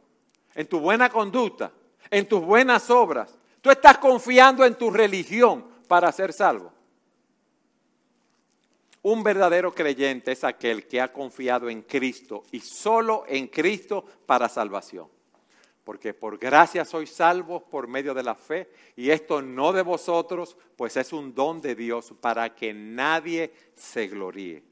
¿En 0.54 0.66
tu 0.66 0.80
buena 0.80 1.10
conducta? 1.10 1.70
¿En 2.10 2.26
tus 2.26 2.40
buenas 2.40 2.88
obras? 2.88 3.38
¿Tú 3.66 3.72
estás 3.72 3.98
confiando 3.98 4.64
en 4.64 4.76
tu 4.76 4.92
religión 4.92 5.66
para 5.88 6.12
ser 6.12 6.32
salvo? 6.32 6.72
Un 9.02 9.24
verdadero 9.24 9.74
creyente 9.74 10.30
es 10.30 10.44
aquel 10.44 10.86
que 10.86 11.00
ha 11.00 11.12
confiado 11.12 11.68
en 11.68 11.82
Cristo 11.82 12.44
y 12.52 12.60
solo 12.60 13.24
en 13.26 13.48
Cristo 13.48 14.04
para 14.24 14.48
salvación. 14.48 15.08
Porque 15.82 16.14
por 16.14 16.38
gracia 16.38 16.84
sois 16.84 17.10
salvos 17.10 17.64
por 17.64 17.88
medio 17.88 18.14
de 18.14 18.22
la 18.22 18.36
fe 18.36 18.70
y 18.94 19.10
esto 19.10 19.42
no 19.42 19.72
de 19.72 19.82
vosotros, 19.82 20.56
pues 20.76 20.96
es 20.96 21.12
un 21.12 21.34
don 21.34 21.60
de 21.60 21.74
Dios 21.74 22.14
para 22.20 22.54
que 22.54 22.72
nadie 22.72 23.52
se 23.74 24.06
gloríe. 24.06 24.62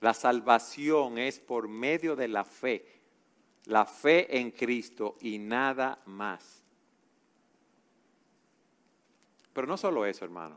La 0.00 0.14
salvación 0.14 1.18
es 1.18 1.40
por 1.40 1.66
medio 1.66 2.14
de 2.14 2.28
la 2.28 2.44
fe, 2.44 2.97
la 3.68 3.84
fe 3.84 4.38
en 4.38 4.50
Cristo 4.50 5.16
y 5.20 5.38
nada 5.38 6.00
más. 6.06 6.62
Pero 9.52 9.66
no 9.66 9.76
solo 9.76 10.06
eso, 10.06 10.24
hermano. 10.24 10.56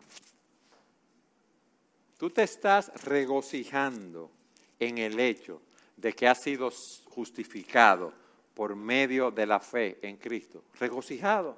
Tú 2.17 2.29
te 2.29 2.43
estás 2.43 2.91
regocijando 3.03 4.31
en 4.79 4.97
el 4.97 5.19
hecho 5.19 5.61
de 5.97 6.13
que 6.13 6.27
has 6.27 6.41
sido 6.41 6.71
justificado 7.05 8.13
por 8.53 8.75
medio 8.75 9.29
de 9.29 9.45
la 9.45 9.59
fe 9.59 9.99
en 10.01 10.17
Cristo. 10.17 10.63
Regocijado. 10.79 11.57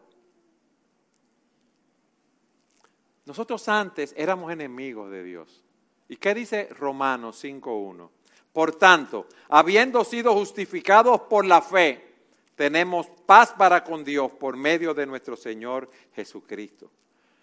Nosotros 3.26 3.68
antes 3.70 4.14
éramos 4.18 4.52
enemigos 4.52 5.12
de 5.12 5.24
Dios. 5.24 5.64
¿Y 6.10 6.18
qué 6.18 6.34
dice 6.34 6.68
Romanos 6.72 7.44
5.1? 7.44 8.10
Por 8.54 8.76
tanto, 8.76 9.28
habiendo 9.50 10.04
sido 10.06 10.34
justificados 10.34 11.22
por 11.22 11.44
la 11.44 11.62
fe, 11.62 12.14
tenemos 12.56 13.08
paz 13.26 13.52
para 13.52 13.84
con 13.84 14.04
Dios 14.04 14.32
por 14.32 14.56
medio 14.56 14.94
de 14.94 15.08
nuestro 15.08 15.36
Señor 15.36 15.90
Jesucristo. 16.16 16.92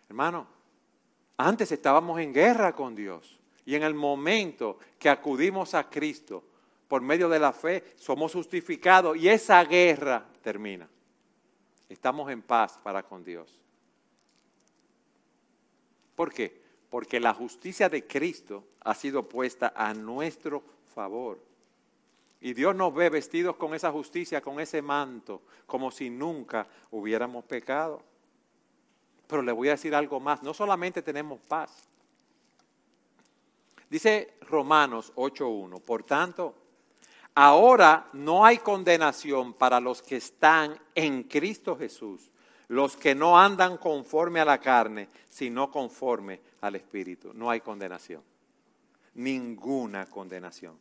Hermano, 0.09 0.47
antes 1.37 1.73
estábamos 1.73 2.21
en 2.21 2.33
guerra 2.33 2.75
con 2.75 2.95
Dios. 2.95 3.39
Y 3.65 3.75
en 3.75 3.83
el 3.83 3.95
momento 3.95 4.79
que 4.99 5.09
acudimos 5.09 5.75
a 5.75 5.89
Cristo 5.89 6.45
por 6.87 7.03
medio 7.03 7.29
de 7.29 7.39
la 7.39 7.53
fe, 7.53 7.95
somos 7.97 8.33
justificados 8.33 9.17
y 9.17 9.29
esa 9.29 9.63
guerra 9.65 10.27
termina. 10.43 10.89
Estamos 11.89 12.31
en 12.31 12.43
paz 12.43 12.79
para 12.83 13.03
con 13.03 13.25
Dios. 13.25 13.61
¿Por 16.15 16.33
qué? 16.33 16.61
Porque 16.89 17.21
la 17.21 17.35
justicia 17.35 17.89
de 17.89 18.07
Cristo 18.07 18.65
ha 18.81 18.95
sido 18.95 19.29
puesta 19.29 19.73
a 19.75 19.93
nuestro 19.95 20.63
favor. 20.91 21.39
Y 22.41 22.55
Dios 22.55 22.75
nos 22.75 22.95
ve 22.95 23.11
vestidos 23.11 23.57
con 23.57 23.75
esa 23.75 23.93
justicia, 23.93 24.41
con 24.41 24.61
ese 24.61 24.81
manto, 24.81 25.43
como 25.67 25.91
si 25.91 26.09
nunca 26.09 26.67
hubiéramos 26.91 27.45
pecado. 27.45 28.03
Pero 29.27 29.43
le 29.43 29.53
voy 29.53 29.69
a 29.69 29.73
decir 29.73 29.95
algo 29.95 30.21
más, 30.21 30.43
no 30.43 30.55
solamente 30.55 31.03
tenemos 31.03 31.41
paz. 31.41 31.87
Dice 33.91 34.35
Romanos 34.43 35.13
8.1, 35.17 35.81
por 35.83 36.05
tanto, 36.05 36.55
ahora 37.35 38.09
no 38.13 38.45
hay 38.45 38.59
condenación 38.59 39.53
para 39.53 39.81
los 39.81 40.01
que 40.01 40.17
están 40.17 40.79
en 40.95 41.25
Cristo 41.25 41.77
Jesús, 41.77 42.31
los 42.69 42.97
que 42.97 43.15
no 43.15 43.39
andan 43.39 43.77
conforme 43.77 44.41
a 44.41 44.45
la 44.45 44.59
carne, 44.59 45.09
sino 45.29 45.71
conforme 45.71 46.41
al 46.61 46.77
Espíritu. 46.77 47.33
No 47.35 47.51
hay 47.51 47.61
condenación, 47.61 48.23
ninguna 49.15 50.07
condenación. 50.07 50.79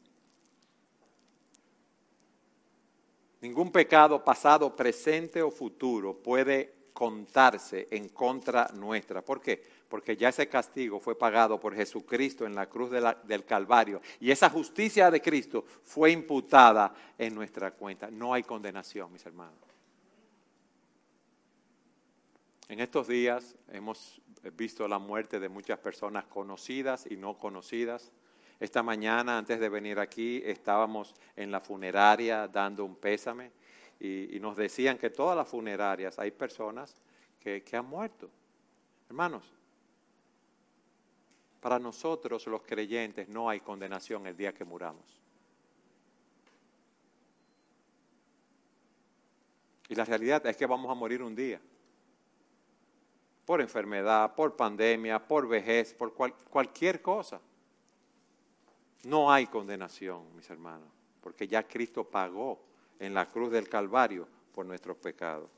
Ningún 3.42 3.72
pecado 3.72 4.24
pasado, 4.24 4.76
presente 4.76 5.42
o 5.42 5.50
futuro 5.50 6.18
puede 6.18 6.80
contarse 6.94 7.88
en 7.92 8.10
contra 8.10 8.68
nuestra. 8.74 9.22
¿Por 9.22 9.40
qué? 9.40 9.64
Porque 9.88 10.18
ya 10.18 10.30
ese 10.30 10.50
castigo 10.50 11.00
fue 11.00 11.18
pagado 11.18 11.58
por 11.58 11.74
Jesucristo 11.74 12.46
en 12.46 12.54
la 12.54 12.68
cruz 12.68 12.92
del 12.92 13.46
Calvario 13.46 14.02
y 14.20 14.32
esa 14.32 14.50
justicia 14.50 15.10
de 15.10 15.22
Cristo 15.22 15.64
fue 15.84 16.12
imputada 16.12 16.94
en 17.18 17.34
nuestra 17.34 17.72
cuenta. 17.72 18.12
No 18.12 18.34
hay 18.34 18.44
condenación, 18.44 19.14
mis 19.14 19.26
hermanos. 19.26 19.58
En 22.68 22.82
estos 22.82 23.08
días 23.08 23.56
hemos 23.70 24.22
visto 24.54 24.88
la 24.88 25.00
muerte 25.00 25.40
de 25.40 25.50
muchas 25.50 25.80
personas 25.80 26.26
conocidas 26.26 27.08
y 27.10 27.16
no 27.16 27.38
conocidas. 27.38 28.12
Esta 28.60 28.84
mañana, 28.84 29.38
antes 29.38 29.58
de 29.60 29.70
venir 29.70 30.00
aquí, 30.00 30.42
estábamos 30.44 31.16
en 31.36 31.50
la 31.50 31.62
funeraria 31.62 32.48
dando 32.48 32.84
un 32.84 32.96
pésame 32.96 33.52
y, 34.00 34.38
nos 34.42 34.58
decían 34.58 34.98
que 34.98 35.10
todas 35.10 35.36
las 35.36 35.48
funerarias 35.48 36.20
hay 36.20 36.32
personas 36.32 37.02
que, 37.40 37.64
han 37.72 37.86
muerto. 37.86 38.30
Hermanos, 39.08 39.44
para 41.62 41.80
nosotros 41.80 42.46
los 42.48 42.62
creyentes 42.64 43.30
no 43.30 43.50
hay 43.50 43.62
condenación 43.62 44.28
el 44.28 44.36
día 44.36 44.54
que 44.54 44.66
muramos. 44.66 45.20
Y 49.88 49.96
la 49.96 50.04
realidad 50.04 50.46
es 50.46 50.58
que 50.58 50.66
vamos 50.66 50.92
a 50.92 50.96
morir 50.96 51.24
un 51.24 51.34
día. 51.34 51.62
Por 53.46 53.62
enfermedad, 53.62 54.36
por 54.36 54.56
pandemia, 54.56 55.26
por 55.26 55.48
vejez, 55.48 55.94
por 55.94 56.14
cualquier 56.14 57.02
cosa. 57.02 57.42
No 59.04 59.32
hay 59.32 59.48
condenación, 59.48 60.36
mis 60.36 60.50
hermanos, 60.50 60.90
porque 61.22 61.48
ya 61.48 61.68
Cristo 61.68 62.04
pagó 62.04 62.60
en 63.00 63.14
la 63.14 63.26
cruz 63.28 63.52
del 63.52 63.70
Calvario 63.70 64.28
por 64.54 64.66
nuestros 64.66 64.98
pecados. 64.98 65.50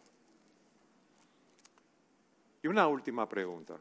Y 2.63 2.67
una 2.67 2.87
última 2.87 3.27
pregunta. 3.27 3.77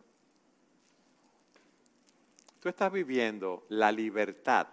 Tú 2.60 2.68
estás 2.68 2.92
viviendo 2.92 3.64
la 3.68 3.92
libertad 3.92 4.66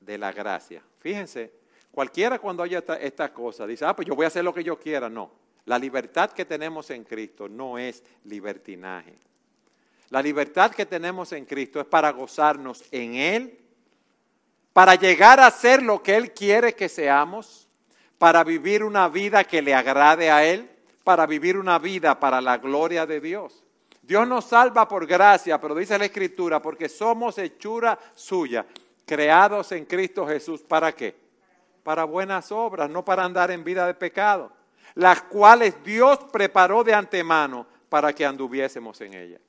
de 0.00 0.18
la 0.18 0.32
gracia. 0.32 0.82
Fíjense, 0.98 1.52
cualquiera 1.90 2.38
cuando 2.38 2.62
haya 2.62 2.78
esta, 2.78 2.96
esta, 2.96 3.32
cosa 3.32 3.66
dice, 3.66 3.84
ah, 3.84 3.94
pues 3.94 4.06
yo 4.06 4.14
voy 4.14 4.24
a 4.24 4.28
hacer 4.28 4.44
lo 4.44 4.54
que 4.54 4.64
yo 4.64 4.78
quiera. 4.78 5.08
No, 5.08 5.30
la 5.66 5.78
libertad 5.78 6.30
que 6.30 6.44
tenemos 6.44 6.90
en 6.90 7.04
Cristo 7.04 7.48
no 7.48 7.78
es 7.78 8.02
libertinaje. 8.24 9.14
La 10.10 10.22
libertad 10.22 10.72
que 10.72 10.86
tenemos 10.86 11.32
en 11.32 11.44
Cristo 11.44 11.80
es 11.80 11.86
para 11.86 12.10
gozarnos 12.10 12.84
en 12.92 13.14
Él, 13.14 13.58
para 14.74 14.96
llegar 14.96 15.40
a 15.40 15.50
ser 15.50 15.82
lo 15.82 16.02
que 16.02 16.16
Él 16.16 16.32
quiere 16.32 16.74
que 16.74 16.90
seamos 16.90 17.68
para 18.18 18.42
vivir 18.42 18.82
una 18.82 19.08
vida 19.08 19.44
que 19.44 19.62
le 19.62 19.72
agrade 19.72 20.30
a 20.30 20.44
Él, 20.44 20.68
para 21.04 21.26
vivir 21.26 21.56
una 21.56 21.78
vida 21.78 22.18
para 22.18 22.40
la 22.40 22.58
gloria 22.58 23.06
de 23.06 23.20
Dios. 23.20 23.62
Dios 24.02 24.26
nos 24.26 24.46
salva 24.46 24.88
por 24.88 25.06
gracia, 25.06 25.60
pero 25.60 25.76
dice 25.76 25.96
la 25.96 26.06
Escritura, 26.06 26.60
porque 26.60 26.88
somos 26.88 27.38
hechura 27.38 27.98
suya, 28.14 28.66
creados 29.06 29.70
en 29.72 29.84
Cristo 29.84 30.26
Jesús. 30.26 30.62
¿Para 30.62 30.92
qué? 30.92 31.14
Para 31.84 32.04
buenas 32.04 32.50
obras, 32.50 32.90
no 32.90 33.04
para 33.04 33.24
andar 33.24 33.52
en 33.52 33.62
vida 33.62 33.86
de 33.86 33.94
pecado, 33.94 34.50
las 34.94 35.22
cuales 35.22 35.82
Dios 35.84 36.18
preparó 36.32 36.82
de 36.82 36.94
antemano 36.94 37.66
para 37.88 38.12
que 38.12 38.26
anduviésemos 38.26 39.00
en 39.02 39.14
ellas. 39.14 39.40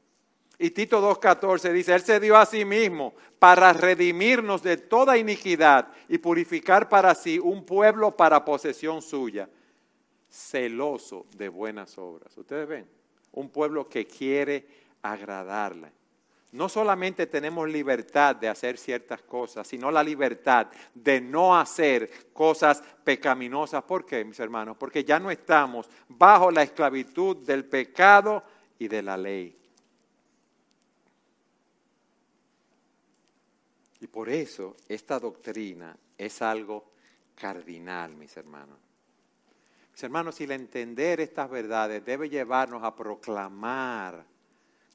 Y 0.58 0.72
Tito 0.72 1.02
2.14 1.02 1.72
dice, 1.72 1.94
Él 1.94 2.02
se 2.02 2.20
dio 2.20 2.38
a 2.38 2.46
sí 2.46 2.64
mismo 2.64 3.14
para 3.40 3.74
redimirnos 3.74 4.64
de 4.64 4.78
toda 4.78 5.18
iniquidad 5.18 5.90
y 6.08 6.18
purificar 6.18 6.88
para 6.88 7.14
sí 7.14 7.40
un 7.40 7.66
pueblo 7.66 8.16
para 8.16 8.46
posesión 8.46 9.02
suya, 9.02 9.50
celoso 10.30 11.26
de 11.36 11.50
buenas 11.50 11.98
obras. 11.98 12.38
Ustedes 12.38 12.68
ven, 12.68 12.88
un 13.34 13.50
pueblo 13.50 13.90
que 13.90 14.06
quiere 14.06 14.66
agradarle. 15.02 15.92
No 16.54 16.70
solamente 16.70 17.28
tenemos 17.28 17.70
libertad 17.70 18.34
de 18.38 18.48
hacer 18.48 18.78
ciertas 18.78 19.22
cosas, 19.22 19.68
sino 19.68 19.92
la 19.92 20.02
libertad 20.02 20.68
de 20.94 21.20
no 21.20 21.58
hacer 21.58 22.32
cosas 22.32 22.82
pecaminosas. 23.04 23.84
¿Por 23.84 24.06
qué, 24.06 24.24
mis 24.24 24.40
hermanos? 24.40 24.78
Porque 24.78 25.04
ya 25.04 25.20
no 25.20 25.30
estamos 25.30 25.90
bajo 26.08 26.50
la 26.52 26.64
esclavitud 26.64 27.46
del 27.46 27.66
pecado 27.66 28.42
y 28.80 28.88
de 28.88 29.02
la 29.02 29.18
ley. 29.18 29.58
Y 34.06 34.08
por 34.08 34.30
eso 34.30 34.76
esta 34.88 35.20
doctrina 35.20 35.98
es 36.16 36.40
algo 36.44 36.92
cardinal, 37.34 38.14
mis 38.16 38.38
hermanos. 38.38 38.78
Mis 39.92 40.04
hermanos, 40.04 40.36
si 40.36 40.44
el 40.44 40.52
entender 40.52 41.20
estas 41.22 41.50
verdades 41.50 42.06
debe 42.06 42.30
llevarnos 42.30 42.84
a 42.84 42.96
proclamar 42.96 44.24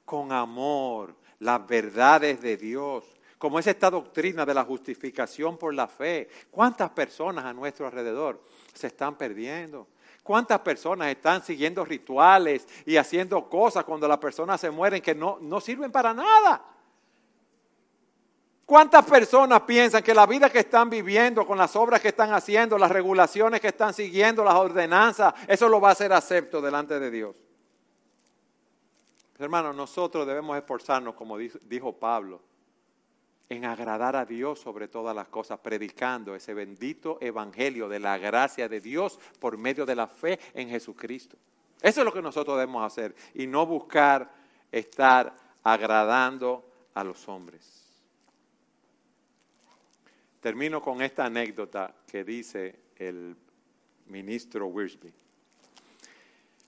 con 0.05 0.31
amor 0.31 1.13
las 1.39 1.67
verdades 1.67 2.41
de 2.41 2.55
Dios, 2.55 3.03
como 3.37 3.59
es 3.59 3.67
esta 3.67 3.89
doctrina 3.89 4.45
de 4.45 4.53
la 4.53 4.63
justificación 4.63 5.57
por 5.57 5.73
la 5.73 5.89
fe. 5.89 6.29
¿Cuántas 6.49 6.91
personas 6.91 7.43
a 7.43 7.51
nuestro 7.51 7.87
alrededor 7.87 8.41
se 8.73 8.87
están 8.87 9.17
perdiendo? 9.17 9.87
¿Cuántas 10.23 10.61
personas 10.61 11.09
están 11.09 11.43
siguiendo 11.43 11.83
rituales 11.83 12.65
y 12.85 12.95
haciendo 12.95 13.49
cosas 13.49 13.83
cuando 13.83 14.07
las 14.07 14.19
personas 14.19 14.61
se 14.61 14.71
mueren 14.71 15.01
que 15.01 15.13
no, 15.13 15.37
no 15.41 15.59
sirven 15.59 15.91
para 15.91 16.13
nada? 16.13 16.70
¿Cuántas 18.71 19.03
personas 19.03 19.63
piensan 19.63 20.01
que 20.01 20.13
la 20.13 20.25
vida 20.25 20.49
que 20.49 20.59
están 20.59 20.89
viviendo, 20.89 21.45
con 21.45 21.57
las 21.57 21.75
obras 21.75 21.99
que 21.99 22.07
están 22.07 22.31
haciendo, 22.31 22.77
las 22.77 22.89
regulaciones 22.89 23.59
que 23.59 23.67
están 23.67 23.93
siguiendo, 23.93 24.45
las 24.45 24.53
ordenanzas, 24.53 25.33
eso 25.45 25.67
lo 25.67 25.81
va 25.81 25.89
a 25.89 25.91
hacer 25.91 26.13
acepto 26.13 26.61
delante 26.61 26.97
de 26.97 27.11
Dios? 27.11 27.35
Hermanos, 29.37 29.75
nosotros 29.75 30.25
debemos 30.25 30.57
esforzarnos, 30.57 31.15
como 31.15 31.37
dijo 31.37 31.91
Pablo, 31.91 32.39
en 33.49 33.65
agradar 33.65 34.15
a 34.15 34.23
Dios 34.23 34.61
sobre 34.61 34.87
todas 34.87 35.13
las 35.13 35.27
cosas, 35.27 35.59
predicando 35.59 36.33
ese 36.33 36.53
bendito 36.53 37.17
evangelio 37.19 37.89
de 37.89 37.99
la 37.99 38.17
gracia 38.19 38.69
de 38.69 38.79
Dios 38.79 39.19
por 39.41 39.57
medio 39.57 39.85
de 39.85 39.95
la 39.95 40.07
fe 40.07 40.39
en 40.53 40.69
Jesucristo. 40.69 41.35
Eso 41.81 41.99
es 41.99 42.05
lo 42.05 42.13
que 42.13 42.21
nosotros 42.21 42.55
debemos 42.57 42.85
hacer 42.85 43.13
y 43.33 43.47
no 43.47 43.65
buscar 43.65 44.31
estar 44.71 45.35
agradando 45.61 46.63
a 46.93 47.03
los 47.03 47.27
hombres. 47.27 47.80
Termino 50.41 50.81
con 50.81 51.03
esta 51.03 51.25
anécdota 51.25 51.93
que 52.07 52.23
dice 52.23 52.75
el 52.97 53.35
ministro 54.07 54.65
Wiersbe. 54.65 55.13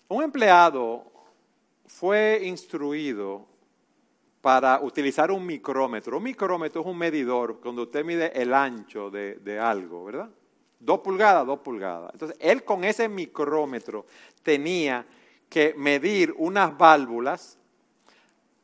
Un 0.09 0.23
empleado 0.23 1.11
fue 1.87 2.41
instruido 2.43 3.47
para 4.41 4.79
utilizar 4.79 5.31
un 5.31 5.43
micrómetro. 5.43 6.17
Un 6.17 6.23
micrómetro 6.23 6.81
es 6.81 6.87
un 6.87 6.97
medidor 6.99 7.59
cuando 7.59 7.81
usted 7.83 8.05
mide 8.05 8.31
el 8.39 8.53
ancho 8.53 9.09
de, 9.09 9.35
de 9.35 9.57
algo, 9.57 10.05
¿verdad? 10.05 10.29
Dos 10.79 10.99
pulgadas, 10.99 11.47
dos 11.47 11.59
pulgadas. 11.59 12.11
Entonces, 12.13 12.37
él 12.39 12.63
con 12.63 12.83
ese 12.83 13.09
micrómetro 13.09 14.05
tenía 14.43 15.03
que 15.49 15.73
medir 15.75 16.31
unas 16.37 16.77
válvulas 16.77 17.57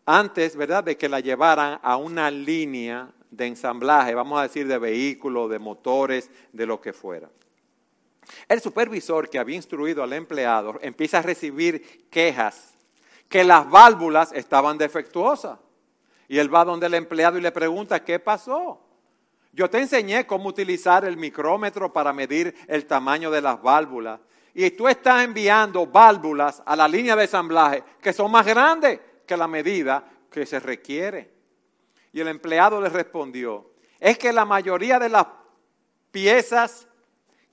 antes, 0.06 0.56
¿verdad?, 0.56 0.84
de 0.84 0.98
que 0.98 1.10
la 1.10 1.20
llevaran 1.20 1.80
a 1.82 1.98
una 1.98 2.30
línea 2.30 3.12
de 3.32 3.48
ensamblaje, 3.48 4.16
vamos 4.16 4.40
a 4.40 4.44
decir 4.44 4.68
de 4.68 4.78
vehículos, 4.78 5.50
de 5.50 5.60
motores, 5.60 6.30
de 6.52 6.66
lo 6.66 6.82
que 6.82 6.94
fuera. 6.94 7.30
El 8.48 8.62
supervisor 8.62 9.30
que 9.30 9.40
había 9.40 9.56
instruido 9.56 10.04
al 10.04 10.14
empleado 10.14 10.78
empieza 10.82 11.20
a 11.20 11.22
recibir 11.22 12.08
quejas 12.10 12.74
que 13.28 13.44
las 13.44 13.70
válvulas 13.70 14.32
estaban 14.34 14.78
defectuosas. 14.78 15.60
Y 16.28 16.38
él 16.38 16.54
va 16.54 16.66
donde 16.66 16.88
el 16.88 16.94
empleado 16.94 17.38
y 17.38 17.42
le 17.42 17.52
pregunta, 17.52 18.04
¿qué 18.04 18.20
pasó? 18.20 18.82
Yo 19.52 19.70
te 19.70 19.80
enseñé 19.80 20.28
cómo 20.28 20.50
utilizar 20.50 21.06
el 21.06 21.18
micrómetro 21.18 21.92
para 21.92 22.14
medir 22.14 22.56
el 22.68 22.86
tamaño 22.86 23.32
de 23.32 23.42
las 23.42 23.62
válvulas. 23.62 24.20
Y 24.54 24.72
tú 24.72 24.88
estás 24.88 25.24
enviando 25.24 25.88
válvulas 25.88 26.62
a 26.66 26.76
la 26.76 26.88
línea 26.88 27.16
de 27.16 27.24
ensamblaje 27.24 27.84
que 28.02 28.14
son 28.14 28.32
más 28.32 28.46
grandes 28.46 29.00
que 29.26 29.38
la 29.38 29.48
medida 29.48 30.04
que 30.30 30.46
se 30.46 30.60
requiere. 30.60 31.39
Y 32.12 32.20
el 32.20 32.28
empleado 32.28 32.82
le 32.82 32.90
respondió, 32.90 33.72
es 34.00 34.18
que 34.18 34.34
la 34.34 34.46
mayoría 34.46 35.00
de 35.00 35.10
las 35.10 35.28
piezas 36.12 36.88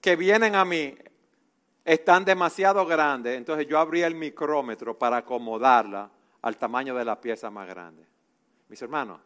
que 0.00 0.16
vienen 0.16 0.54
a 0.54 0.64
mí 0.64 0.96
están 1.84 2.24
demasiado 2.24 2.84
grandes, 2.86 3.36
entonces 3.36 3.66
yo 3.68 3.78
abrí 3.78 4.02
el 4.02 4.14
micrómetro 4.14 4.98
para 4.98 5.18
acomodarla 5.18 6.10
al 6.42 6.56
tamaño 6.56 6.94
de 6.94 7.04
la 7.04 7.20
pieza 7.20 7.50
más 7.50 7.68
grande. 7.68 8.04
Mis 8.68 8.80
hermanos, 8.82 9.20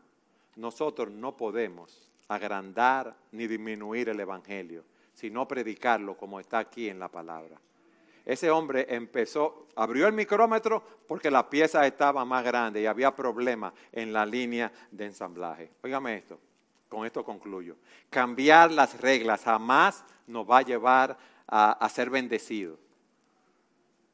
nosotros 0.56 1.10
no 1.10 1.36
podemos 1.36 2.10
agrandar 2.28 3.14
ni 3.32 3.46
disminuir 3.46 4.08
el 4.10 4.20
Evangelio, 4.20 4.84
sino 5.14 5.48
predicarlo 5.48 6.16
como 6.16 6.38
está 6.38 6.58
aquí 6.58 6.88
en 6.88 6.98
la 6.98 7.08
palabra. 7.08 7.58
Ese 8.24 8.50
hombre 8.50 8.86
empezó, 8.88 9.66
abrió 9.76 10.06
el 10.06 10.12
micrómetro 10.12 10.82
porque 11.06 11.30
la 11.30 11.48
pieza 11.48 11.86
estaba 11.86 12.24
más 12.24 12.44
grande 12.44 12.80
y 12.80 12.86
había 12.86 13.14
problemas 13.14 13.72
en 13.92 14.12
la 14.12 14.26
línea 14.26 14.70
de 14.90 15.06
ensamblaje. 15.06 15.70
Óigame 15.82 16.16
esto, 16.16 16.38
con 16.88 17.06
esto 17.06 17.24
concluyo. 17.24 17.76
Cambiar 18.08 18.70
las 18.70 19.00
reglas 19.00 19.42
jamás 19.44 20.04
nos 20.26 20.48
va 20.48 20.58
a 20.58 20.62
llevar 20.62 21.16
a, 21.46 21.72
a 21.72 21.88
ser 21.88 22.10
bendecidos. 22.10 22.78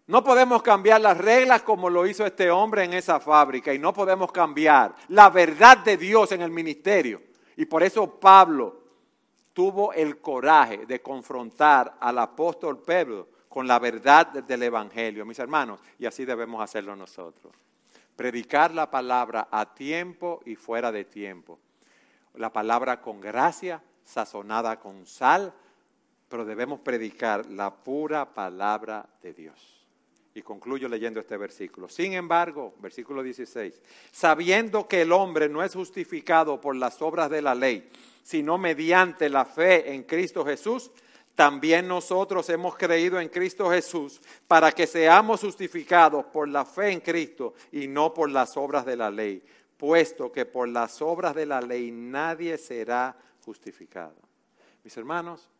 No 0.07 0.23
podemos 0.23 0.63
cambiar 0.63 1.01
las 1.01 1.19
reglas 1.19 1.63
como 1.63 1.91
lo 1.91 2.07
hizo 2.07 2.25
este 2.25 2.49
hombre 2.49 2.85
en 2.85 2.93
esa 2.93 3.19
fábrica 3.19 3.75
y 3.75 3.79
no 3.79 3.93
podemos 3.93 4.31
cambiar 4.31 4.95
la 5.09 5.31
verdad 5.31 5.79
de 5.79 5.97
Dios 5.97 6.31
en 6.31 6.43
el 6.43 6.51
ministerio. 6.53 7.21
Y 7.57 7.65
por 7.65 7.83
eso 7.83 8.19
Pablo 8.21 8.83
tuvo 9.53 9.93
el 9.95 10.21
coraje 10.21 10.85
de 10.85 11.01
confrontar 11.01 11.97
al 11.99 12.19
apóstol 12.19 12.83
Pedro 12.83 13.27
con 13.57 13.67
la 13.67 13.79
verdad 13.79 14.27
del 14.27 14.65
Evangelio, 14.65 15.25
mis 15.25 15.39
hermanos, 15.39 15.81
y 15.99 16.05
así 16.05 16.27
debemos 16.27 16.63
hacerlo 16.63 16.95
nosotros. 16.95 17.55
Predicar 18.15 18.75
la 18.75 18.91
palabra 18.91 19.49
a 19.51 19.73
tiempo 19.73 20.43
y 20.45 20.57
fuera 20.57 20.93
de 20.93 21.07
tiempo. 21.07 21.59
La 22.35 22.53
palabra 22.53 23.01
con 23.01 23.19
gracia, 23.19 23.83
sazonada 24.05 24.79
con 24.79 25.07
sal, 25.07 25.55
pero 26.29 26.45
debemos 26.45 26.81
predicar 26.81 27.47
la 27.47 27.75
pura 27.75 28.35
palabra 28.35 29.09
de 29.23 29.33
Dios. 29.33 29.87
Y 30.35 30.43
concluyo 30.43 30.87
leyendo 30.87 31.19
este 31.19 31.39
versículo. 31.39 31.89
Sin 31.89 32.13
embargo, 32.13 32.75
versículo 32.81 33.23
16, 33.23 33.81
sabiendo 34.13 34.87
que 34.87 35.01
el 35.01 35.13
hombre 35.13 35.49
no 35.49 35.63
es 35.63 35.73
justificado 35.73 36.61
por 36.61 36.77
las 36.77 37.01
obras 37.01 37.31
de 37.31 37.41
la 37.41 37.55
ley, 37.55 37.89
sino 38.23 38.59
mediante 38.59 39.31
la 39.31 39.47
fe 39.47 39.95
en 39.95 40.03
Cristo 40.03 40.45
Jesús, 40.45 40.91
también 41.37 41.87
nosotros 41.87 42.49
hemos 42.49 42.77
creído 42.77 43.21
en 43.21 43.29
Cristo 43.29 43.71
Jesús 43.71 44.23
para 44.49 44.73
que 44.73 44.87
seamos 44.87 45.43
justificados 45.43 46.25
por 46.25 46.49
la 46.49 46.65
fe 46.65 46.91
en 46.91 47.01
Cristo 47.01 47.53
y 47.71 47.87
no 47.87 48.15
por 48.15 48.31
las 48.31 48.57
obras 48.57 48.87
de 48.87 48.97
la 48.97 49.11
ley, 49.11 49.43
puesto 49.77 50.33
que 50.33 50.47
por 50.47 50.67
las 50.67 51.03
obras 51.03 51.35
de 51.35 51.45
la 51.45 51.61
ley 51.61 51.91
nadie 51.91 52.57
será 52.57 53.15
justificado. 53.45 54.17
Mis 54.83 54.97
hermanos, 54.97 55.51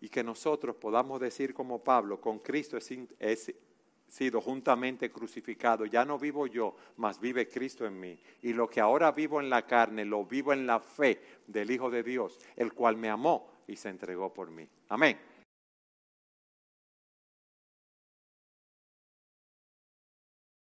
y 0.00 0.08
que 0.08 0.24
nosotros 0.24 0.74
podamos 0.76 1.20
decir 1.20 1.54
como 1.54 1.78
Pablo, 1.78 2.20
con 2.20 2.40
Cristo 2.40 2.76
he 3.20 3.38
sido 4.08 4.40
juntamente 4.40 5.12
crucificado, 5.12 5.86
ya 5.86 6.04
no 6.04 6.18
vivo 6.18 6.48
yo, 6.48 6.74
mas 6.96 7.20
vive 7.20 7.48
Cristo 7.48 7.86
en 7.86 8.00
mí. 8.00 8.18
Y 8.42 8.52
lo 8.52 8.68
que 8.68 8.80
ahora 8.80 9.12
vivo 9.12 9.40
en 9.40 9.48
la 9.48 9.64
carne, 9.64 10.04
lo 10.04 10.24
vivo 10.24 10.52
en 10.52 10.66
la 10.66 10.80
fe 10.80 11.22
del 11.46 11.70
Hijo 11.70 11.88
de 11.88 12.02
Dios, 12.02 12.40
el 12.56 12.72
cual 12.72 12.96
me 12.96 13.08
amó 13.08 13.53
y 13.66 13.76
se 13.76 13.88
entregó 13.88 14.32
por 14.32 14.50
mí. 14.50 14.68
Amén. 14.88 15.18